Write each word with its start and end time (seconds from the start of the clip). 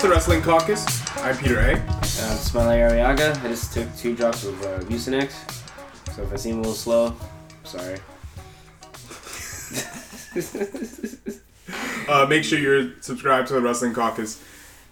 Mr. 0.00 0.08
Wrestling 0.08 0.40
Caucus. 0.40 0.86
I'm 1.18 1.36
Peter 1.36 1.60
A. 1.60 1.74
Um, 1.74 2.38
Smiley 2.38 2.78
Arriaga. 2.78 3.36
I 3.44 3.48
just 3.48 3.74
took 3.74 3.94
two 3.98 4.16
drops 4.16 4.46
of 4.46 4.58
uh, 4.62 4.78
Mucinex. 4.84 5.32
So 6.14 6.22
if 6.22 6.32
I 6.32 6.36
seem 6.36 6.54
a 6.54 6.62
little 6.62 6.72
slow, 6.72 7.14
sorry. 7.64 7.98
Uh, 12.08 12.26
make 12.26 12.42
sure 12.42 12.58
you're 12.58 13.00
subscribed 13.02 13.46
to 13.46 13.54
the 13.54 13.60
Wrestling 13.60 13.92
Caucus 13.92 14.42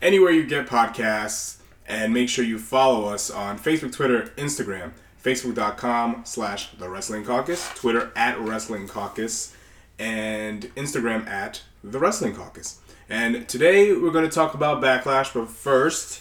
anywhere 0.00 0.30
you 0.30 0.46
get 0.46 0.68
podcasts, 0.68 1.56
and 1.88 2.14
make 2.14 2.28
sure 2.28 2.44
you 2.44 2.58
follow 2.58 3.08
us 3.08 3.30
on 3.30 3.58
Facebook, 3.58 3.92
Twitter, 3.92 4.30
Instagram. 4.36 4.92
Facebook.com 5.24 6.22
slash 6.24 6.70
The 6.72 6.88
Wrestling 6.88 7.24
Caucus, 7.24 7.68
Twitter 7.74 8.12
at 8.14 8.38
Wrestling 8.38 8.86
Caucus, 8.86 9.56
and 9.98 10.64
Instagram 10.76 11.26
at 11.26 11.62
The 11.82 11.98
Wrestling 11.98 12.36
Caucus. 12.36 12.78
And 13.10 13.48
today 13.48 13.94
we're 13.94 14.10
going 14.10 14.28
to 14.28 14.34
talk 14.34 14.52
about 14.52 14.82
Backlash, 14.82 15.32
but 15.32 15.48
first, 15.48 16.20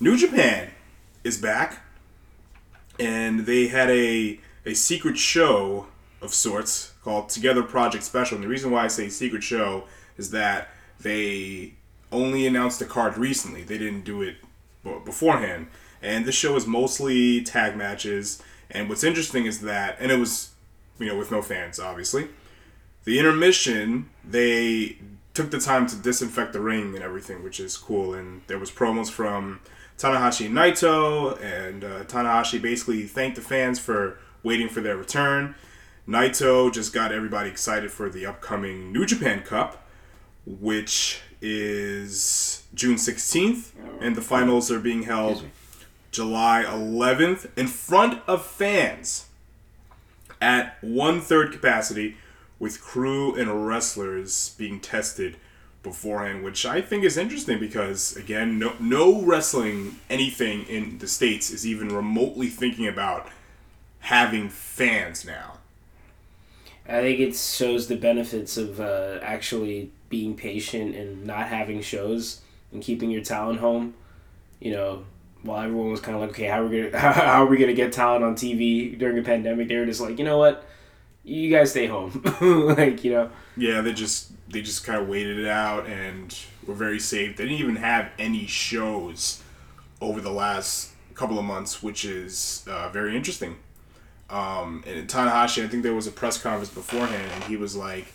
New 0.00 0.16
Japan 0.16 0.70
is 1.22 1.40
back, 1.40 1.82
and 2.98 3.46
they 3.46 3.68
had 3.68 3.88
a, 3.90 4.40
a 4.64 4.74
secret 4.74 5.16
show 5.18 5.86
of 6.20 6.34
sorts 6.34 6.94
called 7.04 7.28
Together 7.28 7.62
Project 7.62 8.02
Special. 8.02 8.34
And 8.34 8.44
the 8.44 8.48
reason 8.48 8.72
why 8.72 8.82
I 8.82 8.88
say 8.88 9.08
secret 9.08 9.44
show 9.44 9.84
is 10.16 10.32
that 10.32 10.70
they 10.98 11.74
only 12.10 12.44
announced 12.44 12.80
the 12.80 12.86
card 12.86 13.16
recently. 13.16 13.62
They 13.62 13.78
didn't 13.78 14.02
do 14.02 14.22
it 14.22 14.36
beforehand. 14.82 15.68
And 16.02 16.24
this 16.24 16.34
show 16.34 16.56
is 16.56 16.66
mostly 16.66 17.42
tag 17.42 17.76
matches. 17.76 18.42
And 18.68 18.88
what's 18.88 19.04
interesting 19.04 19.46
is 19.46 19.60
that, 19.60 19.96
and 20.00 20.10
it 20.10 20.18
was, 20.18 20.50
you 20.98 21.06
know, 21.06 21.16
with 21.16 21.30
no 21.30 21.40
fans, 21.40 21.78
obviously. 21.78 22.26
The 23.04 23.20
intermission, 23.20 24.10
they 24.24 24.98
took 25.36 25.50
the 25.50 25.60
time 25.60 25.86
to 25.86 25.96
disinfect 25.96 26.54
the 26.54 26.60
ring 26.60 26.94
and 26.94 27.04
everything, 27.04 27.44
which 27.44 27.60
is 27.60 27.76
cool. 27.76 28.14
And 28.14 28.40
there 28.46 28.58
was 28.58 28.70
promos 28.70 29.10
from 29.10 29.60
Tanahashi 29.98 30.46
and 30.46 30.54
Naito, 30.54 31.40
and 31.42 31.84
uh, 31.84 32.04
Tanahashi 32.04 32.60
basically 32.60 33.02
thanked 33.02 33.36
the 33.36 33.42
fans 33.42 33.78
for 33.78 34.18
waiting 34.42 34.68
for 34.68 34.80
their 34.80 34.96
return. 34.96 35.54
Naito 36.08 36.72
just 36.72 36.94
got 36.94 37.12
everybody 37.12 37.50
excited 37.50 37.90
for 37.92 38.08
the 38.08 38.24
upcoming 38.24 38.92
New 38.92 39.04
Japan 39.04 39.42
Cup, 39.42 39.86
which 40.46 41.20
is 41.42 42.64
June 42.74 42.96
16th, 42.96 43.72
and 44.00 44.16
the 44.16 44.22
finals 44.22 44.70
are 44.70 44.80
being 44.80 45.02
held 45.02 45.44
July 46.12 46.64
11th 46.66 47.50
in 47.58 47.66
front 47.66 48.22
of 48.26 48.46
fans 48.46 49.26
at 50.40 50.78
one 50.82 51.20
third 51.20 51.52
capacity, 51.52 52.16
with 52.58 52.80
crew 52.80 53.34
and 53.34 53.66
wrestlers 53.66 54.54
being 54.58 54.80
tested 54.80 55.36
beforehand, 55.82 56.42
which 56.42 56.66
I 56.66 56.80
think 56.80 57.04
is 57.04 57.16
interesting 57.16 57.60
because 57.60 58.16
again, 58.16 58.58
no 58.58 58.74
no 58.80 59.22
wrestling 59.22 59.96
anything 60.10 60.64
in 60.64 60.98
the 60.98 61.08
states 61.08 61.50
is 61.50 61.66
even 61.66 61.88
remotely 61.88 62.48
thinking 62.48 62.86
about 62.86 63.28
having 64.00 64.48
fans 64.48 65.24
now. 65.24 65.58
I 66.88 67.00
think 67.00 67.20
it 67.20 67.36
shows 67.36 67.88
the 67.88 67.96
benefits 67.96 68.56
of 68.56 68.80
uh, 68.80 69.18
actually 69.22 69.90
being 70.08 70.36
patient 70.36 70.94
and 70.94 71.24
not 71.24 71.48
having 71.48 71.80
shows 71.82 72.40
and 72.72 72.82
keeping 72.82 73.10
your 73.10 73.22
talent 73.22 73.60
home. 73.60 73.94
You 74.60 74.72
know, 74.72 75.04
while 75.42 75.62
everyone 75.62 75.90
was 75.90 76.00
kind 76.00 76.16
of 76.16 76.20
like, 76.20 76.30
okay, 76.30 76.46
how 76.46 76.62
are 76.62 76.66
we 76.66 76.82
gonna 76.82 76.98
how 77.12 77.44
are 77.44 77.46
we 77.46 77.58
gonna 77.58 77.74
get 77.74 77.92
talent 77.92 78.24
on 78.24 78.34
TV 78.34 78.98
during 78.98 79.18
a 79.18 79.22
pandemic? 79.22 79.68
They 79.68 79.76
were 79.76 79.86
just 79.86 80.00
like, 80.00 80.18
you 80.18 80.24
know 80.24 80.38
what, 80.38 80.65
you 81.26 81.50
guys 81.50 81.72
stay 81.72 81.86
home, 81.86 82.22
like 82.40 83.04
you 83.04 83.12
know. 83.12 83.30
Yeah, 83.56 83.80
they 83.80 83.92
just 83.92 84.32
they 84.48 84.62
just 84.62 84.84
kind 84.84 85.00
of 85.00 85.08
waited 85.08 85.38
it 85.38 85.48
out 85.48 85.86
and 85.86 86.36
were 86.66 86.74
very 86.74 87.00
safe. 87.00 87.36
They 87.36 87.44
didn't 87.44 87.58
even 87.58 87.76
have 87.76 88.10
any 88.18 88.46
shows 88.46 89.42
over 90.00 90.20
the 90.20 90.30
last 90.30 90.92
couple 91.14 91.38
of 91.38 91.44
months, 91.44 91.82
which 91.82 92.04
is 92.04 92.64
uh, 92.70 92.88
very 92.90 93.16
interesting. 93.16 93.56
Um, 94.30 94.84
and 94.86 95.08
Tanahashi, 95.08 95.64
I 95.64 95.68
think 95.68 95.82
there 95.82 95.94
was 95.94 96.06
a 96.06 96.12
press 96.12 96.40
conference 96.40 96.70
beforehand, 96.70 97.30
and 97.34 97.44
he 97.44 97.56
was 97.56 97.74
like, 97.76 98.12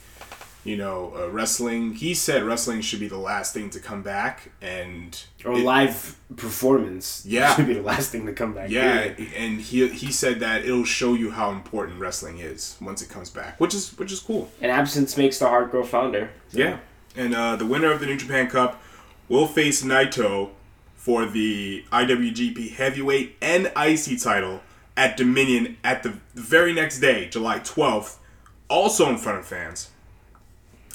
you 0.64 0.78
know, 0.78 1.14
uh, 1.18 1.30
wrestling. 1.30 1.94
He 1.96 2.14
said 2.14 2.44
wrestling 2.44 2.82
should 2.82 3.00
be 3.00 3.08
the 3.08 3.18
last 3.18 3.54
thing 3.54 3.70
to 3.72 3.80
come 3.80 4.02
back, 4.04 4.52
and 4.62 5.20
Or 5.46 5.54
it- 5.54 5.64
live 5.64 6.16
performance. 6.38 7.24
Yeah. 7.26 7.56
should 7.56 7.68
be 7.68 7.74
the 7.76 7.82
last 7.82 8.12
thing 8.12 8.26
to 8.28 8.34
come 8.34 8.54
back. 8.54 8.70
yeah, 8.70 9.10
period. 9.14 9.34
and 9.36 9.60
he 9.62 9.88
he 9.90 10.12
said 10.12 10.40
that 10.42 10.64
it'll 10.66 10.84
show 10.86 11.14
you 11.14 11.32
how 11.32 11.52
important 11.52 12.00
wrestling 12.00 12.40
is 12.40 12.76
once 12.82 13.02
it 13.02 13.10
comes 13.10 13.30
back, 13.30 13.60
which 13.60 13.74
is 13.74 13.98
which 13.98 14.12
is 14.12 14.20
cool. 14.20 14.50
And 14.62 14.72
absence 14.72 15.18
makes 15.18 15.40
the 15.40 15.48
heart 15.48 15.72
grow 15.72 15.84
fonder. 15.84 16.30
So, 16.50 16.58
Yeah. 16.60 16.78
And 17.16 17.36
uh, 17.36 17.56
the 17.58 17.66
winner 17.66 17.92
of 17.92 18.00
the 18.00 18.06
New 18.06 18.18
Japan 18.18 18.48
Cup 18.50 18.82
will 19.28 19.48
face 19.48 19.84
Naito 19.84 20.52
for 20.96 21.26
the 21.26 21.84
IWGP 21.92 22.72
Heavyweight 22.76 23.36
and 23.42 23.72
IC 23.76 24.22
title 24.22 24.62
at 24.96 25.18
Dominion 25.18 25.78
at 25.84 26.04
the 26.04 26.14
very 26.36 26.72
next 26.74 27.00
day, 27.00 27.28
July 27.28 27.60
12th, 27.60 28.18
also 28.70 29.10
in 29.10 29.18
front 29.18 29.40
of 29.40 29.46
fans. 29.46 29.90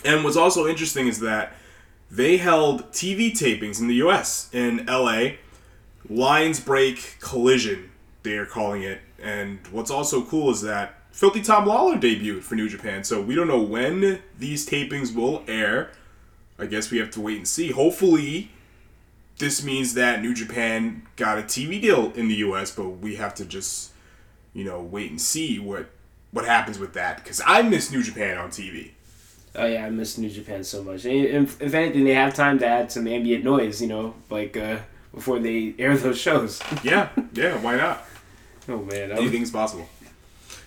And 0.04 0.24
what's 0.24 0.36
also 0.36 0.66
interesting 0.66 1.08
is 1.08 1.20
that 1.20 1.54
they 2.10 2.36
held 2.36 2.92
TV 2.92 3.32
tapings 3.32 3.80
in 3.80 3.88
the 3.88 3.96
US, 3.96 4.48
in 4.52 4.86
LA. 4.86 5.36
Lions 6.08 6.60
Break 6.60 7.16
Collision, 7.20 7.90
they 8.22 8.36
are 8.36 8.46
calling 8.46 8.82
it. 8.82 9.00
And 9.20 9.58
what's 9.70 9.90
also 9.90 10.22
cool 10.22 10.50
is 10.50 10.62
that 10.62 10.94
Filthy 11.10 11.42
Tom 11.42 11.64
Lawlor 11.66 11.98
debuted 12.00 12.42
for 12.42 12.54
New 12.54 12.68
Japan. 12.68 13.02
So 13.02 13.20
we 13.20 13.34
don't 13.34 13.48
know 13.48 13.62
when 13.62 14.20
these 14.38 14.68
tapings 14.68 15.14
will 15.14 15.42
air. 15.48 15.90
I 16.58 16.66
guess 16.66 16.90
we 16.90 16.98
have 16.98 17.10
to 17.12 17.20
wait 17.20 17.38
and 17.38 17.48
see. 17.48 17.70
Hopefully, 17.72 18.50
this 19.38 19.64
means 19.64 19.94
that 19.94 20.22
New 20.22 20.34
Japan 20.34 21.06
got 21.16 21.38
a 21.38 21.42
TV 21.42 21.80
deal 21.80 22.12
in 22.12 22.28
the 22.28 22.36
US, 22.36 22.70
but 22.70 22.88
we 22.88 23.16
have 23.16 23.34
to 23.36 23.44
just, 23.44 23.92
you 24.52 24.64
know, 24.64 24.80
wait 24.80 25.10
and 25.10 25.20
see 25.20 25.58
what 25.58 25.90
what 26.32 26.44
happens 26.44 26.78
with 26.78 26.92
that. 26.94 27.22
Because 27.22 27.40
I 27.46 27.62
miss 27.62 27.90
New 27.90 28.02
Japan 28.02 28.36
on 28.36 28.50
TV. 28.50 28.90
Oh 29.56 29.66
yeah, 29.66 29.86
I 29.86 29.90
miss 29.90 30.18
New 30.18 30.28
Japan 30.30 30.62
so 30.64 30.82
much. 30.82 31.04
And 31.06 31.14
if, 31.24 31.60
if 31.62 31.72
anything, 31.74 32.04
they 32.04 32.14
have 32.14 32.34
time 32.34 32.58
to 32.58 32.66
add 32.66 32.92
some 32.92 33.06
ambient 33.06 33.42
noise, 33.44 33.80
you 33.80 33.88
know, 33.88 34.14
like 34.30 34.56
uh, 34.56 34.78
before 35.14 35.38
they 35.38 35.74
air 35.78 35.96
those 35.96 36.18
shows. 36.18 36.60
Yeah, 36.82 37.08
yeah, 37.32 37.56
why 37.60 37.76
not? 37.76 38.04
oh 38.68 38.78
man, 38.82 39.10
was- 39.10 39.18
Anything's 39.18 39.50
possible. 39.50 39.88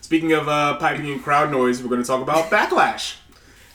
Speaking 0.02 0.32
of 0.34 0.50
uh, 0.50 0.78
piping 0.78 1.12
and 1.12 1.22
crowd 1.24 1.52
noise, 1.52 1.84
we're 1.84 1.90
going 1.90 2.02
to 2.02 2.08
talk 2.08 2.22
about 2.24 2.50
Backlash. 2.50 3.18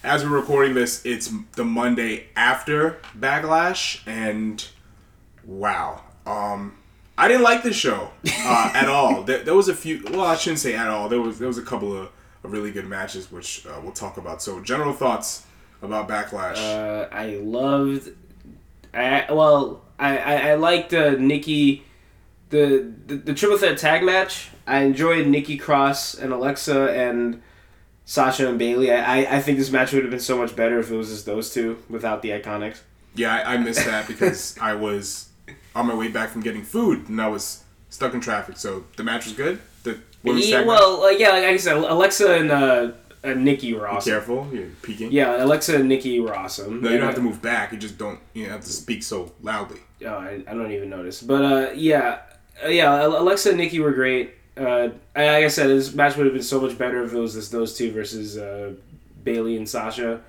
As 0.02 0.24
we're 0.24 0.30
recording 0.36 0.74
this, 0.74 1.04
it's 1.06 1.32
the 1.52 1.64
Monday 1.64 2.26
after 2.36 2.98
Backlash, 3.16 4.00
and 4.06 4.66
wow, 5.44 6.02
um, 6.26 6.76
I 7.16 7.28
didn't 7.28 7.42
like 7.44 7.62
this 7.62 7.76
show 7.76 8.10
uh, 8.26 8.72
at 8.74 8.88
all. 8.88 9.22
There, 9.24 9.42
there 9.44 9.54
was 9.54 9.68
a 9.68 9.74
few. 9.74 10.02
Well, 10.10 10.22
I 10.24 10.34
shouldn't 10.36 10.58
say 10.58 10.74
at 10.74 10.88
all. 10.88 11.08
There 11.08 11.20
was 11.20 11.38
there 11.38 11.48
was 11.48 11.56
a 11.56 11.62
couple 11.62 11.96
of 11.96 12.08
really 12.48 12.70
good 12.70 12.86
matches, 12.86 13.30
which 13.32 13.66
uh, 13.66 13.80
we'll 13.82 13.92
talk 13.92 14.16
about. 14.16 14.42
So, 14.42 14.60
general 14.60 14.92
thoughts 14.92 15.46
about 15.82 16.08
Backlash. 16.08 16.56
uh, 16.56 17.08
I 17.12 17.36
loved. 17.36 18.10
I 18.92 19.26
well, 19.32 19.82
I 19.98 20.18
I, 20.18 20.34
I 20.50 20.54
liked 20.54 20.94
uh, 20.94 21.10
Nikki, 21.12 21.84
the, 22.50 22.92
the 23.06 23.16
the 23.16 23.34
triple 23.34 23.58
threat 23.58 23.78
tag 23.78 24.02
match. 24.02 24.50
I 24.66 24.80
enjoyed 24.80 25.26
Nikki 25.26 25.56
Cross 25.56 26.14
and 26.14 26.32
Alexa 26.32 26.90
and 26.92 27.42
Sasha 28.06 28.48
and 28.48 28.58
Bayley. 28.58 28.90
I, 28.92 29.20
I, 29.22 29.36
I 29.36 29.40
think 29.40 29.58
this 29.58 29.70
match 29.70 29.92
would 29.92 30.02
have 30.02 30.10
been 30.10 30.20
so 30.20 30.38
much 30.38 30.56
better 30.56 30.78
if 30.78 30.90
it 30.90 30.96
was 30.96 31.10
just 31.10 31.26
those 31.26 31.52
two 31.52 31.82
without 31.90 32.22
the 32.22 32.30
Iconics. 32.30 32.78
Yeah, 33.14 33.34
I, 33.34 33.54
I 33.54 33.56
missed 33.58 33.84
that 33.84 34.08
because 34.08 34.56
I 34.58 34.74
was 34.74 35.28
on 35.74 35.86
my 35.86 35.94
way 35.94 36.08
back 36.08 36.30
from 36.30 36.42
getting 36.42 36.62
food 36.62 37.08
and 37.08 37.20
I 37.20 37.28
was 37.28 37.62
stuck 37.90 38.14
in 38.14 38.20
traffic. 38.20 38.56
So 38.56 38.84
the 38.96 39.04
match 39.04 39.24
was 39.24 39.34
good. 39.34 39.60
Yeah, 40.24 40.62
well, 40.62 41.00
like, 41.00 41.18
yeah, 41.18 41.30
like 41.30 41.44
I 41.44 41.56
said, 41.56 41.76
Alexa 41.76 42.34
and 42.34 42.50
uh, 42.50 42.90
uh, 43.22 43.34
Nikki 43.34 43.74
were 43.74 43.86
awesome. 43.88 44.12
Careful, 44.12 44.48
you're 44.52 44.68
peeking. 44.82 45.12
Yeah, 45.12 45.42
Alexa 45.44 45.76
and 45.76 45.88
Nikki 45.88 46.18
were 46.20 46.34
awesome. 46.36 46.80
No, 46.82 46.90
you 46.90 46.96
don't 46.98 47.06
have 47.06 47.14
to 47.16 47.20
move 47.22 47.40
back. 47.42 47.72
You 47.72 47.78
just 47.78 47.98
don't. 47.98 48.18
You 48.32 48.48
have 48.48 48.60
to 48.62 48.72
speak 48.72 49.02
so 49.02 49.32
loudly. 49.42 49.80
uh, 50.04 50.08
Oh, 50.08 50.14
I, 50.18 50.42
I 50.46 50.54
don't 50.54 50.70
even 50.72 50.90
notice. 50.90 51.22
But 51.22 51.44
uh, 51.44 51.70
yeah, 51.74 52.20
uh, 52.64 52.68
yeah, 52.68 53.04
Alexa 53.06 53.50
and 53.50 53.58
Nikki 53.58 53.80
were 53.80 53.92
great. 53.92 54.34
Uh, 54.56 54.88
I- 55.16 55.26
like 55.26 55.44
I 55.44 55.48
said, 55.48 55.68
this 55.68 55.94
match 55.94 56.16
would 56.16 56.26
have 56.26 56.34
been 56.34 56.42
so 56.42 56.60
much 56.60 56.76
better 56.78 57.02
if 57.04 57.12
it 57.12 57.18
was 57.18 57.34
just 57.34 57.50
those 57.52 57.76
two 57.76 57.90
versus 57.92 58.38
uh, 58.38 58.72
Bayley 59.24 59.56
and 59.56 59.68
Sasha. 59.68 60.20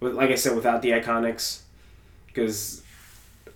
With 0.00 0.14
like 0.14 0.30
I 0.30 0.34
said, 0.36 0.56
without 0.56 0.80
the 0.82 0.90
Iconics, 0.92 1.60
because 2.26 2.82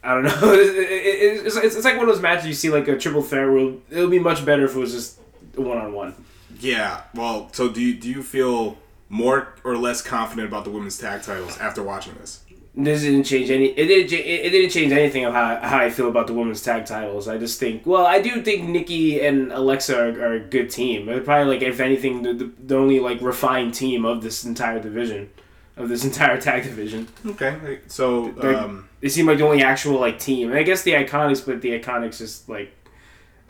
I 0.02 0.12
don't 0.14 0.24
know, 0.24 0.30
it, 0.52 0.60
it, 0.60 1.46
it's, 1.46 1.56
it's, 1.56 1.76
it's 1.76 1.84
like 1.84 1.96
one 1.96 2.06
of 2.08 2.14
those 2.14 2.22
matches 2.22 2.46
you 2.46 2.52
see 2.52 2.68
like 2.70 2.86
a 2.88 2.98
triple 2.98 3.22
threat 3.22 3.48
where 3.48 3.58
it 3.90 4.00
would 4.02 4.10
be 4.10 4.18
much 4.18 4.44
better 4.44 4.66
if 4.66 4.76
it 4.76 4.78
was 4.78 4.92
just 4.92 5.18
one 5.56 5.78
on 5.78 5.92
one. 5.92 6.14
Yeah. 6.60 7.02
Well, 7.14 7.48
so 7.52 7.68
do 7.68 7.80
you 7.80 7.94
do 7.94 8.08
you 8.08 8.22
feel 8.22 8.78
more 9.08 9.54
or 9.64 9.76
less 9.76 10.02
confident 10.02 10.48
about 10.48 10.64
the 10.64 10.70
women's 10.70 10.98
tag 10.98 11.22
titles 11.22 11.58
after 11.58 11.82
watching 11.82 12.14
this? 12.14 12.40
This 12.76 13.02
didn't 13.02 13.22
change 13.22 13.50
any. 13.50 13.66
It 13.66 13.86
didn't. 13.86 14.12
It, 14.12 14.50
didn't 14.50 14.70
change 14.70 14.90
anything 14.90 15.24
of 15.24 15.32
how, 15.32 15.60
how 15.60 15.78
I 15.78 15.90
feel 15.90 16.08
about 16.08 16.26
the 16.26 16.32
women's 16.32 16.60
tag 16.60 16.86
titles. 16.86 17.28
I 17.28 17.38
just 17.38 17.60
think. 17.60 17.86
Well, 17.86 18.04
I 18.04 18.20
do 18.20 18.42
think 18.42 18.68
Nikki 18.68 19.20
and 19.24 19.52
Alexa 19.52 19.96
are, 19.96 20.08
are 20.20 20.32
a 20.32 20.40
good 20.40 20.70
team. 20.70 21.06
They're 21.06 21.20
probably 21.20 21.54
like, 21.54 21.62
if 21.62 21.78
anything, 21.78 22.22
the, 22.22 22.32
the, 22.32 22.52
the 22.58 22.76
only 22.76 22.98
like 22.98 23.20
refined 23.20 23.74
team 23.74 24.04
of 24.04 24.22
this 24.22 24.44
entire 24.44 24.80
division. 24.80 25.30
of 25.76 25.88
this 25.88 26.04
entire 26.10 26.40
tag 26.40 26.64
division. 26.64 27.06
Okay, 27.24 27.78
so 27.86 28.34
um, 28.42 28.88
They 29.00 29.08
seem 29.08 29.26
like 29.26 29.38
the 29.38 29.44
only 29.44 29.62
actual 29.62 30.00
like 30.00 30.18
team. 30.18 30.50
And 30.50 30.58
I 30.58 30.64
guess 30.64 30.82
the 30.82 30.94
Iconics, 30.94 31.46
but 31.46 31.62
the 31.62 31.78
Iconics 31.78 32.18
just 32.18 32.48
like 32.48 32.72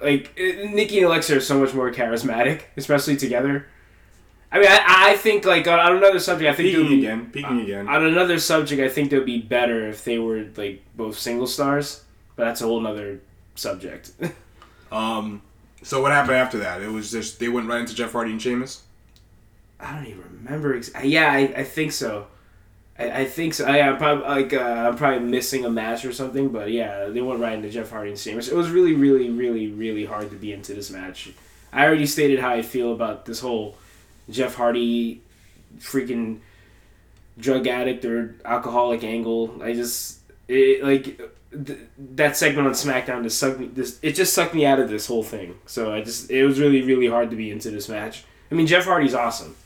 like 0.03 0.37
Nikki 0.37 0.99
and 0.99 1.07
Alexa 1.07 1.37
are 1.37 1.41
so 1.41 1.59
much 1.59 1.75
more 1.75 1.91
charismatic, 1.93 2.63
especially 2.77 3.17
together. 3.17 3.67
I 4.53 4.59
mean, 4.59 4.69
I, 4.69 4.83
I 4.87 5.17
think 5.17 5.45
like 5.45 5.67
on, 5.67 5.81
on 5.81 5.97
another 5.97 6.21
subject, 6.21 6.49
I 6.49 6.55
think 6.55 6.77
would 6.77 6.89
be 6.89 6.99
again, 7.01 7.31
peeking 7.33 7.61
again. 7.63 7.89
on 7.89 8.05
another 8.05 8.39
subject. 8.39 8.81
I 8.81 8.89
think 8.89 9.13
it 9.13 9.17
would 9.17 9.27
be 9.27 9.41
better 9.41 9.89
if 9.89 10.05
they 10.05 10.19
were 10.19 10.47
like 10.57 10.83
both 10.97 11.19
single 11.19 11.47
stars, 11.47 12.05
but 12.37 12.45
that's 12.45 12.61
a 12.61 12.65
whole 12.65 12.81
nother 12.81 13.21
subject. 13.55 14.13
Um, 14.93 15.43
so 15.83 16.01
what 16.01 16.13
happened 16.13 16.37
after 16.37 16.59
that? 16.59 16.81
It 16.81 16.89
was 16.89 17.11
just 17.11 17.41
they 17.41 17.49
went 17.49 17.67
right 17.67 17.81
into 17.81 17.97
Jeff 17.97 18.13
Hardy 18.13 18.31
and 18.31 18.41
Sheamus. 18.41 18.83
I 19.81 19.93
don't 19.97 20.07
even 20.07 20.23
remember. 20.23 20.77
Ex- 20.77 20.93
yeah, 21.03 21.33
I, 21.33 21.39
I 21.57 21.65
think 21.65 21.91
so. 21.91 22.29
I, 22.99 23.23
I 23.23 23.25
think 23.25 23.55
so. 23.55 23.65
I, 23.65 23.81
I'm 23.81 23.97
probably 23.97 24.25
like 24.25 24.53
uh, 24.53 24.59
I'm 24.59 24.97
probably 24.97 25.21
missing 25.21 25.65
a 25.65 25.71
match 25.71 26.05
or 26.05 26.13
something, 26.13 26.51
but 26.51 26.71
yeah, 26.71 27.07
they 27.07 27.21
went 27.21 27.41
right 27.41 27.55
into 27.55 27.71
Jeff 27.71 27.91
Hardy 27.91 28.11
and 28.11 28.19
Sheamus. 28.19 28.49
It 28.49 28.57
was 28.57 28.71
really, 28.71 28.95
really, 28.95 29.31
really, 29.31 29.69
really 29.69 30.05
hard 30.05 30.31
to 30.31 30.37
be 30.37 30.53
into 30.53 30.75
this 30.75 30.91
match. 30.91 31.31
I 31.73 31.85
already 31.85 32.07
stated 32.07 32.39
how 32.39 32.51
I 32.51 32.63
feel 32.63 32.93
about 32.93 33.25
this 33.27 33.41
whole 33.41 33.77
Jeff 34.31 34.55
Hardy 34.55 35.23
freaking 35.79 36.39
drug 37.37 37.67
addict 37.67 38.05
or 38.05 38.37
alcoholic 38.45 39.03
angle. 39.03 39.61
I 39.61 39.73
just 39.73 40.21
it, 40.47 40.85
like 40.85 41.21
th- 41.51 41.81
that 42.15 42.37
segment 42.37 42.69
on 42.69 42.75
SmackDown 42.75 43.25
just 43.25 43.39
sucked 43.39 43.59
me. 43.59 43.67
This 43.67 43.99
it 44.03 44.13
just 44.13 44.35
sucked 44.35 44.55
me 44.55 44.67
out 44.67 44.79
of 44.79 44.89
this 44.89 45.07
whole 45.07 45.25
thing. 45.25 45.59
So 45.67 45.93
I 45.93 46.03
just 46.03 46.31
it 46.31 46.45
was 46.45 46.61
really, 46.61 46.83
really 46.83 47.09
hard 47.09 47.31
to 47.31 47.37
be 47.37 47.51
into 47.51 47.71
this 47.71 47.89
match. 47.89 48.25
I 48.51 48.55
mean, 48.55 48.69
Jeff 48.69 48.85
Hardy's 48.85 49.15
awesome. 49.15 49.57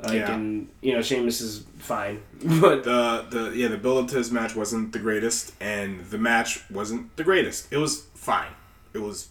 Like, 0.00 0.12
Yeah. 0.14 0.34
and 0.34 0.68
you 0.80 0.92
know, 0.92 1.02
Sheamus 1.02 1.40
is 1.40 1.64
fine, 1.78 2.20
but 2.60 2.84
The 2.84 3.24
the 3.30 3.52
yeah 3.56 3.68
the 3.68 3.76
build 3.78 4.04
up 4.04 4.10
to 4.10 4.16
this 4.16 4.30
match 4.30 4.54
wasn't 4.56 4.92
the 4.92 4.98
greatest, 4.98 5.52
and 5.60 6.04
the 6.06 6.18
match 6.18 6.62
wasn't 6.70 7.16
the 7.16 7.24
greatest. 7.24 7.72
It 7.72 7.78
was 7.78 8.02
fine. 8.14 8.50
It 8.92 8.98
was 8.98 9.28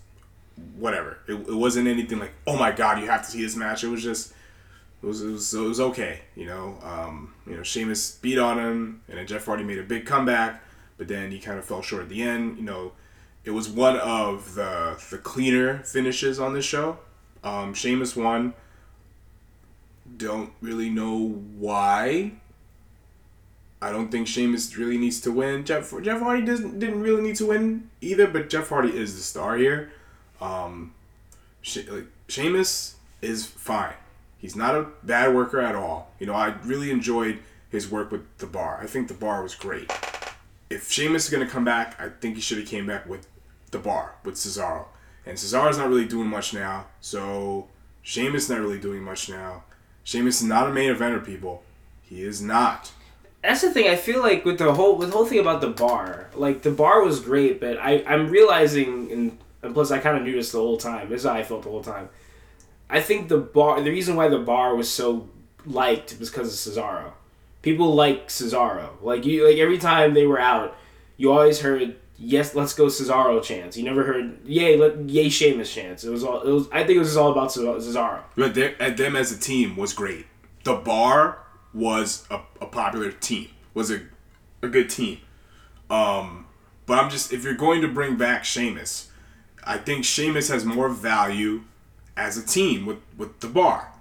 whatever. 0.77 1.17
It, 1.27 1.33
it 1.33 1.53
wasn't 1.55 1.87
anything 1.87 2.19
like 2.19 2.31
oh 2.47 2.57
my 2.57 2.71
god 2.71 2.99
you 3.01 3.07
have 3.07 3.23
to 3.25 3.31
see 3.31 3.41
this 3.43 3.55
match. 3.55 3.83
It 3.83 3.87
was 3.89 4.03
just 4.03 4.33
it 5.01 5.05
was 5.05 5.21
it 5.21 5.31
was, 5.31 5.53
it 5.53 5.59
was 5.59 5.79
okay. 5.79 6.21
You 6.35 6.45
know 6.45 6.77
um, 6.83 7.33
you 7.47 7.55
know 7.57 7.63
Sheamus 7.63 8.17
beat 8.21 8.37
on 8.39 8.57
him, 8.59 9.01
and 9.09 9.17
then 9.17 9.27
Jeff 9.27 9.45
Hardy 9.45 9.63
made 9.63 9.79
a 9.79 9.83
big 9.83 10.05
comeback, 10.05 10.61
but 10.97 11.07
then 11.07 11.31
he 11.31 11.39
kind 11.39 11.59
of 11.59 11.65
fell 11.65 11.81
short 11.81 12.03
at 12.03 12.09
the 12.09 12.21
end. 12.21 12.57
You 12.57 12.63
know 12.63 12.91
it 13.43 13.51
was 13.51 13.67
one 13.67 13.97
of 13.97 14.55
the 14.55 14.97
the 15.09 15.17
cleaner 15.17 15.79
finishes 15.79 16.39
on 16.39 16.53
this 16.53 16.65
show. 16.65 16.99
Um, 17.43 17.73
Sheamus 17.73 18.15
won. 18.15 18.53
Don't 20.15 20.51
really 20.61 20.89
know 20.89 21.41
why. 21.57 22.33
I 23.83 23.91
don't 23.91 24.09
think 24.09 24.27
Sheamus 24.27 24.77
really 24.77 24.97
needs 24.97 25.19
to 25.21 25.31
win. 25.31 25.65
Jeff 25.65 25.93
Jeff 26.01 26.21
Hardy 26.21 26.45
doesn't 26.45 26.79
didn't 26.79 27.01
really 27.01 27.21
need 27.21 27.35
to 27.37 27.47
win 27.47 27.89
either, 27.99 28.27
but 28.27 28.49
Jeff 28.49 28.69
Hardy 28.69 28.95
is 28.95 29.15
the 29.15 29.21
star 29.21 29.57
here. 29.57 29.91
Um, 30.39 30.93
she, 31.61 31.83
like 31.83 32.05
Sheamus 32.29 32.95
is 33.21 33.45
fine. 33.45 33.95
He's 34.37 34.55
not 34.55 34.75
a 34.75 34.87
bad 35.03 35.35
worker 35.35 35.59
at 35.59 35.75
all. 35.75 36.11
You 36.19 36.27
know, 36.27 36.33
I 36.33 36.55
really 36.63 36.91
enjoyed 36.91 37.39
his 37.69 37.89
work 37.89 38.09
with 38.09 38.25
the 38.37 38.47
bar. 38.47 38.79
I 38.81 38.87
think 38.87 39.09
the 39.09 39.13
bar 39.13 39.43
was 39.43 39.53
great. 39.53 39.91
If 40.69 40.89
Sheamus 40.89 41.25
is 41.25 41.29
gonna 41.29 41.49
come 41.49 41.65
back, 41.65 41.99
I 41.99 42.07
think 42.07 42.35
he 42.35 42.41
should 42.41 42.59
have 42.59 42.67
came 42.67 42.87
back 42.87 43.05
with 43.07 43.27
the 43.71 43.79
bar 43.79 44.15
with 44.23 44.35
Cesaro. 44.35 44.85
And 45.25 45.37
Cesaro's 45.37 45.77
not 45.77 45.89
really 45.89 46.05
doing 46.05 46.27
much 46.27 46.53
now, 46.53 46.85
so 47.01 47.67
Sheamus 48.01 48.49
not 48.49 48.59
really 48.59 48.79
doing 48.79 49.03
much 49.03 49.29
now. 49.29 49.63
Sheamus 50.03 50.41
is 50.41 50.47
not 50.47 50.69
a 50.69 50.73
main 50.73 50.93
eventer, 50.93 51.23
people. 51.25 51.63
He 52.01 52.23
is 52.23 52.41
not. 52.41 52.91
that's 53.41 53.61
the 53.61 53.71
thing. 53.71 53.87
I 53.89 53.95
feel 53.95 54.21
like 54.21 54.45
with 54.45 54.57
the 54.57 54.73
whole 54.73 54.97
with 54.97 55.09
the 55.09 55.15
whole 55.15 55.25
thing 55.25 55.39
about 55.39 55.61
the 55.61 55.69
bar, 55.69 56.29
like 56.35 56.61
the 56.61 56.71
bar 56.71 57.01
was 57.03 57.19
great, 57.19 57.59
but 57.59 57.77
I 57.77 58.03
I'm 58.07 58.29
realizing, 58.29 59.11
and, 59.11 59.37
and 59.61 59.73
plus 59.73 59.91
I 59.91 59.99
kind 59.99 60.17
of 60.17 60.23
knew 60.23 60.33
this 60.33 60.51
the 60.51 60.59
whole 60.59 60.77
time. 60.77 61.09
This 61.09 61.21
is 61.21 61.27
how 61.27 61.33
I 61.35 61.43
felt 61.43 61.63
the 61.63 61.69
whole 61.69 61.83
time. 61.83 62.09
I 62.89 63.01
think 63.01 63.29
the 63.29 63.37
bar, 63.37 63.81
the 63.81 63.89
reason 63.89 64.15
why 64.15 64.27
the 64.27 64.39
bar 64.39 64.75
was 64.75 64.89
so 64.89 65.29
liked 65.65 66.17
was 66.19 66.29
because 66.29 66.67
of 66.67 66.73
Cesaro. 66.73 67.13
People 67.61 67.95
like 67.95 68.27
Cesaro. 68.27 68.89
Like 69.01 69.25
you, 69.25 69.47
like 69.47 69.57
every 69.57 69.77
time 69.77 70.13
they 70.13 70.25
were 70.27 70.39
out, 70.39 70.75
you 71.17 71.31
always 71.31 71.61
heard 71.61 71.95
yes, 72.17 72.55
let's 72.55 72.73
go 72.73 72.85
Cesaro 72.85 73.41
chance. 73.43 73.77
You 73.77 73.83
never 73.83 74.03
heard 74.03 74.39
yay, 74.45 74.77
let 74.77 75.09
yay 75.09 75.29
Sheamus 75.29 75.73
chance. 75.73 76.03
It 76.03 76.09
was 76.09 76.23
all. 76.23 76.41
It 76.41 76.51
was. 76.51 76.67
I 76.71 76.83
think 76.83 76.97
it 76.97 76.99
was 76.99 77.17
all 77.17 77.31
about 77.31 77.49
Cesaro. 77.49 78.21
But 78.35 78.57
at 78.57 78.97
them 78.97 79.15
as 79.15 79.31
a 79.31 79.39
team 79.39 79.75
was 79.75 79.93
great. 79.93 80.25
The 80.63 80.75
bar 80.75 81.39
was 81.73 82.25
a, 82.29 82.39
a 82.61 82.65
popular 82.65 83.11
team. 83.11 83.49
Was 83.73 83.91
a 83.91 84.01
a 84.61 84.67
good 84.67 84.89
team. 84.89 85.19
Um, 85.89 86.47
but 86.85 86.99
I'm 86.99 87.09
just 87.09 87.33
if 87.33 87.43
you're 87.43 87.53
going 87.53 87.81
to 87.81 87.87
bring 87.87 88.15
back 88.15 88.45
Sheamus, 88.45 89.09
I 89.63 89.77
think 89.77 90.05
Sheamus 90.05 90.49
has 90.49 90.65
more 90.65 90.89
value 90.89 91.63
as 92.15 92.37
a 92.37 92.45
team 92.45 92.85
with 92.85 92.99
with 93.17 93.39
the 93.39 93.47
bar. 93.47 93.91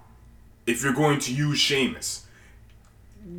If 0.65 0.83
you're 0.83 0.93
going 0.93 1.19
to 1.19 1.33
use 1.33 1.59
Sheamus, 1.59 2.25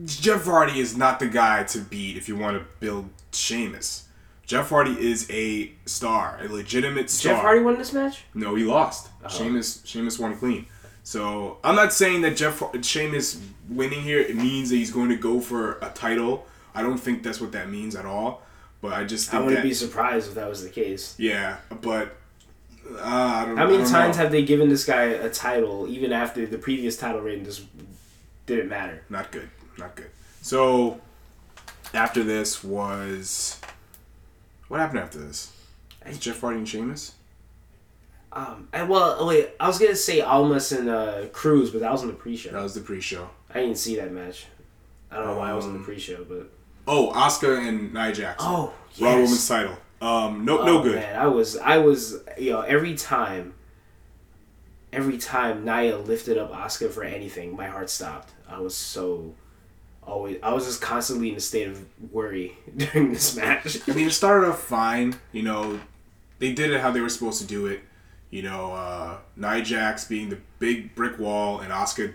Jeff 0.04 0.44
Hardy 0.44 0.78
is 0.78 0.96
not 0.96 1.18
the 1.18 1.26
guy 1.26 1.64
to 1.64 1.78
beat 1.78 2.16
if 2.16 2.28
you 2.28 2.36
want 2.36 2.58
to 2.58 2.66
build 2.80 3.08
Sheamus. 3.32 4.08
Jeff 4.46 4.69
Hardy 4.69 4.93
is 5.00 5.29
a 5.31 5.70
star, 5.87 6.38
a 6.43 6.49
legitimate 6.49 7.11
star. 7.11 7.35
Jeff 7.35 7.43
Hardy 7.43 7.62
won 7.62 7.79
this 7.79 7.93
match. 7.93 8.25
No, 8.35 8.55
he 8.55 8.64
lost. 8.64 9.08
Oh. 9.25 9.29
Sheamus 9.29 9.82
Sheamus 9.85 10.19
won 10.19 10.37
clean. 10.37 10.67
So 11.02 11.58
I'm 11.64 11.75
not 11.75 11.93
saying 11.93 12.23
that 12.23 12.37
Jeff 12.37 12.62
Sheamus 12.82 13.41
winning 13.69 14.02
here 14.02 14.20
it 14.20 14.37
means 14.37 14.70
that 14.70 14.76
he's 14.76 14.91
going 14.91 15.08
to 15.11 15.17
go 15.17 15.41
for 15.41 15.79
a 15.82 15.91
title. 15.94 16.46
I 16.75 16.82
don't 16.82 16.99
think 16.99 17.23
that's 17.23 17.41
what 17.41 17.52
that 17.52 17.70
means 17.70 17.94
at 17.94 18.05
all. 18.06 18.43
But 18.81 18.93
I 18.93 19.05
just 19.05 19.32
I 19.32 19.38
wouldn't 19.38 19.56
that 19.56 19.62
be 19.62 19.73
surprised 19.75 20.29
if 20.29 20.35
that 20.35 20.49
was 20.49 20.62
the 20.62 20.69
case. 20.70 21.14
yeah. 21.19 21.58
But 21.81 22.17
uh, 22.91 23.00
I 23.02 23.44
don't. 23.46 23.56
How 23.56 23.64
many 23.64 23.79
don't 23.79 23.91
times 23.91 24.17
know. 24.17 24.23
have 24.25 24.32
they 24.32 24.44
given 24.44 24.69
this 24.69 24.85
guy 24.85 25.05
a 25.05 25.31
title 25.31 25.87
even 25.88 26.12
after 26.12 26.44
the 26.46 26.58
previous 26.58 26.96
title 26.99 27.23
reign 27.23 27.44
just 27.44 27.62
didn't 28.44 28.69
matter? 28.69 29.02
not 29.08 29.32
good, 29.32 29.49
not 29.79 29.94
good. 29.96 30.11
So 30.43 31.00
after 31.94 32.23
this 32.23 32.62
was 32.62 33.58
what 34.74 34.80
happened 34.80 34.98
after 34.98 35.18
this? 35.18 35.52
Was 36.04 36.19
Jeff 36.19 36.40
Hardy 36.40 36.58
and 36.58 36.69
Sheamus? 36.69 37.12
Um, 38.32 38.66
and 38.72 38.88
well, 38.88 39.24
wait, 39.24 39.50
I 39.60 39.69
was 39.69 39.78
gonna 39.78 39.94
say 39.94 40.20
Almas 40.20 40.72
and 40.72 40.88
uh, 40.88 41.26
Cruz, 41.32 41.70
but 41.70 41.81
that 41.82 41.93
was 41.93 42.02
in 42.02 42.08
the 42.08 42.14
pre-show. 42.14 42.50
That 42.50 42.60
was 42.60 42.74
the 42.74 42.81
pre-show. 42.81 43.31
I 43.50 43.60
didn't 43.60 43.78
see 43.78 43.94
that 43.94 44.10
match. 44.10 44.46
I 45.12 45.19
don't 45.19 45.26
know 45.28 45.36
why 45.38 45.50
I 45.50 45.54
was 45.54 45.64
in 45.66 45.74
the 45.74 45.78
Um, 45.78 45.84
pre-show, 45.84 46.24
but 46.28 46.50
Oh, 46.88 47.12
Asuka 47.14 47.69
and 47.69 47.94
Nia 47.94 48.12
Jax. 48.12 48.43
oh, 48.44 48.74
yes. 48.94 49.00
Raw. 49.00 49.12
Women's 49.14 49.46
title. 49.48 49.76
Um, 50.02 50.44
no, 50.44 50.58
Oh, 50.58 50.66
no 50.66 50.82
good. 50.82 50.96
Man, 50.96 51.16
I 51.20 51.28
was, 51.28 51.56
I 51.56 51.78
was, 51.78 52.19
you 52.36 52.50
know, 52.50 52.62
every 52.62 52.94
time, 52.96 53.54
every 54.93 55.16
time 55.19 55.64
Nia 55.64 55.96
lifted 55.98 56.36
up 56.36 56.52
Asuka 56.52 56.90
for 56.90 57.04
anything, 57.04 57.54
my 57.54 57.69
heart 57.69 57.88
stopped. 57.90 58.32
I 58.48 58.58
was 58.58 58.76
so 58.76 59.34
always, 60.06 60.39
I 60.43 60.53
was 60.53 60.67
just 60.67 60.81
constantly 60.81 61.31
in 61.31 61.37
a 61.37 61.41
state 61.41 61.69
of 61.69 61.84
worry 62.13 62.56
during 62.77 63.13
this 63.13 63.37
match. 63.37 63.79
I 63.89 63.93
mean, 63.93 64.08
it 64.08 64.13
started 64.13 64.49
off 64.49 64.63
fine. 64.63 65.17
You 65.32 65.43
know, 65.43 65.81
they 66.39 66.53
did 66.53 66.70
it 66.70 66.81
how 66.81 66.91
they 66.91 67.01
were 67.01 67.08
supposed 67.08 67.41
to 67.41 67.46
do 67.46 67.67
it. 67.67 67.81
You 68.31 68.43
know, 68.43 68.73
uh, 68.73 69.19
Nia 69.37 69.63
Jax 69.63 70.06
being 70.06 70.29
the 70.29 70.39
big 70.58 70.94
brick 70.94 71.19
wall 71.19 71.61
and 71.61 71.73
Asuka 71.73 72.15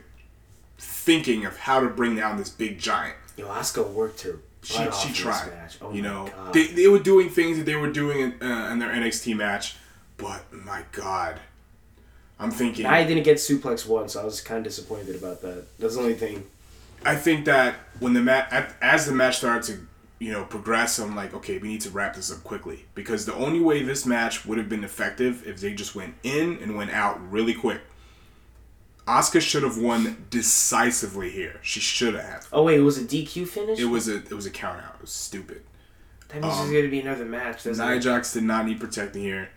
thinking 0.77 1.45
of 1.45 1.57
how 1.57 1.79
to 1.79 1.87
bring 1.87 2.15
down 2.15 2.37
this 2.37 2.49
big 2.49 2.79
giant. 2.79 3.15
Yo, 3.37 3.47
Asuka 3.47 3.89
worked 3.91 4.21
her. 4.21 4.39
She, 4.61 4.85
she 4.91 5.13
tried. 5.13 5.51
Oh 5.81 5.93
you 5.93 6.01
know, 6.01 6.29
God. 6.35 6.53
they, 6.53 6.67
they 6.67 6.87
were 6.87 6.99
doing 6.99 7.29
things 7.29 7.57
that 7.57 7.65
they 7.65 7.75
were 7.75 7.91
doing 7.91 8.19
in, 8.19 8.43
uh, 8.43 8.69
in 8.71 8.79
their 8.79 8.89
NXT 8.89 9.37
match, 9.37 9.77
but 10.17 10.51
my 10.51 10.83
God, 10.91 11.39
I'm 12.37 12.51
thinking. 12.51 12.85
I 12.85 13.05
didn't 13.05 13.23
get 13.23 13.37
suplex 13.37 13.87
once, 13.87 14.13
so 14.13 14.21
I 14.21 14.25
was 14.25 14.41
kind 14.41 14.57
of 14.57 14.65
disappointed 14.65 15.15
about 15.15 15.41
that. 15.41 15.65
That's 15.79 15.95
the 15.95 16.01
only 16.01 16.15
thing. 16.15 16.45
I 17.05 17.15
think 17.15 17.45
that 17.45 17.75
when 17.99 18.13
the 18.13 18.21
match, 18.21 18.51
as 18.81 19.05
the 19.05 19.13
match 19.13 19.37
started 19.37 19.63
to, 19.63 19.87
you 20.23 20.31
know, 20.31 20.43
progress, 20.43 20.99
I'm 20.99 21.15
like, 21.15 21.33
okay, 21.33 21.57
we 21.57 21.69
need 21.69 21.81
to 21.81 21.89
wrap 21.89 22.15
this 22.15 22.31
up 22.31 22.43
quickly 22.43 22.85
because 22.93 23.25
the 23.25 23.33
only 23.33 23.59
way 23.59 23.83
this 23.83 24.05
match 24.05 24.45
would 24.45 24.57
have 24.57 24.69
been 24.69 24.83
effective 24.83 25.47
if 25.47 25.61
they 25.61 25.73
just 25.73 25.95
went 25.95 26.15
in 26.23 26.59
and 26.61 26.75
went 26.75 26.91
out 26.91 27.19
really 27.31 27.53
quick. 27.53 27.81
Asuka 29.07 29.41
should 29.41 29.63
have 29.63 29.77
won 29.77 30.27
decisively 30.29 31.31
here. 31.31 31.59
She 31.63 31.79
should 31.79 32.13
have. 32.13 32.47
Oh 32.53 32.63
wait, 32.63 32.79
it 32.79 32.83
was 32.83 32.99
a 32.99 33.03
DQ 33.03 33.47
finish. 33.47 33.79
It 33.79 33.85
was 33.85 34.07
a 34.07 34.17
it 34.17 34.33
was 34.33 34.45
a 34.45 34.51
count 34.51 34.83
out. 34.83 34.95
It 34.95 35.01
was 35.01 35.11
stupid. 35.11 35.63
that 36.27 36.41
means 36.41 36.55
there's 36.55 36.67
um, 36.67 36.73
gonna 36.73 36.89
be 36.89 36.99
another 36.99 37.25
match. 37.25 37.63
doesn't 37.63 37.83
Nia 37.83 37.95
it? 37.95 38.01
Jax 38.01 38.33
did 38.33 38.43
not 38.43 38.67
need 38.67 38.79
protecting 38.79 39.23
here. 39.23 39.49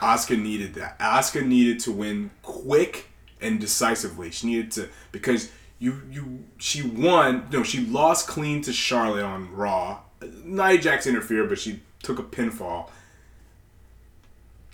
Asuka 0.00 0.40
needed 0.40 0.74
that. 0.74 0.98
Asuka 1.00 1.44
needed 1.44 1.80
to 1.80 1.92
win 1.92 2.30
quick 2.42 3.06
and 3.40 3.60
decisively. 3.60 4.30
She 4.30 4.46
needed 4.46 4.70
to 4.72 4.88
because 5.10 5.50
you 5.82 6.00
you 6.10 6.44
she 6.58 6.80
won. 6.82 7.48
No, 7.50 7.64
she 7.64 7.84
lost 7.84 8.28
clean 8.28 8.62
to 8.62 8.72
Charlotte 8.72 9.24
on 9.24 9.52
Raw. 9.52 9.98
Nia 10.44 10.78
Jax 10.78 11.06
interfered, 11.08 11.48
but 11.48 11.58
she 11.58 11.80
took 12.04 12.20
a 12.20 12.22
pinfall. 12.22 12.88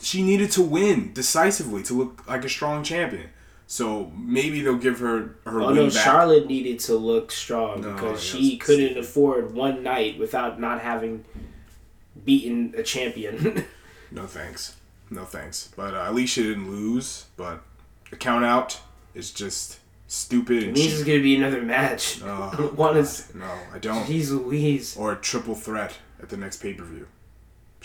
She 0.00 0.22
needed 0.22 0.50
to 0.52 0.62
win 0.62 1.12
decisively 1.14 1.82
to 1.84 1.94
look 1.94 2.28
like 2.28 2.44
a 2.44 2.48
strong 2.48 2.84
champion. 2.84 3.30
So 3.66 4.12
maybe 4.16 4.60
they'll 4.60 4.76
give 4.76 4.98
her 5.00 5.36
her 5.46 5.60
Oh 5.62 5.66
win 5.68 5.76
no, 5.76 5.84
back. 5.90 6.04
Charlotte 6.04 6.46
needed 6.46 6.78
to 6.80 6.94
look 6.96 7.30
strong 7.32 7.80
No, 7.80 7.94
because 7.94 8.22
she 8.22 8.58
couldn't 8.58 8.98
afford 8.98 9.54
one 9.54 9.82
night 9.82 10.18
without 10.18 10.60
not 10.60 10.82
having 10.82 11.24
beaten 12.24 12.74
a 12.76 12.82
champion. 12.82 13.64
No 14.10 14.26
thanks. 14.26 14.74
No 15.10 15.26
thanks. 15.26 15.68
But 15.76 15.92
uh, 15.92 16.04
at 16.04 16.14
least 16.14 16.32
she 16.32 16.42
didn't 16.42 16.70
lose. 16.70 17.26
But 17.36 17.62
the 18.10 18.16
count 18.16 18.42
out 18.42 18.80
is 19.14 19.30
just 19.30 19.80
stupid 20.08 20.64
and 20.64 20.72
means 20.72 20.96
cheap. 20.98 21.06
gonna 21.06 21.20
be 21.20 21.36
another 21.36 21.62
match. 21.62 22.20
Oh, 22.24 22.72
One 22.74 22.96
is 22.96 23.32
No, 23.34 23.48
I 23.72 23.78
don't. 23.78 24.04
Jeez 24.04 24.30
Louise. 24.30 24.96
Or 24.96 25.12
a 25.12 25.16
triple 25.16 25.54
threat 25.54 25.94
at 26.20 26.28
the 26.28 26.36
next 26.36 26.56
pay 26.60 26.74
per 26.74 26.82
view. 26.84 27.06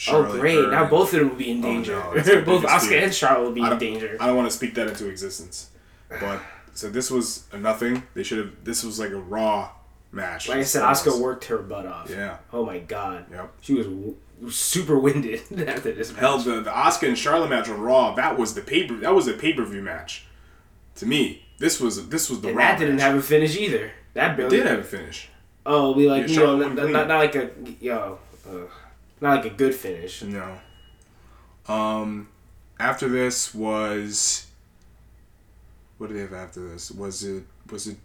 Oh 0.08 0.24
great! 0.39 0.70
Now 0.70 0.89
both 0.89 1.13
of 1.13 1.20
them 1.20 1.30
will 1.30 1.36
be 1.36 1.51
in 1.51 1.60
oh, 1.63 1.68
danger. 1.68 1.94
no, 1.94 2.13
both 2.46 2.63
Asuka 2.63 3.03
and 3.03 3.13
Charlotte 3.13 3.44
will 3.44 3.51
be 3.51 3.62
in 3.62 3.77
danger. 3.77 4.18
I 4.20 4.25
don't 4.25 4.36
want 4.36 4.50
to 4.50 4.58
speak 4.58 4.74
that 4.74 4.88
into 4.88 5.08
existence. 5.08 5.70
But 6.10 6.42
so 6.74 6.89
this 6.89 7.12
was 7.12 7.44
a 7.51 7.60
nothing. 7.60 8.01
They 8.15 8.24
should 8.24 8.39
have. 8.39 8.63
This 8.63 8.84
was 8.84 9.00
like 9.00 9.12
a 9.12 9.18
raw 9.18 9.70
match. 10.12 10.50
Like 10.50 10.60
I 10.60 10.63
said, 10.63 10.82
That's 10.82 11.06
what 11.06 11.15
it 11.15 11.18
Asuka 11.20 11.22
worked 11.22 11.46
her 11.46 11.58
butt 11.60 11.86
off. 11.86 12.10
Yeah. 12.10 12.38
Oh 12.51 12.65
my 12.65 12.80
god. 12.80 13.25
Yep. 13.32 13.53
She 13.62 13.74
was 13.75 13.86
w- 13.86 14.15
super 14.50 14.98
winded 14.98 15.42
after 15.68 15.92
this 15.92 16.12
match. 16.12 16.20
Hell, 16.20 16.39
the, 16.39 16.62
the 16.62 16.72
Asuka 16.72 17.10
and 17.10 17.18
Charlotte 17.18 17.50
match 17.50 17.70
on 17.70 17.80
Raw. 17.80 18.15
That 18.15 18.38
was 18.38 18.56
the 18.56 18.62
paper. 18.62 18.96
That 18.96 19.13
was 19.13 19.27
a 19.27 19.34
pay 19.34 19.53
per 19.53 19.63
view 19.63 19.82
match. 19.84 20.25
To 20.96 21.06
me, 21.06 21.42
this 21.60 21.79
was 21.79 22.07
this 22.10 22.29
was 22.29 22.41
the 22.41 22.50
and 22.50 22.57
that 22.60 22.79
didn't 22.79 23.00
have 23.00 23.15
a 23.15 23.22
finish 23.22 23.55
either. 23.57 23.91
That 24.13 24.38
barely 24.38 24.57
did 24.57 24.65
have 24.67 24.79
a 24.79 24.83
finish. 24.83 25.29
Oh, 25.65 25.93
we 25.93 26.10
like 26.10 26.27
Yeah, 26.27 26.33
you 26.33 26.39
know, 26.39 26.57
not, 26.57 26.75
not, 26.91 27.07
not 27.07 27.17
like 27.17 27.36
a 27.36 27.50
yo, 27.79 28.19
ugh. 28.50 28.69
not 29.22 29.36
like 29.38 29.45
a 29.51 29.55
good 29.55 29.74
finish. 29.74 30.22
No. 30.24 30.57
Um, 31.67 32.27
after 32.79 33.07
this 33.07 33.53
was. 33.55 34.48
What 35.98 36.07
did 36.07 36.17
they 36.17 36.22
have 36.22 36.33
after 36.33 36.67
this? 36.67 36.91
Was 36.91 37.24
it 37.24 37.43
was 37.72 37.88
it 37.88 37.98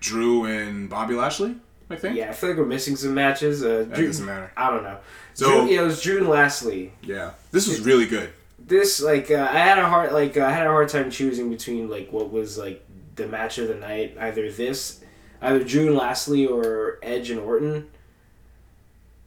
Drew 0.00 0.44
and 0.44 0.90
Bobby 0.90 1.14
Lashley? 1.14 1.56
I 1.90 1.96
think. 1.96 2.16
Yeah, 2.16 2.30
I 2.30 2.32
feel 2.32 2.50
like 2.50 2.58
we're 2.58 2.64
missing 2.64 2.96
some 2.96 3.14
matches. 3.14 3.62
Uh, 3.62 3.84
That 3.88 3.94
Drew, 3.94 4.06
doesn't 4.06 4.26
matter. 4.26 4.50
I 4.56 4.70
don't 4.70 4.82
know. 4.82 4.98
So- 5.34 5.50
Drew, 5.66 5.70
yeah, 5.74 5.82
it 5.82 5.84
was 5.84 6.02
Drew 6.02 6.18
and 6.18 6.28
Lashley. 6.28 6.92
Yeah, 7.02 7.32
this 7.52 7.68
was 7.68 7.80
really 7.80 8.06
good. 8.06 8.30
This 8.66 9.00
like 9.00 9.30
uh, 9.30 9.48
I 9.50 9.58
had 9.58 9.78
a 9.78 9.86
hard 9.86 10.12
like 10.12 10.36
uh, 10.36 10.44
I 10.44 10.50
had 10.50 10.66
a 10.66 10.70
hard 10.70 10.88
time 10.88 11.10
choosing 11.10 11.50
between 11.50 11.90
like 11.90 12.12
what 12.12 12.32
was 12.32 12.56
like 12.56 12.84
the 13.16 13.26
match 13.26 13.58
of 13.58 13.68
the 13.68 13.74
night. 13.74 14.16
Either 14.18 14.50
this, 14.50 15.00
either 15.42 15.62
Drew 15.62 15.88
and 15.88 15.96
Lashley 15.96 16.46
or 16.46 16.98
Edge 17.02 17.30
and 17.30 17.40
Orton. 17.40 17.88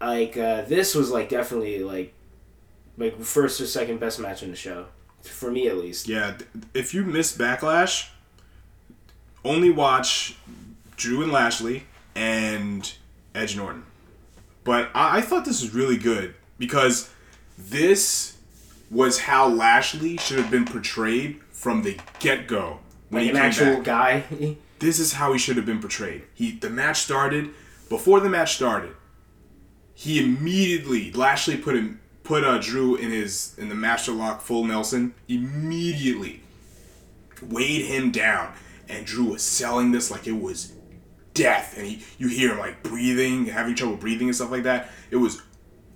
Like 0.01 0.37
uh, 0.37 0.63
this 0.63 0.95
was 0.95 1.11
like 1.11 1.29
definitely 1.29 1.83
like 1.83 2.13
like 2.97 3.21
first 3.21 3.61
or 3.61 3.67
second 3.67 3.99
best 3.99 4.19
match 4.19 4.41
in 4.41 4.49
the 4.49 4.55
show 4.55 4.87
for 5.21 5.51
me 5.51 5.67
at 5.67 5.77
least. 5.77 6.07
Yeah, 6.07 6.37
if 6.73 6.93
you 6.93 7.03
miss 7.03 7.35
Backlash, 7.35 8.09
only 9.43 9.69
watch 9.69 10.37
Drew 10.95 11.23
and 11.23 11.31
Lashley 11.31 11.83
and 12.15 12.91
Edge 13.35 13.53
and 13.53 13.61
Orton. 13.61 13.83
But 14.63 14.89
I, 14.93 15.17
I 15.17 15.21
thought 15.21 15.45
this 15.45 15.61
was 15.61 15.73
really 15.73 15.97
good 15.97 16.33
because 16.57 17.09
this 17.57 18.36
was 18.89 19.19
how 19.21 19.47
Lashley 19.47 20.17
should 20.17 20.37
have 20.39 20.49
been 20.51 20.65
portrayed 20.65 21.39
from 21.51 21.83
the 21.83 21.97
get 22.19 22.47
go 22.47 22.79
when 23.09 23.23
Like 23.25 23.31
an 23.31 23.37
actual 23.37 23.75
back. 23.77 23.83
guy. 23.83 24.57
This 24.79 24.99
is 24.99 25.13
how 25.13 25.33
he 25.33 25.39
should 25.39 25.57
have 25.57 25.65
been 25.65 25.79
portrayed. 25.79 26.25
He 26.35 26.51
the 26.51 26.69
match 26.69 26.97
started 26.99 27.49
before 27.89 28.19
the 28.19 28.29
match 28.29 28.55
started. 28.55 28.91
He 29.95 30.23
immediately 30.23 31.11
Lashley 31.13 31.57
put 31.57 31.75
him 31.75 31.99
put 32.23 32.43
uh, 32.43 32.59
Drew 32.59 32.95
in 32.95 33.09
his 33.09 33.55
in 33.57 33.69
the 33.69 33.75
master 33.75 34.11
lock 34.11 34.39
full 34.41 34.65
Nelson 34.65 35.15
immediately 35.27 36.41
weighed 37.41 37.85
him 37.85 38.11
down 38.11 38.53
and 38.87 39.05
Drew 39.05 39.25
was 39.31 39.41
selling 39.41 39.91
this 39.91 40.11
like 40.11 40.27
it 40.27 40.39
was 40.39 40.73
death 41.33 41.75
and 41.77 41.85
he 41.87 42.03
you 42.17 42.27
hear 42.27 42.51
him 42.51 42.59
like 42.59 42.83
breathing 42.83 43.45
having 43.47 43.75
trouble 43.75 43.95
breathing 43.95 44.27
and 44.27 44.35
stuff 44.35 44.51
like 44.51 44.63
that 44.63 44.89
it 45.11 45.17
was 45.17 45.41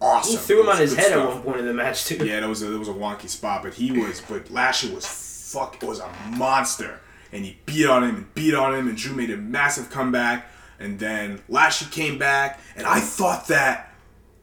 awesome 0.01 0.31
He 0.31 0.38
threw 0.38 0.62
him 0.63 0.70
on 0.70 0.77
his 0.77 0.96
head 0.96 1.12
at 1.12 1.25
one 1.27 1.41
point 1.41 1.60
in 1.60 1.65
the 1.65 1.74
match 1.74 2.05
too. 2.05 2.25
Yeah, 2.25 2.39
that 2.41 2.50
was 2.50 2.62
a, 2.63 2.67
that 2.67 2.79
was 2.79 2.89
a 2.89 2.93
wonky 2.93 3.29
spot, 3.29 3.63
but 3.63 3.74
he 3.75 3.91
was, 3.91 4.22
but 4.27 4.50
Lashley 4.51 4.93
was 4.93 5.05
fuck, 5.05 5.81
was 5.84 6.00
a 6.00 6.10
monster, 6.36 7.00
and 7.31 7.46
he 7.46 7.58
beat 7.65 7.86
on 7.86 8.03
him 8.03 8.15
and 8.15 8.34
beat 8.34 8.53
on 8.53 8.74
him, 8.75 8.88
and 8.88 8.98
Drew 8.98 9.15
made 9.15 9.29
a 9.29 9.38
massive 9.38 9.89
comeback, 9.89 10.48
and 10.79 11.00
then 11.00 11.41
Lashley 11.48 11.88
came 11.91 12.17
back, 12.17 12.60
and 12.75 12.86
I 12.88 13.00
thought 13.00 13.48
that, 13.48 13.93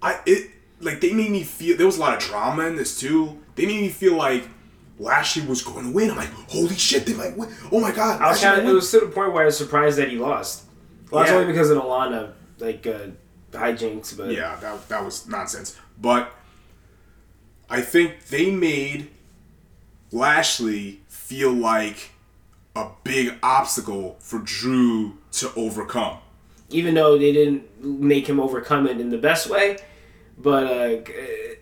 I 0.00 0.20
it 0.26 0.50
like 0.80 1.00
they 1.00 1.12
made 1.12 1.30
me 1.30 1.42
feel 1.42 1.76
there 1.76 1.86
was 1.86 1.96
a 1.96 2.00
lot 2.00 2.14
of 2.14 2.20
drama 2.20 2.64
in 2.66 2.76
this 2.76 2.98
too. 3.00 3.38
They 3.56 3.66
made 3.66 3.80
me 3.80 3.88
feel 3.88 4.14
like 4.16 4.44
Lashley 5.00 5.44
was 5.44 5.62
going 5.62 5.86
to 5.86 5.92
win. 5.92 6.10
I'm 6.10 6.16
like, 6.16 6.30
holy 6.48 6.76
shit, 6.76 7.06
they 7.06 7.14
might 7.14 7.36
win. 7.36 7.48
Oh 7.72 7.80
my 7.80 7.90
god, 7.92 8.20
I 8.22 8.28
was 8.30 8.40
kind 8.40 8.60
of, 8.60 8.68
It 8.68 8.72
was 8.72 8.90
to 8.92 9.00
the 9.00 9.06
point 9.06 9.32
where 9.32 9.42
I 9.42 9.46
was 9.46 9.56
surprised 9.58 9.98
that 9.98 10.08
he 10.08 10.18
lost. 10.18 10.64
Well, 11.10 11.20
that's 11.20 11.32
Yeah. 11.32 11.38
only 11.38 11.52
because 11.52 11.70
of 11.70 11.78
Alana, 11.78 12.32
like 12.58 12.86
uh, 12.86 13.08
hijinks. 13.52 14.16
But 14.16 14.32
Yeah, 14.32 14.56
that, 14.56 14.88
that 14.88 15.04
was 15.04 15.26
nonsense. 15.26 15.76
But 16.00 16.32
I 17.70 17.80
think 17.80 18.26
they 18.26 18.50
made 18.50 19.10
Lashley 20.12 21.00
feel 21.08 21.52
like 21.52 22.10
a 22.74 22.90
big 23.04 23.34
obstacle 23.42 24.16
for 24.20 24.38
Drew 24.38 25.18
to 25.32 25.52
overcome. 25.54 26.18
even 26.70 26.94
though 26.94 27.18
they 27.18 27.32
didn't 27.32 27.82
make 27.82 28.26
him 28.26 28.38
overcome 28.38 28.86
it 28.86 29.00
in 29.00 29.10
the 29.10 29.18
best 29.18 29.48
way, 29.48 29.78
but 30.36 30.64
uh, 30.64 31.00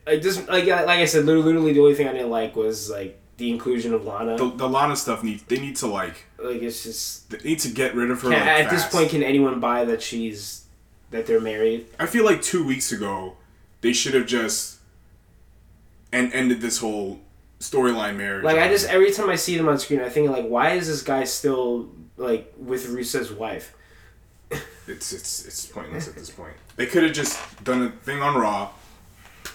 I 0.06 0.18
just 0.18 0.48
like 0.48 0.66
like 0.66 0.88
I 0.88 1.04
said, 1.06 1.24
literally, 1.24 1.52
literally 1.52 1.72
the 1.72 1.80
only 1.80 1.94
thing 1.94 2.08
I 2.08 2.12
didn't 2.12 2.30
like 2.30 2.54
was 2.56 2.90
like 2.90 3.18
the 3.36 3.50
inclusion 3.50 3.94
of 3.94 4.04
Lana. 4.04 4.36
The, 4.36 4.50
the 4.50 4.68
Lana 4.68 4.96
stuff 4.96 5.22
needs 5.22 5.42
they 5.44 5.58
need 5.58 5.76
to 5.76 5.86
like 5.86 6.26
like 6.38 6.60
it's 6.60 6.82
just 6.84 7.30
they 7.30 7.38
need 7.38 7.58
to 7.60 7.68
get 7.68 7.94
rid 7.94 8.10
of 8.10 8.20
her. 8.22 8.30
can, 8.30 8.40
like, 8.40 8.64
at 8.64 8.70
this 8.70 8.86
point, 8.86 9.10
can 9.10 9.22
anyone 9.22 9.60
buy 9.60 9.84
that 9.86 10.02
she's 10.02 10.65
that 11.10 11.26
they're 11.26 11.40
married? 11.40 11.86
I 11.98 12.06
feel 12.06 12.24
like 12.24 12.42
two 12.42 12.64
weeks 12.66 12.92
ago 12.92 13.36
they 13.80 13.92
should 13.92 14.14
have 14.14 14.26
just 14.26 14.78
and 16.12 16.32
ended 16.32 16.60
this 16.60 16.78
whole 16.78 17.20
storyline 17.60 18.16
marriage. 18.16 18.44
Like 18.44 18.58
I 18.58 18.68
just 18.68 18.88
every 18.88 19.12
time 19.12 19.28
I 19.28 19.36
see 19.36 19.56
them 19.56 19.68
on 19.68 19.78
screen, 19.78 20.00
I 20.00 20.08
think 20.08 20.30
like, 20.30 20.46
why 20.46 20.70
is 20.70 20.86
this 20.86 21.02
guy 21.02 21.24
still 21.24 21.88
like 22.16 22.52
with 22.58 22.86
Rusev's 22.86 23.32
wife? 23.32 23.74
It's 24.88 25.12
it's 25.12 25.44
it's 25.44 25.66
pointless 25.66 26.06
at 26.06 26.14
this 26.14 26.30
point. 26.30 26.54
They 26.76 26.86
could 26.86 27.02
have 27.02 27.12
just 27.12 27.64
done 27.64 27.82
a 27.82 27.90
thing 27.90 28.22
on 28.22 28.36
Raw. 28.36 28.70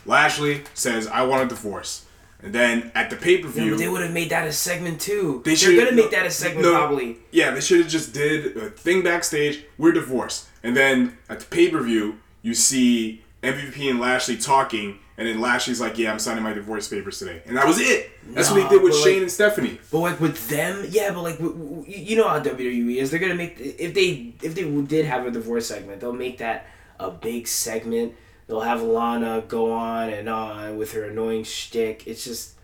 Lashley 0.05 0.63
says, 0.73 1.07
"I 1.07 1.21
want 1.23 1.43
a 1.43 1.47
divorce," 1.47 2.05
and 2.43 2.53
then 2.53 2.91
at 2.95 3.09
the 3.09 3.15
pay 3.15 3.37
per 3.39 3.47
view, 3.47 3.77
They 3.77 3.87
would 3.87 4.01
have 4.01 4.13
made 4.13 4.29
that 4.31 4.47
a 4.47 4.51
segment 4.51 4.99
too. 5.01 5.41
They 5.45 5.53
are 5.53 5.55
should- 5.55 5.77
gonna 5.77 5.91
make 5.91 6.11
that 6.11 6.25
a 6.25 6.31
segment 6.31 6.63
no. 6.65 6.73
probably. 6.75 7.17
yeah, 7.31 7.51
they 7.51 7.61
should 7.61 7.79
have 7.79 7.89
just 7.89 8.13
did 8.13 8.57
a 8.57 8.69
thing 8.69 9.01
backstage. 9.03 9.63
We're 9.77 9.91
divorced, 9.91 10.47
and 10.63 10.75
then 10.75 11.17
at 11.29 11.39
the 11.39 11.45
pay 11.45 11.69
per 11.69 11.81
view, 11.81 12.17
you 12.41 12.53
see 12.53 13.23
MVP 13.43 13.89
and 13.89 13.99
Lashley 13.99 14.37
talking, 14.37 14.99
and 15.17 15.27
then 15.27 15.39
Lashley's 15.41 15.81
like, 15.81 15.97
"Yeah, 15.97 16.11
I'm 16.11 16.19
signing 16.19 16.43
my 16.43 16.53
divorce 16.53 16.87
papers 16.87 17.17
today," 17.19 17.41
and 17.47 17.57
that 17.57 17.67
was 17.67 17.79
it. 17.79 18.11
That's 18.33 18.49
what 18.51 18.61
they 18.63 18.69
did 18.69 18.83
with 18.83 18.93
but, 18.93 18.99
like- 19.01 19.07
Shane 19.07 19.21
and 19.23 19.31
Stephanie. 19.31 19.79
But 19.91 19.99
like 19.99 20.19
with 20.19 20.47
them, 20.49 20.85
yeah. 20.89 21.11
But 21.11 21.21
like 21.23 21.39
you 21.39 22.15
know 22.17 22.27
how 22.27 22.39
WWE 22.39 22.97
is. 22.97 23.09
They're 23.11 23.19
gonna 23.19 23.35
make 23.35 23.55
if 23.59 23.93
they 23.93 24.33
if 24.43 24.53
they 24.55 24.63
did 24.63 25.05
have 25.05 25.25
a 25.25 25.31
divorce 25.31 25.67
segment, 25.67 26.01
they'll 26.01 26.13
make 26.13 26.37
that 26.39 26.67
a 26.99 27.09
big 27.09 27.47
segment. 27.47 28.13
They'll 28.51 28.59
have 28.59 28.81
Lana 28.81 29.45
go 29.47 29.71
on 29.71 30.09
and 30.09 30.27
on 30.27 30.75
with 30.75 30.91
her 30.91 31.05
annoying 31.05 31.45
shtick. 31.45 32.05
It's 32.05 32.25
just 32.25 32.55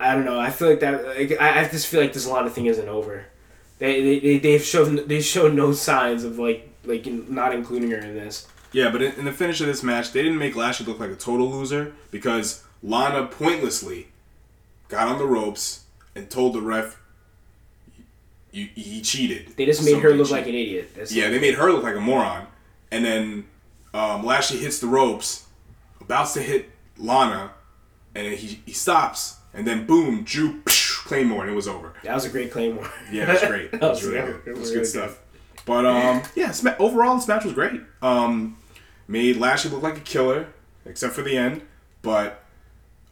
I 0.00 0.12
don't 0.12 0.24
know. 0.24 0.40
I 0.40 0.50
feel 0.50 0.70
like 0.70 0.80
that. 0.80 1.06
Like, 1.06 1.40
I, 1.40 1.60
I 1.60 1.68
just 1.68 1.86
feel 1.86 2.00
like 2.00 2.12
this 2.12 2.26
Lana 2.26 2.50
thing 2.50 2.66
isn't 2.66 2.88
over. 2.88 3.26
They 3.78 4.02
they 4.02 4.18
they 4.18 4.38
they've 4.38 4.60
shown 4.60 5.06
they 5.06 5.20
showed 5.20 5.54
no 5.54 5.72
signs 5.72 6.24
of 6.24 6.40
like 6.40 6.68
like 6.84 7.06
not 7.06 7.54
including 7.54 7.92
her 7.92 7.98
in 7.98 8.16
this. 8.16 8.48
Yeah, 8.72 8.90
but 8.90 9.02
in, 9.02 9.24
the 9.24 9.30
finish 9.30 9.60
of 9.60 9.68
this 9.68 9.84
match, 9.84 10.10
they 10.10 10.24
didn't 10.24 10.38
make 10.38 10.56
Lashley 10.56 10.84
look 10.84 10.98
like 10.98 11.10
a 11.10 11.14
total 11.14 11.48
loser 11.48 11.92
because 12.10 12.64
Lana 12.82 13.28
pointlessly 13.28 14.08
got 14.88 15.06
on 15.06 15.18
the 15.18 15.26
ropes 15.26 15.84
and 16.16 16.28
told 16.28 16.54
the 16.54 16.60
ref 16.60 17.00
you, 18.50 18.66
he 18.74 19.00
cheated. 19.00 19.56
They 19.56 19.64
just 19.64 19.84
made 19.84 20.02
her 20.02 20.10
look 20.12 20.26
cheated. 20.26 20.32
like 20.32 20.48
an 20.48 20.54
idiot. 20.56 20.90
That's 20.96 21.12
Yeah, 21.12 21.28
they 21.28 21.38
made 21.38 21.54
her 21.54 21.70
look 21.70 21.84
like 21.84 21.94
a 21.94 22.00
moron. 22.00 22.48
And 22.90 23.04
then 23.04 23.46
um, 23.96 24.24
Lashley 24.24 24.58
hits 24.58 24.78
the 24.78 24.86
ropes, 24.86 25.46
about 26.00 26.28
to 26.34 26.42
hit 26.42 26.70
Lana, 26.98 27.52
and 28.14 28.26
then 28.26 28.36
he, 28.36 28.60
he 28.66 28.72
stops. 28.72 29.36
And 29.54 29.66
then 29.66 29.86
boom, 29.86 30.22
Drew 30.22 30.60
Claymore, 30.66 31.42
and 31.42 31.50
it 31.50 31.54
was 31.54 31.66
over. 31.66 31.94
that 32.02 32.14
was 32.14 32.26
a 32.26 32.28
great 32.28 32.52
claymore. 32.52 32.90
Yeah, 33.10 33.30
it 33.30 33.40
was 33.40 33.48
great. 33.48 33.70
It 33.72 33.80
was 33.80 34.04
really 34.04 34.32
good. 34.32 34.42
It 34.46 34.58
was 34.58 34.70
really 34.70 34.80
good 34.80 34.86
stuff. 34.86 35.18
But 35.64 35.86
um, 35.86 36.22
yeah, 36.34 36.52
overall 36.78 37.16
this 37.16 37.26
match 37.26 37.44
was 37.44 37.54
great. 37.54 37.80
Um, 38.02 38.58
made 39.08 39.36
Lashley 39.38 39.70
look 39.70 39.82
like 39.82 39.96
a 39.96 40.00
killer, 40.00 40.48
except 40.84 41.14
for 41.14 41.22
the 41.22 41.36
end. 41.36 41.62
But 42.02 42.44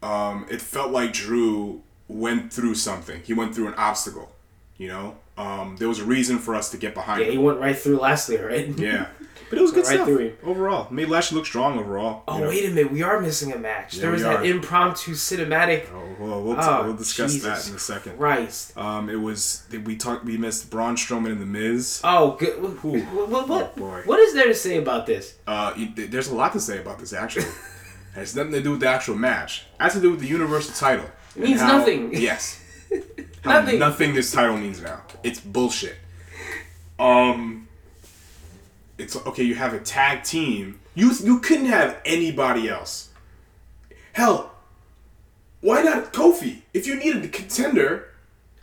um, 0.03 0.47
it 0.51 0.61
felt 0.61 0.93
like 0.93 1.13
Drew 1.15 1.83
went 2.09 2.53
through 2.53 2.75
something. 2.75 3.23
He 3.25 3.33
went 3.33 3.55
through 3.55 3.69
an 3.69 3.75
obstacle, 3.75 4.34
You 4.77 4.89
know, 4.89 5.17
um, 5.39 5.77
there 5.79 5.89
was 5.89 6.01
a 6.01 6.05
reason 6.05 6.39
for 6.39 6.55
us 6.55 6.71
to 6.73 6.77
get 6.77 6.95
behind. 6.95 7.21
Yeah, 7.21 7.27
him. 7.27 7.33
he 7.33 7.39
went 7.39 7.61
right 7.61 7.77
through 7.79 7.99
Lashley, 7.99 8.39
right? 8.39 8.69
Yeah, 8.77 9.07
but 9.51 9.59
it 9.59 9.63
was 9.63 9.71
good 9.71 9.85
Right 9.87 9.95
stuff 9.95 10.07
through 10.09 10.19
him. 10.19 10.37
overall. 10.43 10.91
Made 10.93 11.09
Lashley 11.09 11.37
look 11.37 11.47
strong 11.47 11.79
overall. 11.79 12.25
Oh 12.27 12.39
you 12.39 12.43
know? 12.43 12.49
wait 12.49 12.65
a 12.65 12.69
minute, 12.71 12.91
we 12.93 13.03
are 13.03 13.21
missing 13.21 13.53
a 13.53 13.59
match. 13.59 13.95
Yeah, 13.95 14.03
there 14.03 14.11
was 14.11 14.23
that 14.23 14.41
are. 14.41 14.45
impromptu 14.45 15.13
cinematic. 15.13 15.87
Oh, 15.95 16.01
well, 16.19 16.43
we'll, 16.43 16.57
Oh, 16.61 16.83
we'll 16.85 16.97
discuss 16.97 17.41
that 17.43 17.69
in 17.69 17.75
a 17.77 17.79
second. 17.79 18.17
Christ. 18.19 18.77
Um, 18.77 19.09
it 19.09 19.15
was 19.17 19.63
we 19.85 19.97
talked. 19.97 20.25
We 20.25 20.37
missed 20.39 20.71
Braun 20.71 20.97
Strowman 20.97 21.31
and 21.33 21.41
the 21.41 21.47
Miz. 21.47 22.01
Oh, 22.03 22.33
good. 22.33 22.61
What, 22.61 23.29
what, 23.29 23.49
what, 23.49 23.73
Oh, 23.79 24.03
what 24.07 24.19
is 24.19 24.35
there 24.35 24.47
to 24.49 24.55
say 24.55 24.79
about 24.79 25.07
this? 25.07 25.37
Uh, 25.47 25.73
there's 25.95 26.29
a 26.29 26.35
lot 26.35 26.53
to 26.55 26.61
say 26.61 26.81
about 26.81 26.99
this 26.99 27.13
actually. 27.13 27.45
it 27.47 27.55
has 28.15 28.35
nothing 28.35 28.53
to 28.53 28.61
do 28.63 28.73
with 28.73 28.81
the 28.81 28.89
actual 28.89 29.15
match. 29.15 29.67
It 29.79 29.83
has 29.85 29.93
to 29.95 30.01
do 30.01 30.11
with 30.11 30.21
the 30.21 30.27
Universal 30.29 30.75
title. 30.75 31.07
It 31.37 31.43
means 31.43 31.61
how- 31.61 31.79
nothing. 31.79 32.13
Yes. 32.13 32.61
How 33.45 33.61
Nothing. 33.61 33.79
Nothing. 33.79 34.15
This 34.15 34.33
title 34.33 34.57
means 34.57 34.81
now. 34.81 35.03
It's 35.23 35.39
bullshit. 35.41 35.97
Um. 36.99 37.69
It's 38.97 39.17
okay. 39.17 39.43
You 39.43 39.55
have 39.55 39.75
a 39.75 39.81
tag 39.81 40.25
team. 40.25 40.81
You 40.95 41.13
you 41.23 41.41
couldn't 41.41 41.67
have 41.67 42.01
anybody 42.05 42.69
else. 42.69 43.11
Hell, 44.13 44.53
why 45.61 45.83
not 45.83 46.13
Kofi? 46.13 46.63
If 46.73 46.87
you 46.87 46.95
needed 46.97 47.25
a 47.25 47.29
contender, 47.29 48.09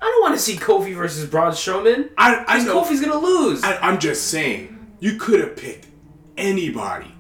I 0.02 0.06
don't 0.06 0.22
want 0.22 0.36
to 0.36 0.42
see 0.42 0.56
Kofi 0.56 0.96
versus 0.96 1.30
Braun 1.30 1.52
Strowman. 1.52 2.10
I 2.18 2.44
I 2.48 2.64
know. 2.64 2.82
Kofi's 2.82 3.02
gonna 3.02 3.18
lose. 3.20 3.64
I, 3.64 3.78
I'm 3.78 4.00
just 4.00 4.30
saying, 4.30 4.96
you 5.00 5.18
could 5.18 5.42
have 5.42 5.56
picked 5.58 5.88
anybody, 6.38 7.14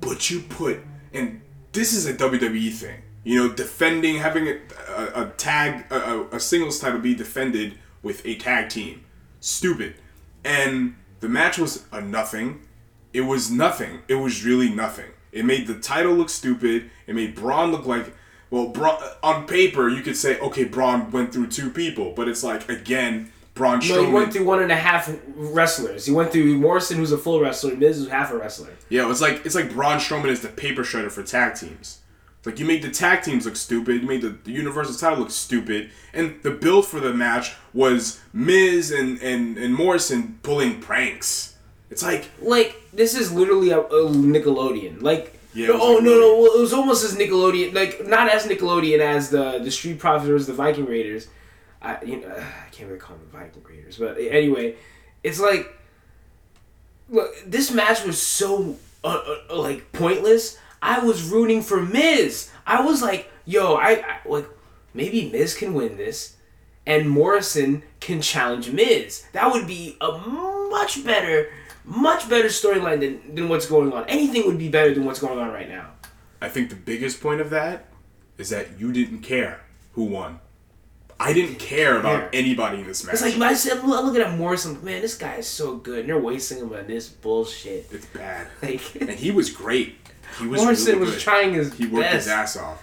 but 0.00 0.30
you 0.30 0.40
put, 0.40 0.80
and 1.12 1.42
this 1.72 1.92
is 1.92 2.06
a 2.06 2.14
WWE 2.14 2.72
thing. 2.72 3.02
You 3.22 3.36
know, 3.36 3.52
defending, 3.54 4.16
having 4.16 4.48
a, 4.48 4.58
a, 4.88 5.22
a 5.24 5.26
tag, 5.36 5.84
a, 5.92 6.26
a- 6.32 6.40
singles 6.40 6.78
title 6.80 7.00
be 7.00 7.14
defended 7.14 7.74
with 8.02 8.24
a 8.24 8.36
tag 8.36 8.70
team. 8.70 9.04
Stupid. 9.40 9.94
And 10.44 10.96
the 11.20 11.28
match 11.28 11.58
was 11.58 11.84
a 11.92 12.00
nothing. 12.00 12.62
It 13.12 13.22
was 13.22 13.50
nothing. 13.50 14.00
It 14.08 14.14
was 14.16 14.44
really 14.44 14.70
nothing. 14.70 15.10
It 15.32 15.44
made 15.44 15.66
the 15.66 15.78
title 15.78 16.14
look 16.14 16.30
stupid. 16.30 16.90
It 17.06 17.14
made 17.14 17.34
Braun 17.34 17.70
look 17.72 17.86
like, 17.86 18.14
well, 18.50 18.68
Braun, 18.68 19.00
on 19.22 19.46
paper, 19.46 19.88
you 19.88 20.02
could 20.02 20.16
say, 20.16 20.38
okay, 20.40 20.64
Braun 20.64 21.10
went 21.10 21.32
through 21.32 21.48
two 21.48 21.70
people, 21.70 22.12
but 22.16 22.26
it's 22.26 22.42
like, 22.42 22.68
again, 22.68 23.30
Braun 23.54 23.78
no, 23.80 23.84
Strowman. 23.84 24.06
he 24.06 24.12
went 24.12 24.32
through 24.32 24.44
one 24.44 24.62
and 24.62 24.72
a 24.72 24.76
half 24.76 25.14
wrestlers. 25.36 26.06
He 26.06 26.12
went 26.12 26.32
through 26.32 26.56
Morrison, 26.56 26.96
who's 26.96 27.12
a 27.12 27.18
full 27.18 27.40
wrestler, 27.40 27.76
Miz, 27.76 27.98
who's 27.98 28.08
half 28.08 28.32
a 28.32 28.38
wrestler. 28.38 28.70
Yeah, 28.88 29.10
it's 29.10 29.20
like 29.20 29.44
it's 29.44 29.54
like 29.54 29.70
Braun 29.72 29.98
Strowman 29.98 30.28
is 30.28 30.40
the 30.40 30.48
paper 30.48 30.82
shredder 30.82 31.10
for 31.10 31.22
tag 31.22 31.54
teams. 31.56 31.99
Like 32.44 32.58
you 32.58 32.64
made 32.64 32.82
the 32.82 32.90
tag 32.90 33.22
teams 33.22 33.44
look 33.44 33.56
stupid, 33.56 34.00
you 34.02 34.08
made 34.08 34.22
the, 34.22 34.30
the 34.30 34.52
Universal 34.52 34.94
title 34.94 35.18
look 35.18 35.30
stupid, 35.30 35.90
and 36.14 36.42
the 36.42 36.50
build 36.50 36.86
for 36.86 36.98
the 36.98 37.12
match 37.12 37.54
was 37.74 38.20
Miz 38.32 38.90
and, 38.90 39.20
and, 39.20 39.58
and 39.58 39.74
Morrison 39.74 40.38
pulling 40.42 40.80
pranks. 40.80 41.56
It's 41.90 42.02
like 42.02 42.30
Like 42.40 42.80
this 42.92 43.14
is 43.14 43.32
literally 43.32 43.70
a, 43.70 43.80
a 43.80 44.10
Nickelodeon. 44.10 45.02
Like. 45.02 45.36
Yeah, 45.52 45.70
oh 45.72 45.98
no 45.98 46.12
no! 46.12 46.40
Well, 46.40 46.54
it 46.54 46.60
was 46.60 46.72
almost 46.72 47.04
as 47.04 47.16
Nickelodeon, 47.16 47.74
like 47.74 48.06
not 48.06 48.28
as 48.28 48.46
Nickelodeon 48.46 49.00
as 49.00 49.30
the 49.30 49.58
the 49.58 49.72
Street 49.72 49.98
Profits 49.98 50.28
versus 50.28 50.46
the 50.46 50.52
Viking 50.52 50.86
Raiders. 50.86 51.26
I 51.82 52.00
you 52.04 52.20
know 52.20 52.28
I 52.28 52.70
can't 52.70 52.88
really 52.88 53.00
call 53.00 53.16
them 53.16 53.26
the 53.32 53.36
Viking 53.36 53.64
Raiders, 53.68 53.98
but 53.98 54.16
anyway, 54.16 54.76
it's 55.24 55.40
like 55.40 55.76
look, 57.08 57.34
this 57.44 57.72
match 57.72 58.04
was 58.04 58.20
so 58.20 58.76
uh, 59.04 59.20
uh, 59.50 59.56
like 59.56 59.90
pointless. 59.92 60.56
I 60.82 61.00
was 61.00 61.28
rooting 61.30 61.62
for 61.62 61.82
Miz. 61.82 62.50
I 62.66 62.82
was 62.82 63.02
like, 63.02 63.30
yo, 63.44 63.74
I, 63.74 63.90
I 63.90 64.18
like 64.26 64.48
maybe 64.94 65.30
Miz 65.30 65.54
can 65.54 65.74
win 65.74 65.96
this, 65.96 66.36
and 66.86 67.08
Morrison 67.08 67.82
can 68.00 68.20
challenge 68.20 68.70
Miz. 68.70 69.24
That 69.32 69.52
would 69.52 69.66
be 69.66 69.96
a 70.00 70.12
much 70.70 71.04
better, 71.04 71.50
much 71.84 72.28
better 72.28 72.48
storyline 72.48 73.00
than 73.00 73.34
than 73.34 73.48
what's 73.48 73.66
going 73.66 73.92
on. 73.92 74.04
Anything 74.08 74.46
would 74.46 74.58
be 74.58 74.68
better 74.68 74.94
than 74.94 75.04
what's 75.04 75.20
going 75.20 75.38
on 75.38 75.52
right 75.52 75.68
now. 75.68 75.90
I 76.40 76.48
think 76.48 76.70
the 76.70 76.76
biggest 76.76 77.20
point 77.20 77.40
of 77.40 77.50
that 77.50 77.86
is 78.38 78.48
that 78.48 78.80
you 78.80 78.92
didn't 78.92 79.20
care 79.20 79.60
who 79.92 80.04
won. 80.04 80.40
I 81.20 81.34
didn't 81.34 81.56
care 81.58 82.00
about 82.00 82.30
anybody 82.32 82.80
in 82.80 82.86
this 82.86 83.04
match. 83.04 83.12
It's 83.12 83.22
like 83.22 83.36
I 83.38 83.52
said, 83.52 83.76
I'm 83.78 83.90
looking 83.90 84.22
at 84.22 84.38
Morrison. 84.38 84.82
Man, 84.82 85.02
this 85.02 85.18
guy 85.18 85.34
is 85.34 85.46
so 85.46 85.76
good, 85.76 86.00
and 86.00 86.08
they're 86.08 86.18
wasting 86.18 86.58
him 86.58 86.72
on 86.72 86.86
this 86.86 87.10
bullshit. 87.10 87.88
it's 87.92 88.06
bad. 88.06 88.46
Like 88.62 88.94
And 88.98 89.10
he 89.10 89.30
was 89.30 89.50
great. 89.50 89.96
He 90.38 90.46
was 90.46 90.60
Morrison 90.62 90.92
really 90.94 91.00
was 91.06 91.10
good. 91.12 91.20
trying 91.20 91.54
his 91.54 91.72
He 91.74 91.86
worked 91.86 92.04
best. 92.04 92.14
his 92.14 92.28
ass 92.28 92.56
off. 92.56 92.82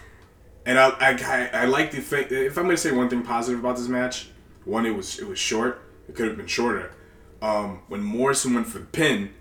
And 0.66 0.78
I, 0.78 0.88
I, 0.90 1.10
I, 1.52 1.62
I 1.62 1.64
like 1.64 1.90
the 1.92 2.00
fact 2.00 2.30
if 2.32 2.56
I'm 2.58 2.64
gonna 2.64 2.76
say 2.76 2.92
one 2.92 3.08
thing 3.08 3.22
positive 3.22 3.60
about 3.60 3.76
this 3.76 3.88
match, 3.88 4.28
one 4.64 4.84
it 4.86 4.94
was 4.94 5.18
it 5.18 5.26
was 5.26 5.38
short. 5.38 5.82
It 6.08 6.14
could 6.14 6.28
have 6.28 6.36
been 6.36 6.46
shorter. 6.46 6.92
Um, 7.40 7.80
when 7.88 8.02
Morrison 8.02 8.54
went 8.54 8.66
for 8.66 8.78
the 8.80 8.84
pin, 8.86 9.32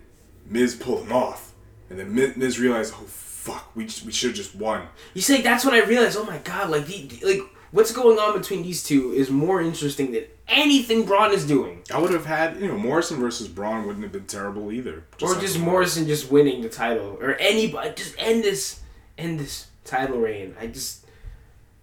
Miz 0.45 0.75
pulled 0.75 1.03
him 1.05 1.11
off, 1.13 1.53
and 1.89 1.97
then 1.99 2.13
Miz, 2.13 2.35
Miz 2.37 2.59
realized, 2.59 2.93
oh 2.95 3.03
fuck, 3.07 3.71
we 3.75 3.85
just, 3.85 4.05
we 4.05 4.11
should 4.11 4.29
have 4.29 4.37
just 4.37 4.55
won. 4.55 4.87
You 5.13 5.21
say 5.21 5.41
that's 5.41 5.65
when 5.65 5.73
I 5.73 5.83
realized, 5.83 6.17
oh 6.17 6.23
my 6.25 6.37
god, 6.39 6.69
like 6.69 6.85
the, 6.85 7.19
like 7.25 7.41
what's 7.71 7.91
going 7.91 8.17
on 8.19 8.37
between 8.37 8.63
these 8.63 8.83
two 8.83 9.11
is 9.11 9.29
more 9.29 9.61
interesting 9.61 10.11
than 10.11 10.23
anything 10.47 11.05
Braun 11.05 11.33
is 11.33 11.45
doing, 11.45 11.83
I 11.93 11.99
would 11.99 12.11
have 12.11 12.25
had 12.25 12.59
you 12.59 12.67
know 12.67 12.77
Morrison 12.77 13.19
versus 13.19 13.47
Braun 13.47 13.85
wouldn't 13.85 14.03
have 14.03 14.11
been 14.11 14.25
terrible 14.25 14.71
either. 14.71 15.03
or 15.21 15.35
just 15.35 15.59
Morrison 15.59 16.07
just 16.07 16.31
winning 16.31 16.61
the 16.61 16.69
title, 16.69 17.17
or 17.21 17.35
anybody 17.35 17.93
just 17.95 18.15
end 18.17 18.43
this 18.43 18.81
end 19.17 19.39
this 19.39 19.67
title 19.83 20.19
reign. 20.19 20.55
I 20.59 20.67
just 20.67 21.05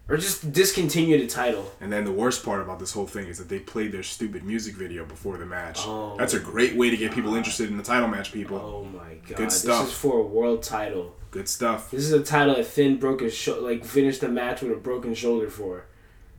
or 0.09 0.17
just 0.17 0.53
discontinue 0.53 1.19
the 1.19 1.27
title. 1.27 1.73
And 1.81 1.93
then 1.93 2.05
the 2.05 2.13
worst 2.13 2.45
part 2.45 2.61
about 2.61 2.79
this 2.79 2.93
whole 2.93 3.07
thing 3.07 3.27
is 3.27 3.39
that 3.39 3.49
they 3.49 3.59
played 3.59 3.93
their 3.93 4.03
stupid 4.03 4.45
music 4.45 4.75
video 4.75 5.05
before 5.05 5.39
the 5.39 5.47
match. 5.47 5.81
Oh. 5.83 6.15
That's 6.19 6.35
a 6.35 6.41
great 6.41 6.77
way 6.77 6.91
to 6.91 6.97
get 6.97 7.13
people 7.13 7.35
interested 7.35 7.71
in 7.71 7.77
the 7.77 7.83
title 7.83 8.09
match, 8.09 8.33
people. 8.33 8.59
Oh 8.59 8.85
my 8.85 9.15
god, 9.27 9.37
Good 9.37 9.53
stuff. 9.53 9.85
this 9.85 9.93
is 9.95 9.99
for 9.99 10.19
a 10.19 10.23
world 10.23 10.63
title. 10.63 11.15
Good 11.31 11.49
stuff. 11.49 11.91
This 11.91 12.05
is 12.05 12.13
a 12.13 12.23
title 12.23 12.55
that 12.55 12.67
Finn 12.67 12.99
broke 12.99 13.21
his 13.23 13.35
sho- 13.35 13.61
like 13.61 13.85
finished 13.85 14.21
the 14.21 14.29
match 14.29 14.61
with 14.63 14.73
a 14.73 14.77
broken 14.77 15.15
shoulder 15.15 15.49
for. 15.51 15.87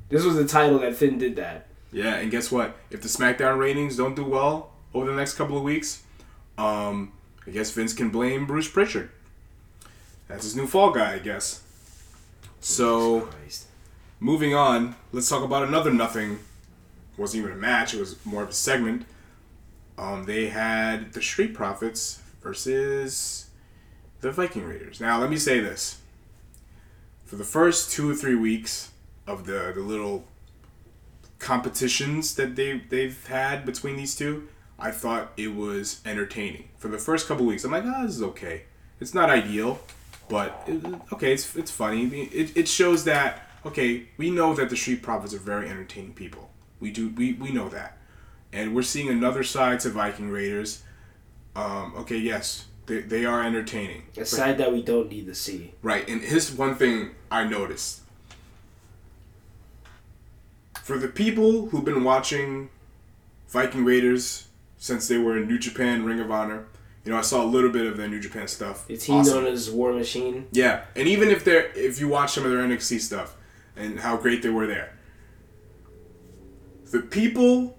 This 0.10 0.24
was 0.24 0.36
the 0.36 0.46
title 0.48 0.80
that 0.80 0.96
Finn 0.96 1.18
did 1.18 1.36
that. 1.38 1.68
Yeah, 1.92 2.16
and 2.16 2.30
guess 2.30 2.52
what? 2.52 2.78
If 2.92 3.02
the 3.02 3.08
SmackDown 3.08 3.58
ratings 3.58 3.98
don't 3.98 4.16
do 4.16 4.24
well 4.24 4.72
over 4.94 5.10
the 5.10 5.16
next 5.18 5.34
couple 5.36 5.58
of 5.58 5.64
weeks, 5.64 6.04
um, 6.58 7.12
I 7.48 7.52
guess 7.52 7.72
Vince 7.72 7.94
can 7.94 8.10
blame 8.10 8.46
Bruce 8.46 8.68
Pritchard. 8.70 9.10
That's 10.28 10.44
his 10.44 10.56
new 10.56 10.68
fall 10.68 10.92
guy, 10.92 11.14
I 11.16 11.20
guess. 11.20 11.62
So, 12.68 13.30
moving 14.20 14.56
on, 14.56 14.96
let's 15.12 15.30
talk 15.30 15.44
about 15.44 15.68
another 15.68 15.94
nothing. 15.94 16.40
wasn't 17.16 17.44
even 17.44 17.56
a 17.56 17.62
match; 17.62 17.94
it 17.94 18.00
was 18.00 18.26
more 18.26 18.42
of 18.42 18.50
a 18.50 18.54
segment. 18.54 19.06
Um, 20.00 20.24
they 20.24 20.48
had 20.48 21.14
the 21.14 21.22
Street 21.22 21.54
Profits 21.54 22.24
versus 22.42 23.52
the 24.22 24.32
Viking 24.32 24.66
Raiders. 24.66 25.00
Now, 25.00 25.22
let 25.22 25.30
me 25.30 25.38
say 25.38 25.60
this: 25.60 26.00
for 27.24 27.36
the 27.36 27.44
first 27.44 27.92
two 27.92 28.10
or 28.10 28.16
three 28.16 28.34
weeks 28.34 28.90
of 29.28 29.46
the 29.46 29.72
the 29.76 29.82
little 29.82 30.26
competitions 31.38 32.34
that 32.34 32.56
they 32.56 32.80
they've 32.80 33.28
had 33.28 33.64
between 33.64 33.96
these 33.96 34.16
two, 34.16 34.48
I 34.80 34.90
thought 34.90 35.34
it 35.38 35.54
was 35.54 36.02
entertaining. 36.04 36.70
For 36.80 36.88
the 36.88 36.98
first 36.98 37.28
couple 37.28 37.46
weeks, 37.46 37.64
I'm 37.64 37.72
like, 37.72 37.84
oh, 37.86 38.08
this 38.08 38.16
is 38.16 38.24
okay. 38.24 38.64
It's 39.00 39.14
not 39.14 39.30
ideal, 39.30 39.82
but 40.28 40.64
it, 40.68 40.84
okay, 41.14 41.34
it's 41.34 41.56
it's 41.56 41.72
funny. 41.72 42.06
It, 42.06 42.56
it 42.56 42.68
shows 42.68 43.04
that 43.06 43.50
okay, 43.66 44.08
we 44.18 44.30
know 44.30 44.54
that 44.54 44.70
the 44.70 44.78
Street 44.78 45.02
Profits 45.02 45.34
are 45.34 45.40
very 45.40 45.70
entertaining 45.70 46.14
people. 46.14 46.50
We 46.80 46.92
do 46.92 47.10
we, 47.10 47.34
we 47.34 47.52
know 47.52 47.70
that, 47.70 47.98
and 48.54 48.76
we're 48.76 48.84
seeing 48.84 49.10
another 49.10 49.44
side 49.44 49.80
to 49.82 49.90
Viking 49.90 50.30
Raiders. 50.30 50.84
Um, 51.56 51.94
okay, 51.98 52.18
yes, 52.18 52.66
they, 52.86 53.00
they 53.00 53.26
are 53.26 53.44
entertaining. 53.44 54.04
A 54.18 54.26
side 54.26 54.58
that 54.58 54.74
we 54.74 54.82
don't 54.82 55.10
need 55.10 55.26
to 55.28 55.36
see. 55.36 55.74
Right, 55.82 56.08
and 56.08 56.22
here's 56.22 56.52
one 56.52 56.76
thing 56.76 57.12
I 57.32 57.46
noticed. 57.46 58.02
For 60.84 60.98
the 60.98 61.08
people 61.08 61.68
who've 61.70 61.86
been 61.86 62.04
watching 62.04 62.70
Viking 63.48 63.86
Raiders 63.86 64.48
since 64.78 65.08
they 65.08 65.18
were 65.18 65.38
in 65.38 65.48
New 65.48 65.58
Japan, 65.58 66.06
Ring 66.06 66.20
of 66.20 66.30
Honor, 66.30 66.66
you 67.06 67.12
know, 67.12 67.18
I 67.18 67.22
saw 67.22 67.44
a 67.44 67.46
little 67.46 67.70
bit 67.70 67.86
of 67.86 67.98
their 67.98 68.08
New 68.08 68.20
Japan 68.20 68.48
stuff. 68.48 68.88
The 68.88 68.98
team 68.98 69.18
Awesome. 69.18 69.44
known 69.44 69.54
as 69.54 69.70
War 69.70 69.94
Machine. 69.94 70.48
Yeah, 70.52 70.86
and 70.96 71.08
even 71.08 71.30
if 71.30 71.44
they're 71.46 71.72
if 71.76 72.00
you 72.00 72.08
watch 72.08 72.34
some 72.34 72.44
of 72.46 72.52
their 72.52 72.60
NXT 72.62 73.00
stuff 73.00 73.36
and 73.76 74.00
how 74.00 74.18
great 74.18 74.42
they 74.42 74.50
were 74.50 74.66
there, 74.68 74.98
the 76.92 77.02
people 77.02 77.78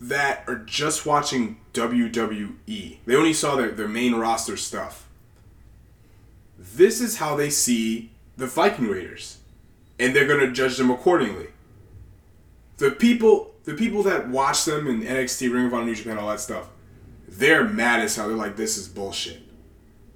that 0.00 0.44
are 0.46 0.56
just 0.56 1.04
watching 1.06 1.58
WWE, 1.72 2.98
they 3.06 3.16
only 3.16 3.32
saw 3.32 3.56
their, 3.56 3.70
their 3.70 3.88
main 3.88 4.14
roster 4.14 4.56
stuff. 4.56 5.08
This 6.58 7.00
is 7.00 7.16
how 7.18 7.34
they 7.36 7.50
see 7.50 8.12
the 8.36 8.46
Viking 8.46 8.88
Raiders, 8.88 9.38
and 9.98 10.14
they're 10.14 10.26
gonna 10.28 10.50
judge 10.52 10.76
them 10.76 10.90
accordingly. 10.90 11.48
The 12.78 12.90
people, 12.90 13.54
the 13.64 13.74
people 13.74 14.02
that 14.04 14.28
watch 14.28 14.64
them 14.64 14.86
in 14.88 15.02
NXT, 15.02 15.52
Ring 15.52 15.66
of 15.66 15.74
Honor, 15.74 15.86
New 15.86 15.94
Japan, 15.94 16.18
all 16.18 16.28
that 16.28 16.40
stuff, 16.40 16.68
they're 17.34 17.64
mad 17.64 18.00
as 18.00 18.16
hell. 18.16 18.28
They're 18.28 18.36
like, 18.36 18.56
"This 18.56 18.76
is 18.76 18.88
bullshit." 18.88 19.42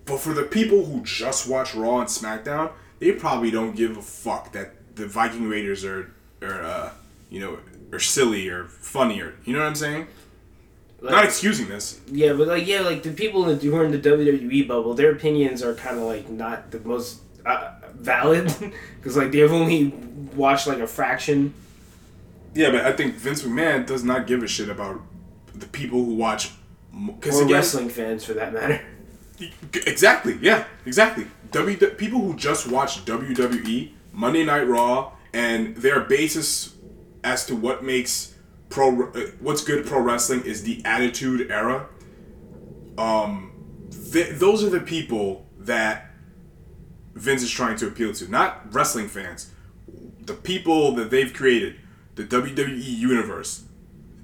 But 0.05 0.21
for 0.21 0.33
the 0.33 0.45
people 0.45 0.87
who 0.87 1.03
just 1.03 1.49
watch 1.49 1.75
Raw 1.75 1.99
and 2.01 2.09
SmackDown, 2.09 2.71
they 2.99 3.13
probably 3.13 3.51
don't 3.51 3.77
give 3.77 3.97
a 3.97 4.03
fuck 4.03 4.53
that 4.53 4.97
the 4.97 5.07
Viking 5.07 5.49
Raiders 5.49 5.85
are, 5.85 6.11
are 6.43 6.63
uh, 6.63 6.91
you 7.29 7.41
know, 7.41 7.59
are 7.93 7.99
silly 8.01 8.49
or 8.49 8.65
funnier. 8.67 9.35
You 9.45 9.53
know 9.53 9.59
what 9.61 9.67
I'm 9.69 9.75
saying? 9.75 10.07
Like, 11.01 11.13
Not 11.13 11.25
excusing 11.27 11.69
this. 11.69 12.01
yeah, 12.11 12.33
but 12.33 12.49
like 12.49 12.67
yeah, 12.67 12.81
like 12.81 13.03
the 13.03 13.13
people 13.13 13.45
who 13.45 13.77
are 13.77 13.85
in 13.85 13.93
the 13.93 13.99
WWE 14.01 14.67
bubble, 14.67 14.95
their 14.95 15.13
opinions 15.13 15.63
are 15.63 15.75
kind 15.75 15.97
of 15.99 16.05
like 16.05 16.29
not 16.29 16.71
the 16.73 16.81
most 16.81 17.21
uh, 17.47 17.73
valid 17.95 18.53
because 18.97 19.17
like 19.17 19.31
they've 19.31 19.53
only 19.53 19.89
watched 20.35 20.67
like 20.67 20.79
a 20.79 20.87
fraction. 20.89 21.55
Yeah, 22.55 22.71
but 22.71 22.85
I 22.85 22.93
think 22.93 23.15
Vince 23.15 23.43
McMahon 23.43 23.87
does 23.87 24.03
not 24.03 24.27
give 24.27 24.43
a 24.43 24.49
shit 24.49 24.69
about 24.69 25.01
the 25.55 25.67
people 25.67 26.05
who 26.05 26.15
watch. 26.15 26.51
Because 27.07 27.41
Or 27.41 27.47
wrestling 27.47 27.89
fans, 27.89 28.25
for 28.25 28.35
that 28.35 28.53
matter. 28.53 28.81
Exactly. 29.73 30.37
Yeah. 30.43 30.65
Exactly. 30.85 31.29
W 31.53 31.77
people 31.77 32.19
who 32.19 32.35
just 32.35 32.67
watch 32.67 33.05
WWE 33.05 33.93
Monday 34.13 34.45
Night 34.45 34.67
Raw 34.67 35.13
and 35.33 35.77
their 35.77 36.01
basis 36.01 36.75
as 37.23 37.47
to 37.47 37.55
what 37.55 37.85
makes 37.85 38.35
pro 38.69 39.11
uh, 39.11 39.21
what's 39.39 39.63
good 39.63 39.87
pro 39.87 40.01
wrestling 40.01 40.43
is 40.43 40.65
the 40.65 40.83
Attitude 40.85 41.53
Era. 41.53 41.87
Um, 42.97 43.53
th- 44.13 44.31
those 44.39 44.65
are 44.65 44.71
the 44.71 44.81
people 44.81 45.47
that 45.59 46.11
Vince 47.15 47.43
is 47.43 47.51
trying 47.51 47.77
to 47.77 47.87
appeal 47.87 48.13
to, 48.15 48.29
not 48.29 48.73
wrestling 48.75 49.09
fans. 49.09 49.53
The 50.21 50.35
people 50.35 50.93
that 50.97 51.11
they've 51.11 51.33
created, 51.33 51.77
the 52.17 52.25
WWE 52.25 52.83
universe, 52.83 53.65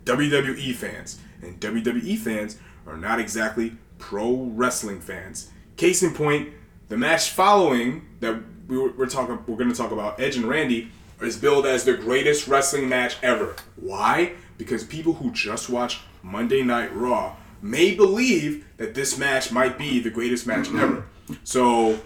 WWE 0.05 0.75
fans, 0.75 1.21
and 1.45 1.61
WWE 1.61 2.19
fans 2.19 2.59
are 2.87 2.97
not 2.97 3.21
exactly 3.21 3.77
pro 3.99 4.35
wrestling 4.35 5.01
fans. 5.01 5.51
Case 5.77 6.03
in 6.03 6.15
point, 6.15 6.51
the 6.89 6.97
match 6.97 7.31
following 7.31 8.07
that 8.21 8.41
we 8.69 8.79
were, 8.79 8.91
we're 8.93 9.07
talking, 9.07 9.39
we're 9.47 9.57
going 9.57 9.71
to 9.71 9.77
talk 9.77 9.91
about 9.91 10.21
Edge 10.21 10.37
and 10.37 10.47
Randy 10.47 10.91
is 11.21 11.37
billed 11.37 11.67
as 11.67 11.85
the 11.85 11.95
greatest 11.95 12.49
wrestling 12.49 12.89
match 12.89 13.17
ever. 13.23 13.57
Why? 13.77 14.35
Because 14.59 14.85
people 14.85 15.15
who 15.15 15.31
just 15.33 15.69
watch 15.69 16.01
Monday 16.23 16.63
Night 16.63 16.95
Raw 16.95 17.37
may 17.63 17.95
believe 17.95 18.67
that 18.77 18.95
this 18.95 19.17
match 19.19 19.51
might 19.51 19.79
be 19.79 20.01
the 20.01 20.11
greatest 20.11 20.47
match 20.47 20.69
ever. 20.75 21.07
So 21.45 22.01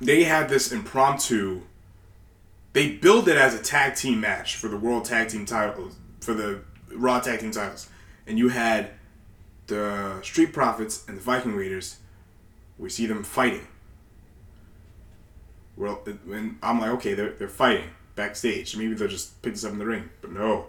they 0.00 0.24
had 0.24 0.48
this 0.48 0.72
impromptu. 0.72 1.62
They 2.74 2.90
build 2.90 3.28
it 3.28 3.36
as 3.36 3.54
a 3.54 3.62
tag 3.62 3.94
team 3.94 4.20
match 4.20 4.56
for 4.56 4.68
the 4.68 4.76
World 4.76 5.04
Tag 5.04 5.28
Team 5.28 5.46
titles, 5.46 5.96
for 6.20 6.34
the 6.34 6.60
Raw 6.94 7.20
Tag 7.20 7.40
Team 7.40 7.50
titles, 7.50 7.88
and 8.26 8.38
you 8.38 8.48
had 8.48 8.90
the 9.66 10.20
Street 10.22 10.52
Profits 10.52 11.04
and 11.08 11.16
the 11.16 11.22
Viking 11.22 11.54
Raiders. 11.54 11.98
We 12.78 12.90
see 12.90 13.06
them 13.06 13.22
fighting. 13.22 13.66
Well, 15.76 16.02
and 16.30 16.58
I'm 16.62 16.80
like, 16.80 16.90
okay, 16.90 17.14
they're, 17.14 17.32
they're 17.32 17.48
fighting 17.48 17.90
backstage. 18.14 18.76
Maybe 18.76 18.94
they'll 18.94 19.08
just 19.08 19.40
pick 19.42 19.54
this 19.54 19.64
up 19.64 19.72
in 19.72 19.78
the 19.78 19.86
ring, 19.86 20.08
but 20.20 20.32
no, 20.32 20.66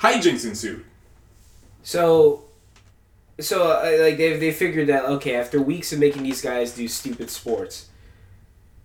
hijinks 0.00 0.44
ensued. 0.44 0.84
So, 1.82 2.44
so 3.38 3.70
uh, 3.70 4.02
like 4.02 4.16
they 4.18 4.36
they 4.36 4.52
figured 4.52 4.88
that 4.88 5.04
okay, 5.04 5.36
after 5.36 5.60
weeks 5.60 5.92
of 5.92 5.98
making 5.98 6.24
these 6.24 6.42
guys 6.42 6.72
do 6.72 6.88
stupid 6.88 7.30
sports, 7.30 7.88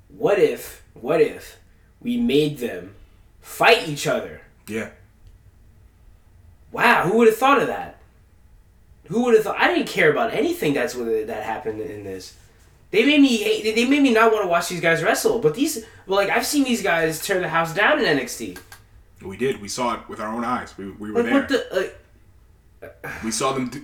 what 0.09 0.39
if 0.39 0.83
what 0.93 1.21
if 1.21 1.57
we 2.01 2.17
made 2.17 2.59
them 2.59 2.95
fight 3.41 3.87
each 3.87 4.05
other? 4.05 4.41
Yeah, 4.67 4.89
Wow, 6.73 7.03
who 7.07 7.17
would 7.19 7.27
have 7.27 7.37
thought 7.37 7.61
of 7.61 7.67
that? 7.67 7.99
Who 9.05 9.23
would 9.23 9.35
have 9.35 9.43
thought? 9.43 9.57
I 9.59 9.73
didn't 9.73 9.87
care 9.87 10.11
about 10.11 10.33
anything 10.33 10.73
that's 10.73 10.95
what 10.95 11.27
that 11.27 11.43
happened 11.43 11.79
in 11.79 12.03
this. 12.03 12.35
They 12.91 13.05
made 13.05 13.21
me 13.21 13.37
hate, 13.37 13.75
they 13.75 13.85
made 13.87 14.01
me 14.03 14.11
not 14.13 14.31
want 14.31 14.43
to 14.43 14.47
watch 14.49 14.69
these 14.69 14.81
guys 14.81 15.01
wrestle. 15.01 15.39
But 15.39 15.55
these, 15.55 15.85
well, 16.05 16.17
like 16.19 16.29
I've 16.29 16.45
seen 16.45 16.63
these 16.63 16.83
guys 16.83 17.25
tear 17.25 17.39
the 17.39 17.49
house 17.49 17.73
down 17.73 17.99
in 18.03 18.17
NXT. 18.17 18.57
we 19.23 19.37
did. 19.37 19.61
We 19.61 19.67
saw 19.67 19.93
it 19.95 20.09
with 20.09 20.19
our 20.19 20.27
own 20.27 20.43
eyes. 20.43 20.77
We, 20.77 20.89
we 20.91 21.11
were 21.11 21.23
Like 21.23 21.25
there. 21.25 21.33
what 21.33 21.49
the? 21.49 21.93
Like, 22.81 23.23
We 23.23 23.31
saw 23.31 23.53
them. 23.53 23.69
Do, 23.69 23.81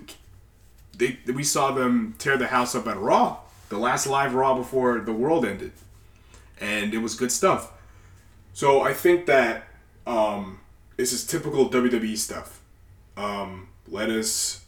they 0.97 1.17
we 1.31 1.43
saw 1.43 1.71
them 1.71 2.15
tear 2.17 2.35
the 2.37 2.47
house 2.47 2.75
up 2.75 2.87
at 2.87 2.97
Raw, 2.97 3.37
the 3.69 3.77
last 3.77 4.05
live 4.07 4.33
Raw 4.33 4.55
before 4.55 4.99
the 4.99 5.13
world 5.13 5.45
ended, 5.45 5.71
and 6.59 6.93
it 6.93 6.97
was 6.99 7.15
good 7.15 7.31
stuff. 7.31 7.71
So 8.53 8.81
I 8.81 8.93
think 8.93 9.25
that 9.27 9.63
um, 10.05 10.59
this 10.97 11.13
is 11.13 11.25
typical 11.25 11.69
WWE 11.69 12.17
stuff. 12.17 12.58
Um, 13.19 13.67
let 13.87 14.09
us 14.09 14.63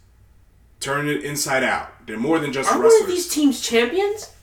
turn 0.81 1.07
it 1.07 1.23
inside 1.23 1.63
out. 1.63 2.05
They're 2.05 2.17
more 2.19 2.39
than 2.39 2.51
just 2.51 2.69
aren't 2.69 2.83
one 2.83 3.01
of 3.01 3.07
these 3.07 3.29
teams 3.29 3.61
champions? 3.61 4.33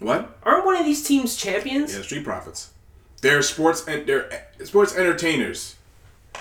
what? 0.00 0.36
Aren't 0.42 0.66
one 0.66 0.76
of 0.76 0.84
these 0.84 1.06
teams 1.06 1.36
champions? 1.36 1.94
Yeah, 1.94 2.02
Street 2.02 2.24
Profits. 2.24 2.72
They're 3.20 3.42
sports 3.42 3.86
and 3.86 4.06
they're 4.06 4.48
sports 4.64 4.96
entertainers, 4.96 5.76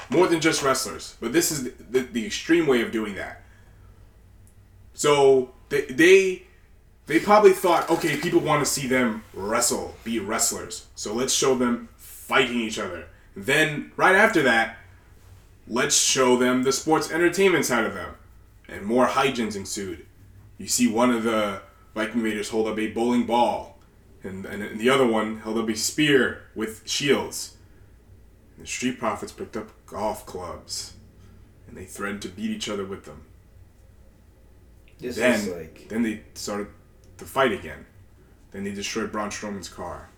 more 0.09 0.27
than 0.27 0.41
just 0.41 0.63
wrestlers. 0.63 1.15
But 1.19 1.33
this 1.33 1.51
is 1.51 1.65
the, 1.65 1.73
the, 1.89 1.99
the 2.01 2.25
extreme 2.25 2.67
way 2.67 2.81
of 2.81 2.91
doing 2.91 3.15
that. 3.15 3.41
So 4.93 5.51
they, 5.69 5.85
they 5.85 6.43
they 7.05 7.19
probably 7.19 7.53
thought, 7.53 7.89
okay, 7.89 8.17
people 8.17 8.39
want 8.39 8.65
to 8.65 8.69
see 8.69 8.87
them 8.87 9.23
wrestle, 9.33 9.95
be 10.03 10.19
wrestlers. 10.19 10.87
So 10.95 11.13
let's 11.13 11.33
show 11.33 11.55
them 11.55 11.89
fighting 11.95 12.59
each 12.59 12.79
other. 12.79 13.07
Then 13.35 13.91
right 13.95 14.15
after 14.15 14.41
that, 14.43 14.76
let's 15.67 15.95
show 15.95 16.37
them 16.37 16.63
the 16.63 16.71
sports 16.71 17.11
entertainment 17.11 17.65
side 17.65 17.85
of 17.85 17.93
them, 17.93 18.15
and 18.67 18.85
more 18.85 19.07
hijinks 19.07 19.55
ensued. 19.55 20.05
You 20.57 20.67
see 20.67 20.87
one 20.87 21.11
of 21.11 21.23
the 21.23 21.61
Viking 21.93 22.21
Raiders 22.21 22.49
hold 22.49 22.67
up 22.67 22.79
a 22.79 22.87
bowling 22.91 23.25
ball, 23.25 23.79
and, 24.23 24.45
and 24.45 24.79
the 24.79 24.89
other 24.89 25.05
one 25.05 25.39
held 25.39 25.57
up 25.57 25.69
a 25.69 25.75
spear 25.75 26.43
with 26.55 26.87
shields. 26.87 27.57
And 28.55 28.65
the 28.65 28.69
Street 28.69 28.99
Profits 28.99 29.31
picked 29.31 29.57
up 29.57 29.71
golf 29.85 30.25
clubs, 30.25 30.93
and 31.67 31.77
they 31.77 31.85
threatened 31.85 32.21
to 32.23 32.29
beat 32.29 32.51
each 32.51 32.69
other 32.69 32.85
with 32.85 33.05
them. 33.05 33.23
This 34.99 35.17
Then, 35.17 35.35
is 35.35 35.47
like 35.47 35.87
then 35.89 36.01
they 36.03 36.23
started 36.33 36.67
to 37.17 37.25
fight 37.25 37.51
again. 37.51 37.85
Then 38.51 38.63
they 38.63 38.71
destroyed 38.71 39.11
Braun 39.11 39.29
Strowman's 39.29 39.69
car. 39.69 40.09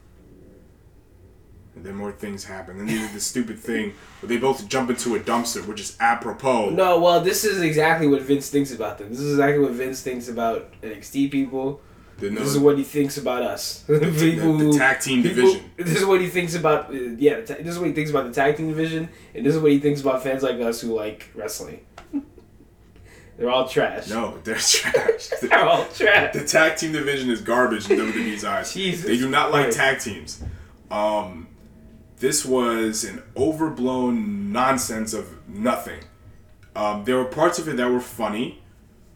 And 1.80 1.86
then 1.86 1.96
more 1.96 2.12
things 2.12 2.44
happened. 2.44 2.78
Then 2.78 2.88
they 2.88 2.96
did 2.98 3.12
this 3.12 3.24
stupid 3.24 3.58
thing 3.58 3.94
where 4.20 4.28
they 4.28 4.36
both 4.36 4.68
jump 4.68 4.90
into 4.90 5.16
a 5.16 5.20
dumpster, 5.22 5.66
which 5.66 5.80
is 5.80 5.96
apropos. 6.02 6.72
no. 6.72 7.00
Well, 7.00 7.22
this 7.22 7.46
is 7.46 7.62
exactly 7.62 8.06
what 8.06 8.22
Vince 8.22 8.50
thinks 8.50 8.74
about 8.74 8.98
them. 8.98 9.08
This 9.10 9.22
is 9.22 9.32
exactly 9.36 9.60
what 9.64 9.72
Vince 9.72 10.02
thinks 10.02 10.28
about 10.28 10.74
NXT 10.82 11.32
people. 11.32 11.80
The, 12.18 12.32
no, 12.32 12.42
This 12.42 12.50
is 12.50 12.60
what 12.60 12.78
he 12.78 12.84
thinks 12.84 13.16
about 13.18 13.44
us. 13.44 13.84
the, 13.88 13.98
People 13.98 14.58
the 14.58 14.66
who- 14.66 14.78
tag 14.78 15.00
team 15.00 15.24
people- 15.24 15.44
division. 15.54 15.72
This 15.78 15.96
is 16.02 16.06
what 16.06 16.20
he 16.20 16.28
thinks 16.28 16.54
about. 16.54 16.90
Uh, 16.90 16.98
yeah, 17.18 17.40
ta- 17.46 17.56
this 17.60 17.68
is 17.68 17.80
what 17.80 17.88
he 17.88 17.94
thinks 17.94 18.10
about 18.12 18.26
the 18.26 18.34
tag 18.34 18.58
team 18.58 18.68
division, 18.68 19.08
and 19.34 19.46
this 19.46 19.56
is 19.56 19.62
what 19.62 19.72
he 19.72 19.80
thinks 19.80 20.02
about 20.02 20.22
fans 20.22 20.44
like 20.44 20.60
us 20.60 20.82
who 20.82 20.94
like 20.94 21.30
wrestling. 21.34 21.86
They're 23.38 23.50
all 23.50 23.70
trash. 23.70 24.10
No, 24.10 24.38
they're 24.44 24.56
trash. 24.56 25.30
They're 25.42 25.64
all 25.64 25.86
trash. 25.86 26.34
the 26.34 26.44
tag 26.46 26.76
team 26.78 26.92
division 26.92 27.30
is 27.30 27.40
garbage 27.40 27.90
in 27.90 27.98
WWE's 27.98 28.44
eyes. 28.44 28.74
Jesus 28.74 29.06
they 29.06 29.16
do 29.18 29.30
not 29.30 29.52
like 29.54 29.72
Christ. 29.72 29.78
tag 29.78 30.00
teams. 30.02 30.44
Um, 30.92 31.48
this 32.20 32.46
was 32.46 33.04
an 33.04 33.22
overblown 33.36 34.52
nonsense 34.52 35.14
of 35.14 35.48
nothing. 35.48 36.00
Um, 36.76 37.04
there 37.06 37.18
were 37.18 37.26
parts 37.26 37.60
of 37.60 37.68
it 37.68 37.78
that 37.78 37.90
were 37.90 38.00
funny, 38.00 38.62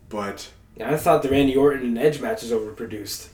but 0.09 0.49
Yeah, 0.75 0.91
I 0.91 0.97
thought 0.97 1.23
the 1.23 1.29
Randy 1.29 1.55
Orton 1.55 1.85
and 1.85 1.97
Edge 1.97 2.19
match 2.21 2.41
was 2.41 2.51
overproduced. 2.51 3.27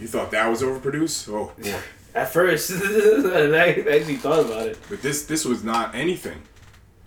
you 0.00 0.06
thought 0.08 0.30
that 0.30 0.48
was 0.48 0.62
overproduced. 0.62 1.28
Oh 1.28 1.52
boy. 1.60 1.74
At 2.14 2.30
first, 2.30 2.70
I 2.74 3.70
actually 3.90 4.16
thought 4.16 4.40
about 4.44 4.66
it. 4.66 4.78
But 4.90 5.00
this 5.00 5.24
this 5.24 5.44
was 5.46 5.64
not 5.64 5.94
anything. 5.94 6.42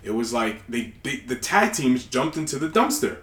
It 0.04 0.12
was 0.12 0.34
like 0.34 0.66
they, 0.68 0.94
they 1.04 1.18
the 1.18 1.36
tag 1.36 1.74
teams 1.74 2.06
jumped 2.06 2.38
into 2.38 2.58
the 2.58 2.70
dumpster. 2.70 3.18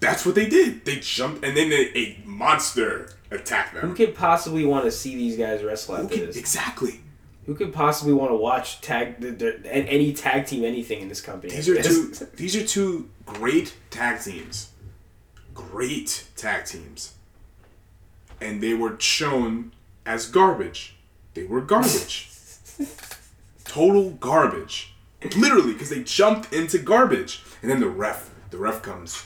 That's 0.00 0.24
what 0.24 0.36
they 0.36 0.48
did. 0.48 0.84
They 0.84 0.96
jumped 0.96 1.44
and 1.44 1.56
then 1.56 1.70
they, 1.70 1.90
a 1.94 2.20
monster 2.24 3.10
attacked 3.32 3.74
them. 3.74 3.88
Who 3.88 3.94
could 3.96 4.14
possibly 4.14 4.64
want 4.64 4.84
to 4.84 4.92
see 4.92 5.16
these 5.16 5.36
guys 5.36 5.64
wrestle 5.64 5.96
Who 5.96 6.04
after 6.04 6.26
this? 6.26 6.36
exactly. 6.36 7.00
Who 7.48 7.54
could 7.54 7.72
possibly 7.72 8.12
want 8.12 8.30
to 8.30 8.36
watch 8.36 8.82
tag 8.82 9.20
the, 9.22 9.30
the, 9.30 9.74
any 9.74 10.12
tag 10.12 10.44
team 10.44 10.66
anything 10.66 11.00
in 11.00 11.08
this 11.08 11.22
company? 11.22 11.50
These 11.50 11.70
are 11.70 11.82
two 11.82 12.10
these 12.36 12.54
are 12.54 12.62
two 12.62 13.08
great 13.24 13.74
tag 13.88 14.20
teams. 14.20 14.72
Great 15.54 16.26
tag 16.36 16.66
teams. 16.66 17.14
And 18.38 18.62
they 18.62 18.74
were 18.74 19.00
shown 19.00 19.72
as 20.04 20.26
garbage. 20.26 20.96
They 21.32 21.44
were 21.44 21.62
garbage. 21.62 22.28
Total 23.64 24.10
garbage. 24.10 24.92
Literally, 25.34 25.72
because 25.72 25.88
they 25.88 26.02
jumped 26.02 26.52
into 26.52 26.78
garbage. 26.78 27.42
And 27.62 27.70
then 27.70 27.80
the 27.80 27.88
ref, 27.88 28.28
the 28.50 28.58
ref 28.58 28.82
comes. 28.82 29.24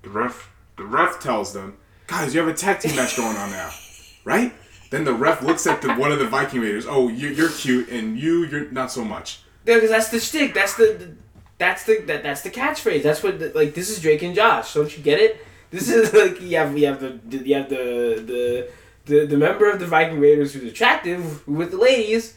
The 0.00 0.08
ref, 0.08 0.50
the 0.78 0.84
ref 0.84 1.20
tells 1.20 1.52
them, 1.52 1.76
guys, 2.06 2.34
you 2.34 2.40
have 2.40 2.48
a 2.48 2.54
tag 2.54 2.80
team 2.80 2.96
match 2.96 3.18
going 3.18 3.36
on 3.36 3.50
now, 3.50 3.70
right? 4.24 4.54
Then 4.90 5.04
the 5.04 5.14
ref 5.14 5.42
looks 5.42 5.66
at 5.66 5.82
the 5.82 5.94
one 5.94 6.10
of 6.12 6.18
the 6.18 6.26
Viking 6.26 6.60
Raiders. 6.60 6.84
Oh, 6.86 7.08
you're, 7.08 7.32
you're 7.32 7.48
cute, 7.50 7.88
and 7.88 8.18
you, 8.18 8.44
you're 8.46 8.70
not 8.70 8.90
so 8.90 9.04
much. 9.04 9.40
Yeah, 9.64 9.76
because 9.76 9.90
that's 9.90 10.08
the 10.08 10.18
shtick. 10.18 10.52
That's 10.52 10.74
the, 10.74 11.14
that's 11.58 11.84
the 11.84 12.00
that, 12.06 12.22
that's 12.24 12.42
the 12.42 12.50
catchphrase. 12.50 13.02
That's 13.02 13.22
what 13.22 13.38
the, 13.38 13.52
like. 13.54 13.74
This 13.74 13.88
is 13.88 14.00
Drake 14.00 14.22
and 14.22 14.34
Josh. 14.34 14.74
Don't 14.74 14.94
you 14.96 15.02
get 15.02 15.20
it? 15.20 15.44
This 15.70 15.88
is 15.88 16.12
like 16.14 16.40
you 16.40 16.56
have 16.56 16.76
you 16.76 16.86
have 16.86 17.00
the, 17.00 17.38
you 17.38 17.54
have 17.54 17.68
the 17.68 18.22
the 18.26 18.68
the 19.04 19.26
the 19.26 19.36
member 19.36 19.70
of 19.70 19.78
the 19.78 19.86
Viking 19.86 20.18
Raiders 20.18 20.54
who's 20.54 20.64
attractive 20.64 21.46
with 21.46 21.70
the 21.70 21.76
ladies, 21.76 22.36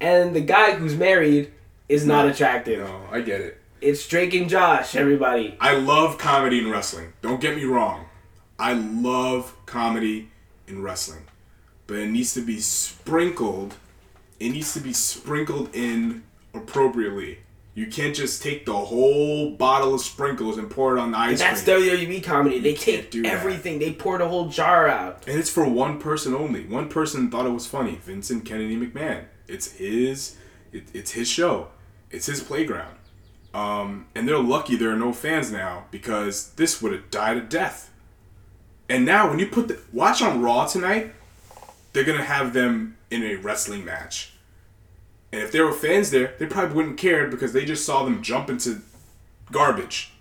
and 0.00 0.36
the 0.36 0.40
guy 0.40 0.72
who's 0.72 0.94
married 0.94 1.52
is 1.88 2.06
not 2.06 2.28
attractive. 2.28 2.80
No, 2.80 3.00
I 3.10 3.20
get 3.20 3.40
it. 3.40 3.58
It's 3.80 4.06
Drake 4.08 4.34
and 4.34 4.48
Josh, 4.48 4.96
everybody. 4.96 5.56
I 5.60 5.76
love 5.76 6.18
comedy 6.18 6.58
and 6.58 6.70
wrestling. 6.70 7.12
Don't 7.22 7.40
get 7.40 7.56
me 7.56 7.64
wrong. 7.64 8.06
I 8.58 8.72
love 8.72 9.54
comedy 9.66 10.30
and 10.66 10.82
wrestling. 10.82 11.23
But 11.86 11.96
it 11.98 12.08
needs 12.08 12.34
to 12.34 12.40
be 12.40 12.60
sprinkled. 12.60 13.74
It 14.40 14.50
needs 14.50 14.72
to 14.74 14.80
be 14.80 14.92
sprinkled 14.92 15.74
in 15.74 16.22
appropriately. 16.54 17.38
You 17.74 17.88
can't 17.88 18.14
just 18.14 18.40
take 18.40 18.66
the 18.66 18.72
whole 18.72 19.50
bottle 19.50 19.94
of 19.94 20.00
sprinkles 20.00 20.58
and 20.58 20.70
pour 20.70 20.96
it 20.96 21.00
on 21.00 21.10
the 21.10 21.18
ice 21.18 21.40
That's 21.40 21.64
cream. 21.64 21.80
WWE 21.80 22.22
comedy. 22.22 22.60
They 22.60 22.74
take 22.74 23.10
do 23.10 23.22
that. 23.22 23.32
everything. 23.32 23.80
They 23.80 23.92
pour 23.92 24.16
the 24.18 24.28
whole 24.28 24.48
jar 24.48 24.86
out. 24.88 25.24
And 25.26 25.36
it's 25.38 25.50
for 25.50 25.68
one 25.68 25.98
person 25.98 26.34
only. 26.34 26.64
One 26.66 26.88
person 26.88 27.30
thought 27.30 27.46
it 27.46 27.50
was 27.50 27.66
funny. 27.66 27.96
Vincent 27.96 28.44
Kennedy 28.44 28.76
McMahon. 28.76 29.24
It's 29.48 29.72
his. 29.72 30.36
It, 30.72 30.84
it's 30.94 31.12
his 31.12 31.28
show. 31.28 31.68
It's 32.12 32.26
his 32.26 32.40
playground. 32.42 32.96
Um, 33.52 34.06
and 34.14 34.28
they're 34.28 34.38
lucky 34.38 34.76
there 34.76 34.90
are 34.90 34.96
no 34.96 35.12
fans 35.12 35.50
now 35.50 35.86
because 35.90 36.50
this 36.52 36.80
would 36.80 36.92
have 36.92 37.10
died 37.10 37.36
a 37.36 37.40
death. 37.40 37.90
And 38.88 39.04
now 39.04 39.28
when 39.30 39.38
you 39.40 39.46
put 39.48 39.66
the 39.68 39.80
watch 39.92 40.22
on 40.22 40.42
Raw 40.42 40.66
tonight, 40.66 41.12
they're 41.94 42.04
gonna 42.04 42.22
have 42.22 42.52
them 42.52 42.98
in 43.10 43.22
a 43.22 43.36
wrestling 43.36 43.86
match. 43.86 44.34
And 45.32 45.42
if 45.42 45.50
there 45.50 45.64
were 45.64 45.72
fans 45.72 46.10
there, 46.10 46.34
they 46.38 46.44
probably 46.44 46.76
wouldn't 46.76 46.98
care 46.98 47.26
because 47.28 47.54
they 47.54 47.64
just 47.64 47.86
saw 47.86 48.04
them 48.04 48.22
jump 48.22 48.50
into 48.50 48.82
garbage. 49.50 50.12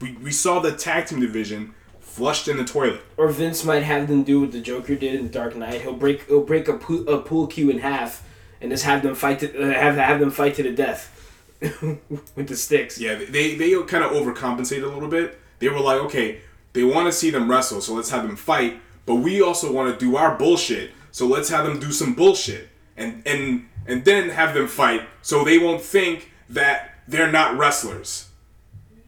We, 0.00 0.12
we 0.12 0.30
saw 0.30 0.60
the 0.60 0.72
tag 0.72 1.06
team 1.06 1.20
division 1.20 1.74
flushed 1.98 2.46
in 2.46 2.56
the 2.56 2.64
toilet. 2.64 3.00
Or 3.16 3.28
Vince 3.28 3.64
might 3.64 3.82
have 3.82 4.06
them 4.06 4.22
do 4.22 4.40
what 4.40 4.52
the 4.52 4.60
Joker 4.60 4.94
did 4.94 5.16
in 5.16 5.30
Dark 5.30 5.56
Knight. 5.56 5.82
He'll 5.82 5.94
break 5.94 6.26
he'll 6.28 6.44
break 6.44 6.68
a 6.68 6.74
pool, 6.74 7.08
a 7.08 7.20
pool 7.20 7.48
cue 7.48 7.70
in 7.70 7.80
half 7.80 8.24
and 8.60 8.70
just 8.70 8.84
have 8.84 9.02
them 9.02 9.14
fight 9.14 9.38
to 9.40 9.62
uh, 9.62 9.74
have 9.78 9.96
have 9.96 10.20
them 10.20 10.30
fight 10.30 10.54
to 10.54 10.62
the 10.62 10.72
death 10.72 11.16
with 11.60 12.48
the 12.48 12.56
sticks. 12.56 12.98
Yeah, 12.98 13.14
they 13.16 13.54
they 13.56 13.72
kind 13.84 14.04
of 14.04 14.12
overcompensated 14.12 14.82
a 14.82 14.88
little 14.88 15.08
bit. 15.08 15.38
They 15.58 15.68
were 15.68 15.80
like, 15.80 16.00
okay, 16.02 16.40
they 16.72 16.84
want 16.84 17.06
to 17.06 17.12
see 17.12 17.30
them 17.30 17.50
wrestle, 17.50 17.80
so 17.80 17.94
let's 17.94 18.10
have 18.10 18.22
them 18.26 18.36
fight. 18.36 18.80
But 19.10 19.16
we 19.16 19.42
also 19.42 19.72
want 19.72 19.92
to 19.92 19.98
do 19.98 20.14
our 20.14 20.38
bullshit, 20.38 20.92
so 21.10 21.26
let's 21.26 21.48
have 21.48 21.66
them 21.66 21.80
do 21.80 21.90
some 21.90 22.14
bullshit, 22.14 22.68
and 22.96 23.24
and 23.26 23.68
and 23.84 24.04
then 24.04 24.28
have 24.28 24.54
them 24.54 24.68
fight, 24.68 25.02
so 25.20 25.42
they 25.42 25.58
won't 25.58 25.82
think 25.82 26.30
that 26.48 26.92
they're 27.08 27.32
not 27.32 27.58
wrestlers. 27.58 28.28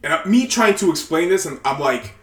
And 0.03 0.29
me 0.29 0.45
trying 0.45 0.75
to 0.75 0.91
explain 0.91 1.29
this, 1.29 1.45
and 1.45 1.57
I'm 1.63 1.79
like, 1.79 2.15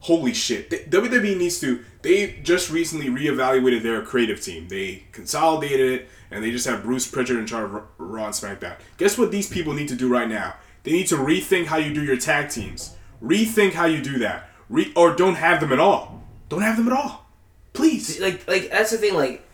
holy 0.00 0.34
shit, 0.34 0.68
WWE 0.90 1.38
needs 1.38 1.58
to. 1.60 1.82
They 2.02 2.38
just 2.42 2.70
recently 2.70 3.06
reevaluated 3.06 3.82
their 3.82 4.02
creative 4.02 4.42
team. 4.42 4.68
They 4.68 5.04
consolidated 5.10 5.90
it, 5.90 6.08
and 6.30 6.44
they 6.44 6.50
just 6.50 6.66
have 6.66 6.82
Bruce 6.82 7.08
Pritchard 7.08 7.38
in 7.38 7.46
charge 7.46 7.72
of 7.72 7.82
Raw 7.96 8.26
and 8.26 8.34
SmackDown. 8.34 8.76
Guess 8.98 9.16
what 9.16 9.30
these 9.30 9.48
people 9.48 9.72
need 9.72 9.88
to 9.88 9.96
do 9.96 10.10
right 10.10 10.28
now? 10.28 10.56
They 10.82 10.92
need 10.92 11.06
to 11.06 11.16
rethink 11.16 11.64
how 11.64 11.78
you 11.78 11.94
do 11.94 12.04
your 12.04 12.18
tag 12.18 12.50
teams. 12.50 12.94
Rethink 13.22 13.72
how 13.72 13.86
you 13.86 14.02
do 14.02 14.18
that. 14.18 14.50
Re- 14.68 14.92
or 14.94 15.16
don't 15.16 15.36
have 15.36 15.60
them 15.62 15.72
at 15.72 15.78
all. 15.78 16.23
Don't 16.54 16.62
have 16.62 16.76
them 16.76 16.86
at 16.86 16.92
all. 16.92 17.26
Please. 17.72 18.20
Like 18.20 18.46
like 18.46 18.70
that's 18.70 18.92
the 18.92 18.98
thing. 18.98 19.14
Like 19.14 19.44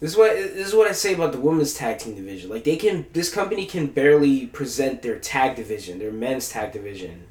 this 0.00 0.12
is 0.12 0.16
what 0.16 0.32
this 0.32 0.68
is 0.68 0.74
what 0.74 0.88
I 0.88 0.92
say 0.92 1.14
about 1.14 1.32
the 1.32 1.40
women's 1.40 1.74
tag 1.74 1.98
team 1.98 2.14
division. 2.14 2.48
Like 2.48 2.64
they 2.64 2.76
can 2.76 3.06
this 3.12 3.32
company 3.32 3.66
can 3.66 3.86
barely 3.86 4.46
present 4.46 5.02
their 5.02 5.18
tag 5.18 5.56
division, 5.56 5.98
their 5.98 6.12
men's 6.12 6.48
tag 6.48 6.72
division, 6.72 7.26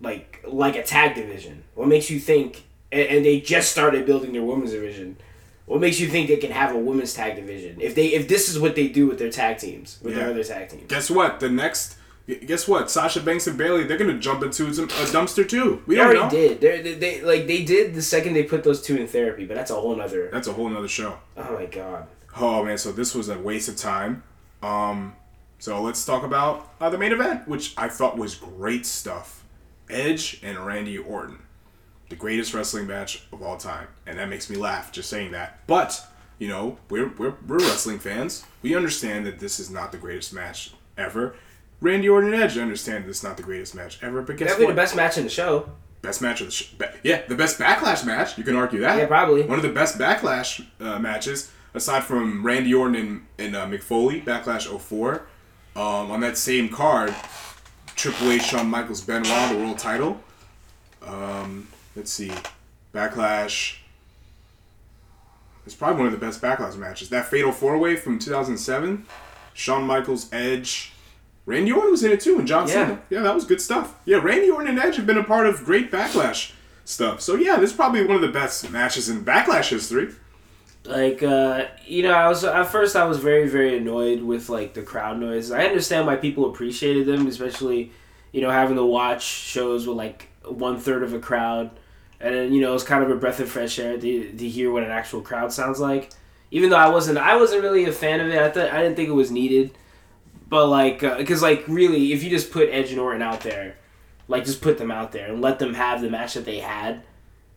like 0.00 0.44
like 0.46 0.76
a 0.76 0.82
tag 0.82 1.14
division. 1.14 1.64
What 1.74 1.88
makes 1.88 2.10
you 2.10 2.20
think? 2.20 2.64
And, 2.90 3.08
and 3.08 3.24
they 3.24 3.40
just 3.40 3.72
started 3.72 4.04
building 4.04 4.34
their 4.34 4.42
women's 4.42 4.72
division. 4.72 5.16
What 5.64 5.80
makes 5.80 5.98
you 5.98 6.08
think 6.08 6.28
they 6.28 6.36
can 6.36 6.50
have 6.50 6.74
a 6.74 6.78
women's 6.78 7.14
tag 7.14 7.36
division 7.36 7.80
if 7.80 7.94
they 7.94 8.08
if 8.08 8.28
this 8.28 8.50
is 8.50 8.58
what 8.58 8.74
they 8.74 8.88
do 8.88 9.06
with 9.06 9.18
their 9.18 9.30
tag 9.30 9.56
teams 9.56 9.98
with 10.02 10.14
their 10.14 10.28
other 10.28 10.44
tag 10.44 10.68
teams? 10.68 10.88
Guess 10.88 11.10
what? 11.10 11.40
The 11.40 11.48
next. 11.48 11.96
Guess 12.26 12.68
what? 12.68 12.90
Sasha 12.90 13.20
Banks 13.20 13.46
and 13.48 13.58
Bayley, 13.58 13.82
they're 13.84 13.98
gonna 13.98 14.18
jump 14.18 14.42
into 14.44 14.72
some, 14.72 14.84
a 14.84 14.88
dumpster 14.88 15.48
too. 15.48 15.82
We 15.86 15.96
They 15.96 16.00
already 16.00 16.20
know. 16.20 16.30
did. 16.30 16.60
They're, 16.60 16.82
they 16.82 16.94
they 16.94 17.20
like 17.22 17.46
they 17.48 17.64
did 17.64 17.94
the 17.94 18.02
second 18.02 18.34
they 18.34 18.44
put 18.44 18.62
those 18.62 18.80
two 18.80 18.96
in 18.96 19.08
therapy, 19.08 19.44
but 19.44 19.56
that's 19.56 19.70
a 19.72 19.74
whole 19.74 19.96
nother. 19.96 20.30
That's 20.30 20.46
a 20.46 20.52
whole 20.52 20.68
nother 20.68 20.86
show. 20.88 21.18
Oh 21.36 21.54
my 21.54 21.66
god. 21.66 22.06
Oh 22.38 22.64
man, 22.64 22.78
so 22.78 22.92
this 22.92 23.14
was 23.14 23.28
a 23.28 23.38
waste 23.38 23.68
of 23.68 23.76
time. 23.76 24.22
Um, 24.62 25.16
so 25.58 25.82
let's 25.82 26.04
talk 26.04 26.22
about 26.22 26.72
uh, 26.80 26.88
the 26.90 26.98
main 26.98 27.12
event, 27.12 27.48
which 27.48 27.74
I 27.76 27.88
thought 27.88 28.16
was 28.16 28.36
great 28.36 28.86
stuff. 28.86 29.44
Edge 29.90 30.40
and 30.44 30.58
Randy 30.64 30.98
Orton, 30.98 31.40
the 32.08 32.16
greatest 32.16 32.54
wrestling 32.54 32.86
match 32.86 33.24
of 33.32 33.42
all 33.42 33.56
time, 33.56 33.88
and 34.06 34.18
that 34.18 34.28
makes 34.28 34.48
me 34.48 34.56
laugh 34.56 34.92
just 34.92 35.10
saying 35.10 35.32
that. 35.32 35.58
But 35.66 36.00
you 36.38 36.46
know, 36.48 36.78
we're 36.88 37.08
we're, 37.18 37.34
we're 37.48 37.58
wrestling 37.58 37.98
fans. 37.98 38.44
We 38.62 38.76
understand 38.76 39.26
that 39.26 39.40
this 39.40 39.58
is 39.58 39.70
not 39.70 39.90
the 39.90 39.98
greatest 39.98 40.32
match 40.32 40.72
ever. 40.96 41.34
Randy 41.82 42.08
Orton 42.08 42.32
and 42.32 42.42
Edge 42.42 42.56
I 42.56 42.62
understand 42.62 43.04
this 43.04 43.18
is 43.18 43.22
not 43.24 43.36
the 43.36 43.42
greatest 43.42 43.74
match 43.74 43.98
ever. 44.02 44.22
But 44.22 44.36
guess 44.38 44.48
Definitely 44.48 44.66
what? 44.66 44.72
the 44.76 44.82
best 44.82 44.96
match 44.96 45.18
in 45.18 45.24
the 45.24 45.30
show. 45.30 45.68
best 46.00 46.22
match 46.22 46.40
of 46.40 46.46
the 46.46 46.52
sh- 46.52 46.70
be- 46.78 46.86
yeah, 47.02 47.22
the 47.26 47.34
best 47.34 47.58
backlash 47.58 48.06
match. 48.06 48.38
You 48.38 48.44
can 48.44 48.56
argue 48.56 48.80
that. 48.80 48.96
Yeah, 48.98 49.06
probably. 49.06 49.42
One 49.42 49.58
of 49.58 49.62
the 49.62 49.68
best 49.72 49.98
backlash 49.98 50.64
uh, 50.80 50.98
matches, 50.98 51.50
aside 51.74 52.04
from 52.04 52.46
Randy 52.46 52.72
Orton 52.72 52.94
and, 52.96 53.26
and 53.38 53.56
uh, 53.56 53.66
Mick 53.66 53.82
Foley, 53.82 54.20
Backlash 54.22 54.66
04. 54.80 55.26
Um, 55.74 56.10
on 56.10 56.20
that 56.20 56.36
same 56.38 56.68
card, 56.68 57.14
Triple 57.96 58.30
H, 58.30 58.42
Shawn 58.42 58.68
Michaels, 58.68 59.00
Benoit, 59.00 59.50
the 59.50 59.56
world 59.58 59.78
title. 59.78 60.20
Um, 61.04 61.66
let's 61.96 62.12
see, 62.12 62.30
Backlash. 62.94 63.78
It's 65.64 65.74
probably 65.74 65.98
one 66.04 66.12
of 66.12 66.12
the 66.12 66.24
best 66.24 66.40
Backlash 66.42 66.76
matches. 66.76 67.08
That 67.08 67.26
Fatal 67.26 67.52
Four 67.52 67.78
Way 67.78 67.96
from 67.96 68.18
2007. 68.18 69.06
Shawn 69.54 69.84
Michaels, 69.86 70.28
Edge. 70.32 70.91
Randy 71.44 71.72
Orton 71.72 71.90
was 71.90 72.04
in 72.04 72.12
it 72.12 72.20
too, 72.20 72.38
and 72.38 72.46
John 72.46 72.68
Yeah. 72.68 72.72
Cena. 72.72 73.02
Yeah, 73.10 73.22
that 73.22 73.34
was 73.34 73.44
good 73.44 73.60
stuff. 73.60 73.94
Yeah, 74.04 74.18
Randy 74.18 74.50
Orton 74.50 74.68
and 74.68 74.78
Edge 74.78 74.96
have 74.96 75.06
been 75.06 75.18
a 75.18 75.24
part 75.24 75.46
of 75.46 75.64
great 75.64 75.90
Backlash 75.90 76.52
stuff. 76.84 77.20
So 77.20 77.34
yeah, 77.34 77.56
this 77.56 77.70
is 77.70 77.76
probably 77.76 78.04
one 78.04 78.16
of 78.16 78.22
the 78.22 78.28
best 78.28 78.70
matches 78.70 79.08
in 79.08 79.24
Backlash 79.24 79.70
history. 79.70 80.10
Like 80.84 81.22
uh, 81.22 81.66
you 81.86 82.02
know, 82.02 82.12
I 82.12 82.28
was 82.28 82.42
at 82.44 82.64
first 82.64 82.96
I 82.96 83.04
was 83.04 83.18
very 83.18 83.48
very 83.48 83.76
annoyed 83.76 84.22
with 84.22 84.48
like 84.48 84.74
the 84.74 84.82
crowd 84.82 85.18
noise. 85.18 85.50
I 85.52 85.64
understand 85.64 86.06
why 86.06 86.16
people 86.16 86.46
appreciated 86.50 87.06
them, 87.06 87.26
especially 87.26 87.92
you 88.32 88.40
know 88.40 88.50
having 88.50 88.76
to 88.76 88.84
watch 88.84 89.22
shows 89.22 89.86
with 89.86 89.96
like 89.96 90.28
one 90.44 90.78
third 90.78 91.04
of 91.04 91.14
a 91.14 91.20
crowd, 91.20 91.70
and 92.20 92.34
then 92.34 92.52
you 92.52 92.60
know 92.60 92.74
it's 92.74 92.82
kind 92.84 93.04
of 93.04 93.10
a 93.10 93.16
breath 93.16 93.38
of 93.38 93.48
fresh 93.48 93.78
air 93.78 93.96
to, 93.96 94.32
to 94.32 94.48
hear 94.48 94.72
what 94.72 94.82
an 94.82 94.90
actual 94.90 95.20
crowd 95.22 95.52
sounds 95.52 95.78
like. 95.78 96.10
Even 96.50 96.68
though 96.68 96.76
I 96.76 96.88
wasn't, 96.88 97.16
I 97.16 97.36
wasn't 97.36 97.62
really 97.62 97.84
a 97.84 97.92
fan 97.92 98.20
of 98.20 98.28
it. 98.28 98.38
I 98.38 98.50
thought 98.50 98.72
I 98.72 98.82
didn't 98.82 98.96
think 98.96 99.08
it 99.08 99.12
was 99.12 99.30
needed, 99.30 99.70
but 100.52 100.66
like 100.66 101.00
because 101.00 101.40
like 101.40 101.64
really, 101.66 102.12
if 102.12 102.22
you 102.22 102.28
just 102.28 102.52
put 102.52 102.68
Edge 102.68 102.90
and 102.90 103.00
Orton 103.00 103.22
out 103.22 103.40
there, 103.40 103.76
like 104.28 104.44
just 104.44 104.60
put 104.60 104.76
them 104.76 104.90
out 104.90 105.10
there 105.12 105.32
and 105.32 105.40
let 105.40 105.58
them 105.58 105.72
have 105.72 106.02
the 106.02 106.10
match 106.10 106.34
that 106.34 106.44
they 106.44 106.60
had 106.60 107.02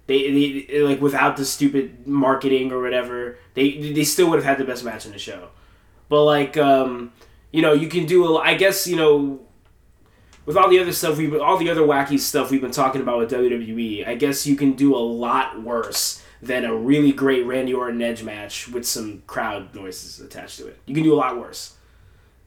they, 0.08 0.66
they 0.68 0.82
like 0.82 1.02
without 1.02 1.38
the 1.38 1.46
stupid 1.46 2.08
marketing 2.08 2.72
or 2.72 2.82
whatever, 2.82 3.38
they 3.54 3.92
they 3.92 4.04
still 4.04 4.30
would 4.30 4.38
have 4.38 4.46
had 4.46 4.58
the 4.58 4.66
best 4.66 4.84
match 4.84 5.06
in 5.06 5.12
the 5.12 5.20
show. 5.20 5.50
But 6.10 6.24
like, 6.24 6.58
um, 6.58 7.12
you 7.52 7.62
know, 7.62 7.74
you 7.74 7.88
can 7.88 8.06
do. 8.06 8.26
A, 8.26 8.38
I 8.40 8.54
guess 8.54 8.86
you 8.86 8.96
know, 8.96 9.40
with 10.46 10.58
all 10.58 10.70
the 10.70 10.80
other 10.80 10.92
stuff 10.92 11.18
we, 11.18 11.38
all 11.40 11.58
the 11.58 11.72
other 11.72 11.82
wacky 11.82 12.20
stuff 12.20 12.52
we've 12.52 12.62
been 12.62 12.72
talking 12.72 13.02
about 13.02 13.18
with 13.18 13.32
WWE, 13.32 14.08
I 14.08 14.16
guess 14.16 14.46
you 14.46 14.56
can 14.56 14.74
do 14.74 14.96
a 14.96 15.00
lot 15.00 15.62
worse 15.64 16.24
than 16.42 16.66
a 16.66 16.76
really 16.76 17.12
great 17.12 17.46
Randy 17.46 17.74
Orton 17.74 18.02
Edge 18.02 18.22
match 18.22 18.68
with 18.68 18.86
some 18.86 19.24
crowd 19.26 19.74
noises 19.74 20.20
attached 20.20 20.60
to 20.60 20.68
it. 20.68 20.78
You 20.86 20.94
can 20.94 21.04
do 21.04 21.14
a 21.14 21.18
lot 21.18 21.40
worse. 21.40 21.75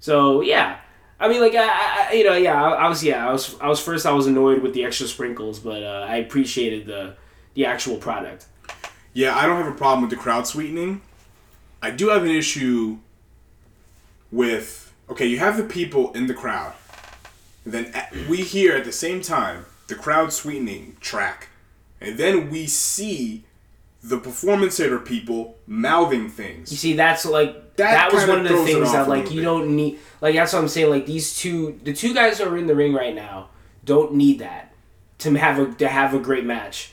So 0.00 0.40
yeah. 0.40 0.78
I 1.20 1.28
mean, 1.28 1.40
like 1.40 1.54
I, 1.54 2.08
I, 2.10 2.12
you 2.12 2.24
know, 2.24 2.36
yeah, 2.36 2.62
I, 2.62 2.70
I 2.70 2.88
was, 2.88 3.02
yeah, 3.02 3.28
I 3.28 3.32
was, 3.32 3.58
I 3.60 3.66
was 3.66 3.80
first, 3.80 4.06
I 4.06 4.12
was 4.12 4.28
annoyed 4.28 4.62
with 4.62 4.72
the 4.72 4.84
extra 4.84 5.08
sprinkles, 5.08 5.58
but 5.58 5.82
uh, 5.82 6.06
I 6.08 6.16
appreciated 6.16 6.86
the, 6.86 7.16
the 7.54 7.66
actual 7.66 7.96
product. 7.96 8.46
Yeah, 9.14 9.36
I 9.36 9.46
don't 9.46 9.56
have 9.56 9.72
a 9.72 9.76
problem 9.76 10.02
with 10.02 10.10
the 10.10 10.16
crowd 10.16 10.46
sweetening. 10.46 11.00
I 11.82 11.90
do 11.90 12.10
have 12.10 12.22
an 12.22 12.30
issue 12.30 12.98
with 14.30 14.92
okay, 15.10 15.26
you 15.26 15.38
have 15.38 15.56
the 15.56 15.64
people 15.64 16.12
in 16.12 16.26
the 16.26 16.34
crowd. 16.34 16.74
And 17.64 17.74
then 17.74 17.94
we 18.28 18.38
hear 18.38 18.76
at 18.76 18.84
the 18.84 18.92
same 18.92 19.20
time 19.20 19.66
the 19.88 19.94
crowd 19.94 20.32
sweetening 20.32 20.96
track. 21.00 21.48
And 22.00 22.16
then 22.16 22.50
we 22.50 22.66
see 22.66 23.44
the 24.08 24.18
performance 24.18 24.74
center 24.76 24.98
people 24.98 25.56
mouthing 25.66 26.28
things. 26.28 26.70
You 26.70 26.76
see, 26.78 26.92
that's 26.94 27.24
like 27.24 27.76
That 27.76 27.92
that, 27.92 28.12
was 28.12 28.26
one 28.26 28.40
of 28.44 28.48
the 28.48 28.64
things 28.64 28.92
that 28.92 29.08
like 29.08 29.30
you 29.30 29.36
bit. 29.40 29.44
don't 29.44 29.76
need. 29.76 29.98
Like 30.20 30.34
that's 30.34 30.52
what 30.52 30.60
I'm 30.60 30.68
saying. 30.68 30.90
Like 30.90 31.06
these 31.06 31.36
two, 31.36 31.78
the 31.84 31.92
two 31.92 32.14
guys 32.14 32.38
who 32.38 32.44
are 32.48 32.56
in 32.58 32.66
the 32.66 32.74
ring 32.74 32.94
right 32.94 33.14
now, 33.14 33.50
don't 33.84 34.14
need 34.14 34.38
that 34.40 34.72
to 35.18 35.34
have 35.34 35.58
a 35.58 35.72
to 35.74 35.88
have 35.88 36.14
a 36.14 36.18
great 36.18 36.44
match. 36.44 36.92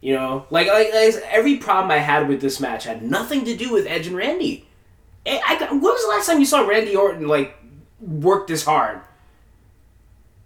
You 0.00 0.14
know, 0.14 0.46
like 0.50 0.68
like, 0.68 0.86
every 1.30 1.56
problem 1.56 1.90
I 1.90 1.98
had 1.98 2.28
with 2.28 2.40
this 2.40 2.60
match 2.60 2.84
had 2.84 3.02
nothing 3.02 3.44
to 3.46 3.56
do 3.56 3.72
with 3.72 3.86
Edge 3.86 4.06
and 4.06 4.16
Randy. 4.16 4.66
I, 5.26 5.40
I 5.46 5.58
got- 5.58 5.70
when 5.72 5.80
was 5.80 6.02
the 6.02 6.08
last 6.08 6.26
time 6.26 6.38
you 6.38 6.46
saw 6.46 6.66
Randy 6.66 6.94
Orton 6.94 7.26
like 7.26 7.56
work 8.00 8.46
this 8.46 8.64
hard? 8.64 9.00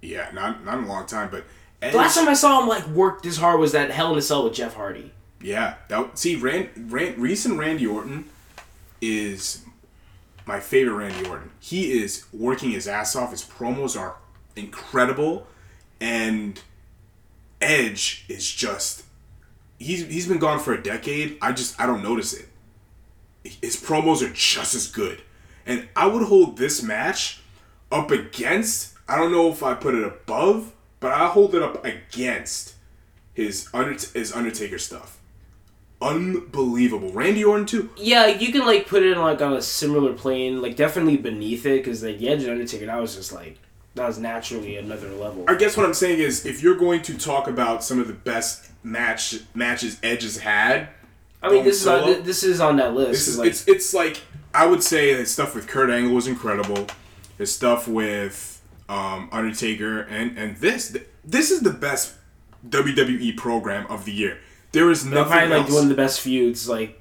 Yeah, 0.00 0.30
not 0.32 0.64
not 0.64 0.78
in 0.78 0.84
a 0.84 0.88
long 0.88 1.06
time, 1.06 1.28
but 1.30 1.44
The 1.80 1.96
last 1.96 2.14
time 2.14 2.28
I 2.28 2.34
saw 2.34 2.60
him 2.62 2.68
like 2.68 2.86
work 2.88 3.22
this 3.22 3.36
hard 3.36 3.60
was 3.60 3.72
that 3.72 3.90
Hell 3.90 4.12
in 4.12 4.18
a 4.18 4.22
Cell 4.22 4.44
with 4.44 4.54
Jeff 4.54 4.74
Hardy. 4.74 5.12
Yeah, 5.42 5.76
that 5.88 6.18
see, 6.18 6.36
Rand, 6.36 6.68
Rand, 6.92 7.18
recent 7.18 7.58
Randy 7.58 7.86
Orton 7.86 8.26
is 9.00 9.64
my 10.46 10.60
favorite 10.60 10.94
Randy 10.94 11.28
Orton. 11.28 11.50
He 11.60 12.02
is 12.02 12.26
working 12.32 12.70
his 12.70 12.86
ass 12.86 13.16
off. 13.16 13.30
His 13.30 13.44
promos 13.44 13.98
are 13.98 14.16
incredible, 14.56 15.46
and 16.00 16.60
Edge 17.60 18.24
is 18.28 18.50
just 18.50 19.04
he's 19.78 20.06
he's 20.06 20.26
been 20.28 20.38
gone 20.38 20.60
for 20.60 20.72
a 20.72 20.82
decade. 20.82 21.38
I 21.40 21.52
just 21.52 21.80
I 21.80 21.86
don't 21.86 22.02
notice 22.02 22.34
it. 22.34 22.48
His 23.42 23.76
promos 23.76 24.22
are 24.22 24.32
just 24.32 24.74
as 24.74 24.86
good, 24.86 25.22
and 25.66 25.88
I 25.96 26.06
would 26.06 26.24
hold 26.24 26.58
this 26.58 26.82
match 26.82 27.40
up 27.90 28.10
against. 28.10 28.94
I 29.08 29.16
don't 29.16 29.32
know 29.32 29.48
if 29.48 29.62
I 29.62 29.74
put 29.74 29.94
it 29.94 30.04
above, 30.04 30.72
but 31.00 31.12
I 31.12 31.26
hold 31.28 31.54
it 31.54 31.62
up 31.62 31.84
against 31.84 32.74
his 33.32 33.68
under 33.72 33.92
his 33.92 34.32
Undertaker 34.32 34.78
stuff. 34.78 35.19
Unbelievable, 36.02 37.12
Randy 37.12 37.44
Orton 37.44 37.66
too. 37.66 37.90
Yeah, 37.96 38.26
you 38.26 38.52
can 38.52 38.64
like 38.64 38.86
put 38.86 39.02
it 39.02 39.16
like 39.18 39.42
on 39.42 39.52
a 39.52 39.62
similar 39.62 40.14
plane, 40.14 40.62
like 40.62 40.76
definitely 40.76 41.18
beneath 41.18 41.66
it, 41.66 41.78
because 41.78 42.02
like 42.02 42.20
yeah, 42.20 42.30
the 42.30 42.36
Edge 42.36 42.42
and 42.44 42.52
Undertaker, 42.52 42.86
that 42.86 43.00
was 43.00 43.16
just 43.16 43.32
like 43.32 43.58
that 43.94 44.06
was 44.06 44.18
naturally 44.18 44.76
another 44.76 45.10
level. 45.10 45.44
I 45.48 45.56
guess 45.56 45.76
what 45.76 45.84
I'm 45.84 45.94
saying 45.94 46.20
is, 46.20 46.46
if 46.46 46.62
you're 46.62 46.76
going 46.76 47.02
to 47.02 47.18
talk 47.18 47.48
about 47.48 47.84
some 47.84 48.00
of 48.00 48.06
the 48.06 48.14
best 48.14 48.70
match 48.82 49.40
matches 49.54 49.98
Edge 50.02 50.22
has 50.22 50.38
had, 50.38 50.88
I 51.42 51.50
mean, 51.50 51.64
this 51.64 51.82
is 51.82 51.86
on, 51.86 52.22
this 52.22 52.42
is 52.44 52.60
on 52.60 52.76
that 52.76 52.94
list. 52.94 53.12
This 53.12 53.28
is 53.28 53.38
like, 53.38 53.48
it's 53.48 53.68
it's 53.68 53.94
like 53.94 54.22
I 54.54 54.66
would 54.66 54.82
say 54.82 55.12
his 55.14 55.30
stuff 55.30 55.54
with 55.54 55.66
Kurt 55.66 55.90
Angle 55.90 56.14
was 56.14 56.26
incredible. 56.26 56.86
His 57.36 57.54
stuff 57.54 57.88
with 57.88 58.62
um, 58.88 59.28
Undertaker 59.32 60.00
and 60.00 60.36
and 60.38 60.56
this 60.56 60.96
this 61.24 61.50
is 61.50 61.60
the 61.60 61.72
best 61.72 62.14
WWE 62.68 63.36
program 63.36 63.86
of 63.88 64.04
the 64.04 64.12
year. 64.12 64.38
There 64.72 64.90
is 64.90 65.04
they're 65.04 65.14
nothing 65.14 65.32
probably 65.48 65.56
like 65.58 65.68
one 65.68 65.82
of 65.84 65.88
the 65.88 65.94
best 65.94 66.20
feuds. 66.20 66.68
Like, 66.68 67.00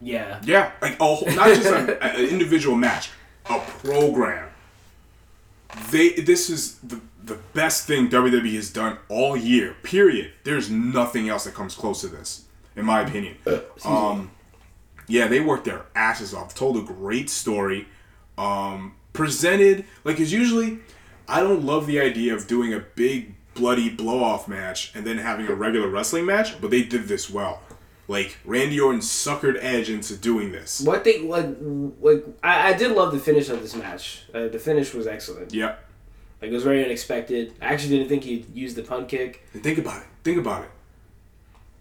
yeah, 0.00 0.40
yeah, 0.44 0.72
like 0.80 0.98
a 1.00 1.04
whole, 1.04 1.26
not 1.34 1.48
just 1.48 1.66
a- 1.66 1.98
a- 2.04 2.18
an 2.24 2.28
individual 2.28 2.76
match, 2.76 3.10
a 3.50 3.58
program. 3.58 4.48
They 5.90 6.10
this 6.10 6.48
is 6.48 6.76
the 6.78 7.00
the 7.22 7.34
best 7.54 7.86
thing 7.86 8.08
WWE 8.08 8.54
has 8.54 8.70
done 8.72 8.98
all 9.08 9.36
year. 9.36 9.74
Period. 9.82 10.32
There's 10.44 10.70
nothing 10.70 11.28
else 11.28 11.44
that 11.44 11.54
comes 11.54 11.74
close 11.74 12.00
to 12.02 12.08
this, 12.08 12.44
in 12.76 12.84
my 12.84 13.00
opinion. 13.00 13.36
Um, 13.84 14.30
yeah, 15.08 15.26
they 15.26 15.40
worked 15.40 15.64
their 15.64 15.86
asses 15.94 16.32
off. 16.32 16.54
Told 16.54 16.76
a 16.76 16.82
great 16.82 17.28
story. 17.28 17.88
Um, 18.38 18.94
presented 19.12 19.84
like 20.04 20.20
it's 20.20 20.30
usually. 20.32 20.78
I 21.28 21.40
don't 21.40 21.64
love 21.64 21.86
the 21.88 21.98
idea 22.00 22.34
of 22.36 22.46
doing 22.46 22.72
a 22.72 22.78
big 22.78 23.34
bloody 23.56 23.88
blow 23.88 24.22
off 24.22 24.46
match 24.46 24.92
and 24.94 25.06
then 25.06 25.18
having 25.18 25.48
a 25.48 25.54
regular 25.54 25.88
wrestling 25.88 26.26
match, 26.26 26.60
but 26.60 26.70
they 26.70 26.82
did 26.82 27.08
this 27.08 27.30
well. 27.30 27.62
Like 28.08 28.38
Randy 28.44 28.78
Orton 28.78 29.00
suckered 29.00 29.58
Edge 29.60 29.90
into 29.90 30.16
doing 30.16 30.52
this. 30.52 30.80
what 30.80 31.02
they 31.02 31.22
like, 31.22 31.48
like 32.00 32.24
I, 32.42 32.68
I 32.68 32.72
did 32.74 32.92
love 32.92 33.12
the 33.12 33.18
finish 33.18 33.48
of 33.48 33.60
this 33.62 33.74
match. 33.74 34.22
Uh, 34.32 34.46
the 34.48 34.58
finish 34.60 34.94
was 34.94 35.06
excellent. 35.08 35.52
Yep. 35.52 35.82
Like 36.40 36.50
it 36.50 36.54
was 36.54 36.62
very 36.62 36.84
unexpected. 36.84 37.54
I 37.60 37.66
actually 37.66 37.96
didn't 37.96 38.08
think 38.08 38.22
he'd 38.24 38.54
use 38.54 38.74
the 38.74 38.82
punt 38.82 39.08
kick. 39.08 39.44
And 39.54 39.62
think 39.62 39.78
about 39.78 40.02
it. 40.02 40.08
Think 40.22 40.38
about 40.38 40.62
it. 40.64 40.70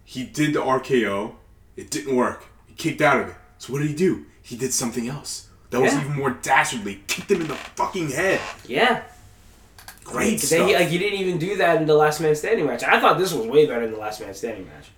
He 0.04 0.24
did 0.24 0.54
the 0.54 0.62
RKO. 0.62 1.36
It 1.76 1.92
didn't 1.92 2.16
work. 2.16 2.46
He 2.66 2.74
kicked 2.74 3.02
out 3.02 3.20
of 3.20 3.30
it. 3.30 3.36
So 3.58 3.74
what 3.74 3.80
did 3.80 3.90
he 3.90 3.96
do? 3.96 4.26
He 4.42 4.56
did 4.56 4.74
something 4.74 5.08
else. 5.08 5.50
That 5.72 5.82
was 5.82 5.94
even 5.94 6.14
more 6.14 6.30
dastardly. 6.30 7.04
Kicked 7.08 7.32
him 7.32 7.42
in 7.42 7.48
the 7.48 7.56
fucking 7.56 8.10
head. 8.12 8.40
Yeah, 8.68 9.04
Great 10.06 10.40
stuff. 10.40 10.68
he, 10.68 10.76
like 10.76 10.88
he 10.88 10.98
didn't 10.98 11.20
even 11.20 11.38
do 11.38 11.58
that 11.58 11.82
in 11.82 11.88
the 11.88 11.96
Last 11.96 12.22
Man 12.22 12.34
Standing 12.36 12.66
match. 12.66 12.84
I 12.84 13.02
thought 13.02 13.18
this 13.18 13.34
was 13.34 13.46
way 13.48 13.66
better 13.66 13.82
than 13.82 13.92
the 13.92 14.00
Last 14.00 14.22
Man 14.22 14.34
Standing 14.34 14.66
match. 14.68 14.92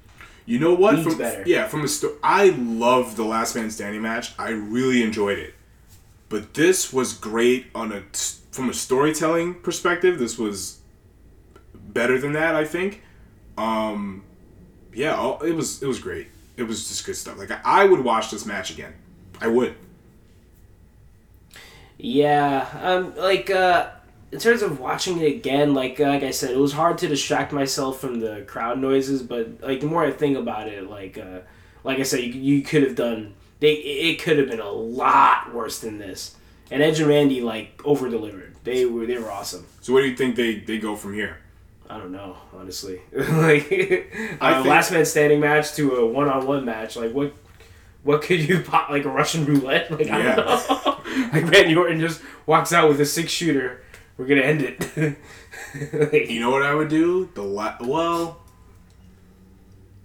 You 0.45 0.59
know 0.59 0.73
what? 0.73 1.01
From, 1.01 1.17
better. 1.17 1.43
Yeah, 1.45 1.67
from 1.67 1.83
a 1.83 1.87
sto- 1.87 2.15
I 2.21 2.49
love 2.49 3.15
the 3.15 3.23
Last 3.23 3.55
Man 3.55 3.71
Standing 3.71 4.01
match. 4.01 4.33
I 4.37 4.49
really 4.49 5.01
enjoyed 5.03 5.39
it, 5.39 5.55
but 6.29 6.53
this 6.53 6.93
was 6.93 7.13
great 7.13 7.67
on 7.73 7.91
a 7.91 8.03
from 8.51 8.69
a 8.69 8.73
storytelling 8.73 9.55
perspective. 9.55 10.19
This 10.19 10.37
was 10.37 10.79
better 11.73 12.19
than 12.19 12.33
that. 12.33 12.55
I 12.55 12.65
think. 12.65 13.01
Um, 13.57 14.23
yeah, 14.93 15.15
all- 15.15 15.41
it 15.41 15.53
was 15.53 15.81
it 15.81 15.87
was 15.87 15.99
great. 15.99 16.27
It 16.57 16.63
was 16.63 16.87
just 16.87 17.05
good 17.05 17.15
stuff. 17.15 17.37
Like 17.37 17.51
I, 17.51 17.59
I 17.63 17.85
would 17.85 18.01
watch 18.03 18.29
this 18.31 18.45
match 18.45 18.71
again. 18.71 18.93
I 19.39 19.47
would. 19.47 19.75
Yeah, 21.97 22.67
um, 22.81 23.15
like 23.15 23.49
uh, 23.49 23.89
in 24.31 24.39
terms 24.39 24.61
of 24.61 24.79
watching 24.79 25.19
it 25.19 25.25
again, 25.31 25.73
like 25.73 25.99
like 25.99 26.23
I 26.23 26.31
said, 26.31 26.51
it 26.51 26.57
was 26.57 26.73
hard 26.73 26.97
to 26.99 27.07
distract 27.07 27.51
myself 27.53 27.99
from 27.99 28.19
the 28.19 28.43
crowd 28.47 28.79
noises. 28.79 29.23
But 29.23 29.61
like 29.61 29.79
the 29.81 29.87
more 29.87 30.05
I 30.05 30.11
think 30.11 30.37
about 30.37 30.67
it, 30.67 30.89
like 30.89 31.17
uh, 31.17 31.39
like 31.83 31.99
I 31.99 32.03
said, 32.03 32.21
you, 32.21 32.33
you 32.33 32.61
could 32.61 32.83
have 32.83 32.95
done 32.95 33.33
they 33.59 33.73
it 33.73 34.21
could 34.21 34.37
have 34.37 34.47
been 34.49 34.59
a 34.59 34.69
lot 34.71 35.53
worse 35.53 35.79
than 35.79 35.97
this. 35.97 36.35
And 36.69 36.83
Edge 36.83 36.99
and 36.99 37.09
Randy 37.09 37.41
like 37.41 37.81
over 37.85 38.09
delivered. 38.09 38.55
They 38.63 38.85
were 38.85 39.05
they 39.05 39.17
were 39.17 39.31
awesome. 39.31 39.65
So 39.81 39.93
what 39.93 40.01
do 40.01 40.07
you 40.07 40.15
think 40.15 40.35
they 40.35 40.55
they 40.59 40.77
go 40.77 40.95
from 40.95 41.13
here? 41.13 41.37
I 41.89 41.97
don't 41.97 42.11
know, 42.11 42.35
honestly. 42.53 43.01
like 43.13 43.71
I 43.71 44.51
a 44.51 44.53
think- 44.55 44.67
last 44.67 44.91
man 44.91 45.05
standing 45.05 45.39
match 45.39 45.73
to 45.75 45.95
a 45.95 46.05
one 46.05 46.27
on 46.29 46.45
one 46.45 46.65
match, 46.65 46.95
like 46.95 47.13
what 47.13 47.33
what 48.03 48.21
could 48.21 48.39
you 48.39 48.61
pop 48.61 48.89
like 48.89 49.05
a 49.05 49.09
Russian 49.09 49.45
roulette? 49.45 49.89
Like 49.97 50.09
I 50.09 50.21
don't 50.21 50.37
know. 50.37 50.97
like 51.33 51.49
Randy 51.49 51.75
Orton 51.75 51.99
just 51.99 52.21
walks 52.45 52.71
out 52.73 52.89
with 52.89 52.99
a 53.01 53.05
six 53.05 53.31
shooter. 53.31 53.81
We're 54.17 54.25
gonna 54.27 54.41
end 54.41 54.62
it. 54.62 55.17
Like, 55.93 56.30
You 56.30 56.39
know 56.39 56.49
what 56.51 56.62
I 56.63 56.73
would 56.73 56.88
do? 56.88 57.30
The 57.34 57.41
la- 57.41 57.75
well, 57.82 58.39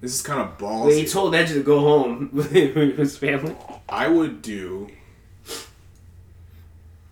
this 0.00 0.14
is 0.14 0.22
kind 0.22 0.40
of 0.40 0.60
when 0.60 0.92
he 0.94 1.06
told 1.06 1.34
Edge 1.34 1.50
to 1.52 1.62
go 1.62 1.80
home 1.80 2.30
with 2.32 2.50
his 2.52 3.16
family. 3.16 3.54
I 3.88 4.08
would 4.08 4.42
do. 4.42 4.88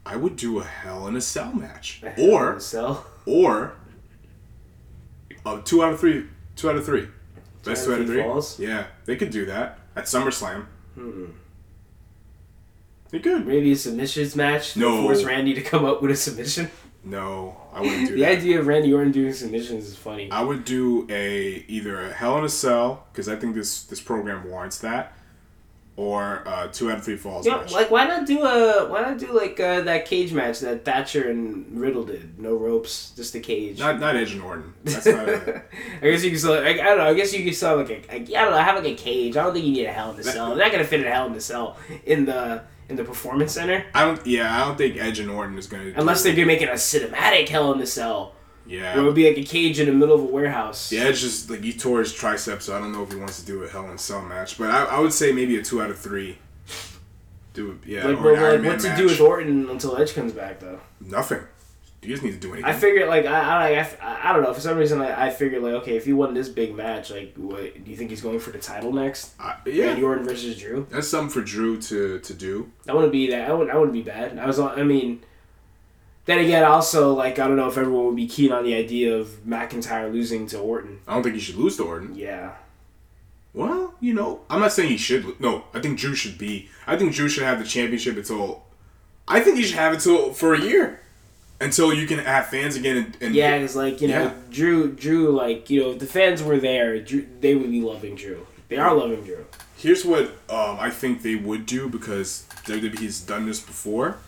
I 0.05 0.17
would 0.17 0.37
do 0.37 0.59
a 0.59 0.65
Hell 0.65 1.07
in 1.07 1.15
a 1.17 1.21
Cell 1.21 1.53
match, 1.53 2.03
or 2.19 2.59
so 2.59 3.05
or 3.27 3.75
uh, 5.47 5.61
two 5.63 5.85
out 5.85 5.93
of 5.93 6.01
three, 6.01 6.25
two 6.57 6.69
out 6.71 6.77
of 6.77 6.85
three, 6.85 7.07
best 7.65 7.85
two 7.85 7.95
out 7.95 8.01
of 8.01 8.07
three. 8.07 8.23
falls? 8.23 8.59
Yeah, 8.59 8.87
they 9.05 9.17
could 9.17 9.31
do 9.31 9.47
that 9.47 9.79
at 9.95 10.05
SummerSlam. 10.05 10.67
Hmm. 10.95 11.27
They 13.11 13.19
could. 13.21 13.47
maybe 13.47 13.73
a 13.73 13.77
submissions 13.77 14.35
match. 14.35 14.73
to 14.73 14.79
No. 14.81 15.03
force 15.03 15.23
Randy 15.25 15.55
to 15.55 15.63
come 15.63 15.85
up 15.85 16.01
with 16.03 16.11
a 16.13 16.17
submission. 16.17 16.71
No, 17.03 17.57
I 17.73 17.81
wouldn't 17.81 18.01
do 18.01 18.07
that. 18.09 18.15
The 18.15 18.21
that. 18.21 18.39
idea 18.39 18.61
of 18.61 18.67
Randy 18.67 18.93
Orton 18.93 19.11
doing 19.13 19.33
submissions 19.33 19.87
is 19.87 19.97
funny. 19.97 20.31
I 20.31 20.43
would 20.43 20.65
do 20.65 21.07
a 21.09 21.65
either 21.67 22.01
a 22.03 22.13
Hell 22.13 22.37
in 22.39 22.45
a 22.45 22.49
Cell 22.49 23.07
because 23.13 23.29
I 23.29 23.37
think 23.37 23.55
this 23.55 23.85
this 23.85 24.01
program 24.01 24.49
warrants 24.51 24.79
that, 24.81 25.15
or 25.97 26.43
uh, 26.47 26.69
two 26.69 26.91
out 26.91 26.99
of 26.99 27.05
three 27.05 27.17
falls 27.17 27.47
Yeah, 27.47 27.57
match. 27.57 27.73
like 27.73 27.91
why 27.91 28.05
not 28.05 28.27
do 28.27 28.43
a 28.43 28.87
why 28.89 29.01
not 29.01 29.17
do 29.19 29.33
like 29.33 29.59
uh, 29.59 29.81
that 29.83 30.05
cage 30.05 30.33
match 30.35 30.61
that 30.61 30.85
Thatcher 30.85 31.29
and 31.31 31.81
Riddle 31.81 32.05
did? 32.05 32.39
No 32.39 32.55
ropes, 32.55 33.13
just 33.17 33.35
a 33.35 33.41
cage. 33.41 33.79
Not 33.79 33.99
not 33.99 34.15
Edge 34.17 34.33
and 34.33 34.43
Orton. 34.43 34.75
That's 34.85 35.07
not. 35.07 35.27
A, 35.29 35.63
I 36.03 36.11
guess 36.11 36.23
you 36.23 36.31
can 36.31 36.39
still. 36.39 36.53
I, 36.53 36.69
I 36.69 36.73
don't 36.75 36.99
know. 36.99 37.05
I 37.09 37.15
guess 37.15 37.33
you 37.33 37.43
can 37.45 37.55
still 37.55 37.79
have 37.79 37.89
like 37.89 38.07
a. 38.11 38.13
I, 38.13 38.17
I 38.17 38.45
don't 38.45 38.51
know. 38.51 38.59
Have 38.59 38.77
like 38.77 38.93
a 38.93 38.95
cage. 38.95 39.39
I 39.39 39.43
don't 39.45 39.55
think 39.55 39.65
you 39.65 39.73
need 39.73 39.87
a 39.87 39.93
Hell 39.93 40.13
in 40.13 40.21
a 40.21 40.23
Cell. 40.23 40.51
They're 40.55 40.65
not 40.67 40.73
gonna 40.73 40.85
fit 40.85 41.01
a 41.07 41.11
Hell 41.11 41.29
in 41.29 41.33
a 41.35 41.41
Cell 41.41 41.79
in 42.05 42.27
the 42.27 42.63
in 42.91 42.97
the 42.97 43.05
performance 43.05 43.53
center 43.53 43.85
I 43.95 44.05
don't. 44.05 44.27
Yeah, 44.27 44.55
I 44.55 44.67
don't 44.67 44.77
think 44.77 44.97
Edge 44.97 45.21
and 45.21 45.31
Orton 45.31 45.57
is 45.57 45.67
gonna. 45.67 45.93
unless 45.97 46.23
they're 46.23 46.35
gonna 46.35 46.47
make 46.47 46.61
it 46.61 46.69
a 46.69 46.73
cinematic 46.73 47.49
Hell 47.49 47.73
in 47.73 47.79
the 47.79 47.87
Cell. 47.87 48.35
Yeah. 48.67 48.95
Where 48.95 49.03
it 49.03 49.07
would 49.07 49.15
be 49.15 49.27
like 49.29 49.39
a 49.39 49.45
cage 49.45 49.81
in 49.81 49.87
the 49.87 49.93
middle 49.93 50.15
of 50.15 50.21
a 50.21 50.25
warehouse. 50.25 50.93
Yeah, 50.93 51.03
Edge 51.03 51.21
just 51.21 51.51
like 51.51 51.61
he 51.61 51.73
tore 51.73 52.01
his 52.01 52.13
triceps, 52.13 52.67
so 52.67 52.77
I 52.77 52.81
don't 52.81 52.93
know 52.93 53.03
if 53.03 53.11
he 53.11 53.19
wants 53.19 53.41
to 53.41 53.47
do 53.47 53.63
a 53.63 53.69
Hell 53.69 53.87
in 53.87 53.93
a 53.93 53.99
Cell 53.99 54.23
match. 54.23 54.59
But 54.59 54.71
I, 54.71 54.85
I 54.85 55.01
would 55.01 55.13
say 55.13 55.33
maybe 55.33 55.57
a 55.57 55.63
two 55.63 55.81
out 55.83 55.91
of 55.91 55.99
three. 55.99 56.39
Do 57.53 57.79
yeah. 57.85 58.07
Like, 58.07 58.19
or 58.19 58.23
but, 58.23 58.33
an 58.35 58.39
Iron 58.39 58.63
like 58.63 58.73
what 58.73 58.81
to 58.81 58.89
match. 58.89 58.99
do 58.99 59.05
with 59.07 59.21
Orton 59.21 59.71
until 59.71 59.97
Edge 59.97 60.15
comes 60.15 60.33
back 60.33 60.61
though? 60.61 60.81
Nothing. 61.01 61.41
You 62.03 62.09
just 62.09 62.23
need 62.23 62.33
to 62.33 62.39
do 62.39 62.53
anything. 62.55 62.65
I 62.65 62.73
figured 62.73 63.09
like 63.09 63.27
I 63.27 63.75
I, 63.75 63.81
I, 64.01 64.31
I 64.31 64.33
don't 64.33 64.43
know 64.43 64.55
for 64.55 64.61
some 64.61 64.79
reason 64.79 65.03
I, 65.03 65.27
I 65.27 65.31
figured 65.31 65.63
like 65.63 65.75
okay 65.83 65.97
if 65.97 66.07
he 66.07 66.15
won 66.15 66.33
this 66.33 66.49
big 66.49 66.75
match 66.75 67.11
like 67.11 67.35
what 67.37 67.85
do 67.85 67.91
you 67.91 67.97
think 67.97 68.09
he's 68.09 68.23
going 68.23 68.41
for 68.41 68.51
the 68.51 68.59
title 68.59 68.93
next? 68.93 69.35
Randy 69.39 69.73
yeah, 69.73 70.01
Orton 70.01 70.25
versus 70.25 70.59
Drew. 70.59 70.87
that's 70.91 71.09
something 71.09 71.29
for 71.31 71.43
Drew 71.43 71.81
to 71.83 72.19
to 72.21 72.35
do. 72.35 72.71
That 72.85 72.95
wouldn't 72.95 73.13
be 73.13 73.31
that. 73.31 73.51
I 73.51 73.53
wouldn't. 73.53 73.71
I 73.71 73.77
wouldn't 73.77 73.93
be 73.93 74.03
bad. 74.03 74.39
I 74.39 74.47
was. 74.47 74.59
I 74.59 74.83
mean, 74.83 75.23
then 76.25 76.39
again, 76.39 76.65
also 76.65 77.13
like 77.13 77.39
I 77.39 77.47
don't 77.47 77.57
know 77.57 77.69
if 77.69 77.77
everyone 77.77 78.07
would 78.07 78.17
be 78.17 78.27
keen 78.27 78.51
on 78.51 78.65
the 78.65 78.75
idea 78.75 79.17
of 79.17 79.29
McIntyre 79.47 80.11
losing 80.11 80.47
to 80.49 80.59
Orton. 80.59 81.01
I 81.07 81.15
don't 81.15 81.23
think 81.23 81.35
he 81.35 81.41
should 81.41 81.57
lose 81.57 81.77
to 81.77 81.85
Orton. 81.85 82.15
Yeah. 82.15 82.55
Well, 83.53 83.95
you 84.01 84.15
know, 84.15 84.41
I'm 84.49 84.61
not 84.61 84.73
saying 84.73 84.91
he 84.91 84.97
should. 84.97 85.41
No, 85.41 85.65
I 85.75 85.81
think 85.81 85.99
Drew 85.99 86.15
should 86.15 86.39
be. 86.39 86.69
I 86.87 86.97
think 86.97 87.13
Drew 87.13 87.29
should 87.29 87.43
have 87.43 87.59
the 87.59 87.65
championship 87.65 88.17
until. 88.17 88.63
I 89.29 89.41
think 89.41 89.57
he 89.57 89.65
should 89.65 89.77
have 89.77 89.93
it 89.93 90.01
till 90.01 90.33
for 90.33 90.55
a 90.55 90.61
year, 90.61 91.01
until 91.61 91.93
you 91.93 92.07
can 92.07 92.19
have 92.19 92.47
fans 92.49 92.77
again. 92.77 92.97
And, 92.97 93.17
and 93.21 93.35
Yeah, 93.35 93.55
it's 93.57 93.77
like 93.77 94.01
you 94.01 94.09
know, 94.09 94.25
Yeah. 94.25 94.35
Drew, 94.51 94.93
Drew, 94.93 95.31
like 95.31 95.71
you 95.71 95.83
know, 95.83 95.91
if 95.93 95.99
the 95.99 96.07
fans 96.07 96.43
were 96.43 96.59
there, 96.59 96.99
Drew, 97.01 97.27
they 97.41 97.55
would 97.55 97.71
be 97.71 97.81
loving 97.81 98.15
Drew. 98.17 98.47
They 98.69 98.77
are 98.77 98.95
loving 98.95 99.25
Drew. 99.25 99.47
Here's 99.77 100.05
what 100.05 100.25
um, 100.49 100.79
I 100.79 100.91
think 100.91 101.23
they 101.23 101.37
would 101.37 101.67
do 101.67 101.89
because 101.89 102.45
WWE 102.65 103.01
has 103.01 103.21
done 103.21 103.47
this 103.47 103.61
before, 103.61 104.19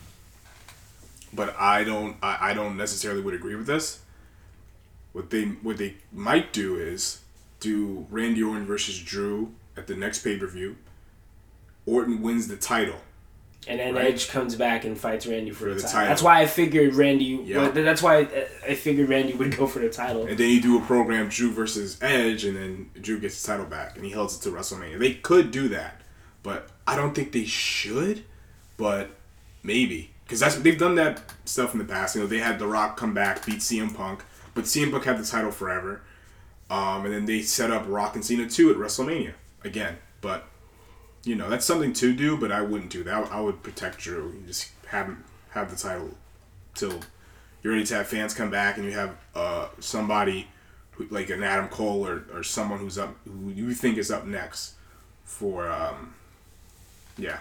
but 1.32 1.54
I 1.58 1.84
don't. 1.84 2.16
I, 2.22 2.50
I 2.50 2.54
don't 2.54 2.76
necessarily 2.76 3.20
would 3.20 3.34
agree 3.34 3.54
with 3.54 3.66
this. 3.66 4.00
What 5.12 5.30
they 5.30 5.44
what 5.44 5.76
they 5.76 5.96
might 6.12 6.52
do 6.52 6.76
is 6.76 7.20
do 7.60 8.06
Randy 8.10 8.42
Orton 8.42 8.66
versus 8.66 8.98
Drew 8.98 9.52
at 9.76 9.86
the 9.86 9.94
next 9.94 10.20
pay 10.24 10.38
per 10.38 10.46
view. 10.46 10.76
Orton 11.84 12.22
wins 12.22 12.48
the 12.48 12.56
title, 12.56 13.00
And 13.68 13.78
then 13.78 13.94
Right. 13.94 14.06
Edge 14.06 14.28
comes 14.28 14.56
back 14.56 14.84
and 14.84 14.98
fights 14.98 15.24
Randy 15.26 15.52
for, 15.52 15.60
For 15.60 15.64
the, 15.68 15.74
the 15.76 15.80
title. 15.82 15.92
title. 15.92 16.08
That's 16.08 16.22
why 16.22 16.40
I 16.40 16.46
figured 16.46 16.94
Randy. 16.94 17.24
Yeah. 17.44 17.58
well, 17.58 17.70
that's 17.72 18.02
why 18.02 18.18
I- 18.18 18.46
I 18.70 18.74
figured 18.74 19.08
Randy 19.08 19.34
would 19.34 19.56
go 19.56 19.66
for 19.68 19.78
the 19.78 19.88
title. 19.88 20.26
And 20.26 20.36
then 20.36 20.48
you 20.50 20.60
do 20.60 20.78
a 20.78 20.80
program 20.80 21.28
Drew 21.28 21.52
versus 21.52 21.96
Edge, 22.02 22.44
and 22.44 22.56
then 22.56 22.90
Drew 23.00 23.20
gets 23.20 23.34
his 23.36 23.44
title 23.44 23.66
back, 23.66 23.96
and 23.96 24.04
he 24.04 24.10
holds 24.10 24.36
it 24.36 24.42
to 24.42 24.50
WrestleMania. 24.50 24.98
They 24.98 25.14
could 25.14 25.52
do 25.52 25.68
that, 25.68 26.00
but 26.42 26.70
I 26.88 26.96
don't 26.96 27.14
think 27.14 27.30
they 27.32 27.44
should. 27.44 28.24
But 28.76 29.10
maybe 29.62 30.10
because 30.24 30.40
that's 30.40 30.56
they've 30.56 30.78
done 30.78 30.96
that 30.96 31.22
stuff 31.44 31.72
in 31.72 31.78
the 31.78 31.84
past. 31.84 32.16
You 32.16 32.22
know, 32.22 32.26
they 32.26 32.38
had 32.38 32.58
The 32.58 32.66
Rock 32.66 32.96
come 32.96 33.14
back, 33.14 33.46
beat 33.46 33.60
CM 33.60 33.94
Punk, 33.94 34.24
but 34.54 34.64
CM 34.64 34.90
Punk 34.90 35.04
had 35.04 35.18
the 35.18 35.26
title 35.26 35.52
forever. 35.52 36.00
Um, 36.68 37.04
and 37.04 37.14
then 37.14 37.26
they 37.26 37.42
set 37.42 37.70
up 37.70 37.84
Rock 37.86 38.16
and 38.16 38.24
Cena 38.24 38.48
two 38.48 38.70
at 38.70 38.76
WrestleMania 38.76 39.34
again. 39.62 39.98
But 40.20 40.46
you 41.24 41.36
know, 41.36 41.48
that's 41.48 41.64
something 41.64 41.92
to 41.94 42.12
do, 42.12 42.36
but 42.36 42.50
I 42.50 42.62
wouldn't 42.62 42.90
do 42.90 43.04
that. 43.04 43.30
I 43.30 43.40
would 43.40 43.62
protect 43.62 43.98
Drew. 43.98 44.32
You 44.40 44.46
just 44.46 44.70
have 44.88 45.06
him 45.06 45.24
have 45.50 45.70
the 45.70 45.76
title 45.76 46.10
till 46.74 47.00
you're 47.62 47.72
ready 47.74 47.84
to 47.84 47.94
have 47.94 48.06
fans 48.08 48.34
come 48.34 48.50
back 48.50 48.76
and 48.76 48.86
you 48.86 48.92
have 48.92 49.16
uh, 49.34 49.68
somebody 49.80 50.48
who, 50.92 51.06
like 51.10 51.30
an 51.30 51.42
Adam 51.42 51.68
Cole 51.68 52.06
or, 52.06 52.24
or 52.32 52.42
someone 52.42 52.78
who's 52.78 52.98
up 52.98 53.14
who 53.24 53.50
you 53.50 53.72
think 53.74 53.98
is 53.98 54.10
up 54.10 54.26
next 54.26 54.74
for 55.24 55.70
um, 55.70 56.14
yeah 57.16 57.38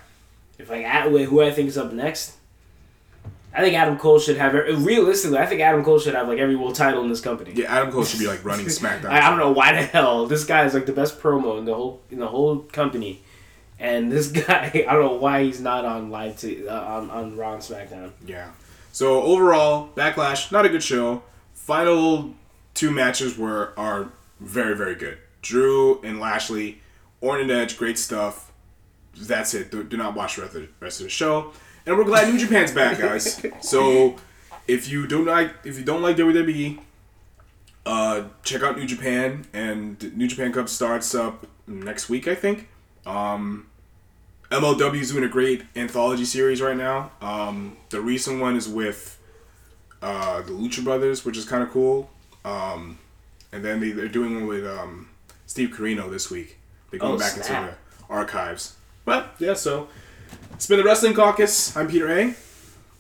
If 0.59 0.69
like 0.69 0.86
who 1.25 1.41
I 1.41 1.51
think 1.51 1.69
is 1.69 1.77
up 1.77 1.91
next, 1.91 2.34
I 3.53 3.61
think 3.61 3.75
Adam 3.75 3.97
Cole 3.97 4.19
should 4.19 4.38
have. 4.38 4.53
Realistically, 4.53 5.38
I 5.38 5.45
think 5.45 5.61
Adam 5.61 5.84
Cole 5.84 5.99
should 5.99 6.15
have 6.15 6.27
like 6.27 6.39
every 6.39 6.55
world 6.55 6.75
title 6.75 7.03
in 7.03 7.09
this 7.09 7.21
company. 7.21 7.51
yeah 7.55 7.73
Adam 7.73 7.91
Cole 7.91 8.03
should 8.05 8.19
be 8.19 8.27
like 8.27 8.43
running 8.45 8.65
SmackDown. 8.67 9.09
I, 9.09 9.25
I 9.25 9.29
don't 9.29 9.39
know 9.39 9.51
why 9.51 9.73
the 9.73 9.84
hell 9.84 10.27
this 10.27 10.43
guy 10.45 10.65
is 10.65 10.73
like 10.73 10.86
the 10.86 10.93
best 10.93 11.19
promo 11.19 11.57
in 11.57 11.65
the 11.65 11.73
whole 11.73 12.01
in 12.11 12.19
the 12.19 12.27
whole 12.27 12.59
company, 12.59 13.21
and 13.82 14.11
this 14.11 14.27
guy 14.32 14.86
I 14.88 14.93
don't 14.93 15.01
know 15.01 15.17
why 15.17 15.43
he's 15.43 15.59
not 15.59 15.84
on 15.84 16.09
live 16.09 16.38
to 16.39 16.67
uh, 16.67 16.79
on 16.79 17.09
on 17.09 17.36
Raw 17.36 17.55
and 17.55 17.61
SmackDown. 17.61 18.11
Yeah. 18.25 18.51
So 18.93 19.21
overall, 19.23 19.89
Backlash 19.95 20.51
not 20.51 20.65
a 20.65 20.69
good 20.69 20.84
show. 20.84 21.23
Final 21.53 22.34
two 22.73 22.91
matches 22.91 23.38
were 23.38 23.73
are 23.75 24.11
very 24.39 24.75
very 24.77 24.95
good. 24.95 25.17
Drew 25.41 25.99
and 26.03 26.19
Lashley, 26.19 26.82
Orton 27.19 27.49
and 27.49 27.51
Edge, 27.51 27.77
great 27.77 27.97
stuff. 27.97 28.51
That's 29.17 29.53
it. 29.53 29.71
Do, 29.71 29.84
do 29.84 29.97
not 29.97 30.15
watch 30.15 30.36
the 30.36 30.43
rest 30.43 30.55
of 30.55 30.61
the 30.61 30.69
rest 30.79 30.99
of 31.01 31.05
the 31.05 31.09
show. 31.09 31.51
And 31.86 31.97
we're 31.97 32.03
glad 32.03 32.32
New 32.32 32.39
Japan's 32.39 32.71
back, 32.71 32.99
guys. 32.99 33.43
So 33.61 34.15
if 34.67 34.88
you 34.88 35.07
don't 35.07 35.25
like 35.25 35.53
if 35.63 35.77
you 35.79 35.84
don't 35.84 36.03
like 36.03 36.15
WWE, 36.17 36.79
uh, 37.86 38.23
check 38.43 38.61
out 38.61 38.77
New 38.77 38.86
Japan. 38.86 39.45
And 39.53 40.15
New 40.15 40.27
Japan 40.27 40.53
Cup 40.53 40.69
starts 40.69 41.15
up 41.15 41.47
next 41.65 42.09
week, 42.09 42.27
I 42.27 42.36
think. 42.36 42.69
Um, 43.05 43.67
MLW 44.52 44.99
is 44.99 45.12
doing 45.12 45.24
a 45.24 45.30
great 45.30 45.64
anthology 45.76 46.26
series 46.26 46.62
right 46.62 46.76
now. 46.76 47.12
Um, 47.22 47.78
the 47.89 48.02
recent 48.02 48.41
one 48.41 48.56
is 48.58 48.68
with 48.68 49.18
uh, 50.02 50.41
the 50.41 50.52
Lucha 50.52 50.84
Brothers, 50.84 51.24
which 51.24 51.38
is 51.38 51.45
kind 51.45 51.64
of 51.64 51.70
cool. 51.72 52.10
Um, 52.43 52.99
and 53.54 53.64
then 53.64 53.80
they, 53.80 53.91
they're 53.91 54.10
doing 54.10 54.36
one 54.36 54.47
with 54.47 54.66
um, 54.66 55.10
Steve 55.45 55.70
Corino 55.70 56.10
this 56.12 56.30
week. 56.30 56.58
They're 56.89 56.99
going 56.99 57.14
Oh, 57.16 57.18
back 57.18 57.32
snap. 57.32 57.45
into 57.64 57.78
the 58.08 58.14
archives. 58.14 58.76
But 59.06 59.36
yeah, 59.39 59.54
so 59.54 59.88
it's 60.54 60.68
been 60.68 60.78
the 60.80 60.84
Wrestling 60.84 61.14
Caucus. 61.14 61.76
I'm 61.78 61.88
Peter 61.88 62.10
A. 62.12 62.36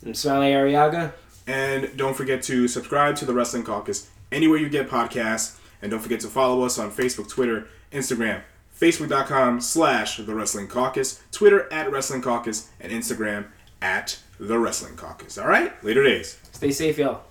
I'm 0.05 0.13
Smiley 0.13 0.53
Arriaga. 0.53 1.11
And 1.47 1.97
don't 1.97 2.15
forget 2.15 2.41
to 2.43 2.67
subscribe 2.69 3.17
to 3.17 3.25
the 3.25 3.33
Wrestling 3.33 3.63
Caucus 3.63 4.09
anywhere 4.31 4.57
you 4.57 4.69
get 4.69 4.89
podcasts. 4.89 5.57
And 5.81 5.91
don't 5.91 5.99
forget 5.99 6.21
to 6.21 6.27
follow 6.27 6.63
us 6.63 6.79
on 6.79 6.91
Facebook, 6.91 7.27
Twitter, 7.27 7.67
Instagram, 7.91 8.41
Facebook.com 8.81 9.61
slash 9.61 10.17
The 10.17 10.33
Wrestling 10.33 10.67
Caucus, 10.67 11.21
Twitter 11.31 11.71
at 11.71 11.91
Wrestling 11.91 12.21
Caucus, 12.21 12.69
and 12.79 12.91
Instagram 12.91 13.45
at 13.81 14.19
The 14.39 14.57
Wrestling 14.57 14.95
Caucus. 14.95 15.37
All 15.37 15.47
right? 15.47 15.71
Later 15.83 16.03
days. 16.03 16.39
Stay 16.51 16.71
safe, 16.71 16.97
y'all. 16.97 17.23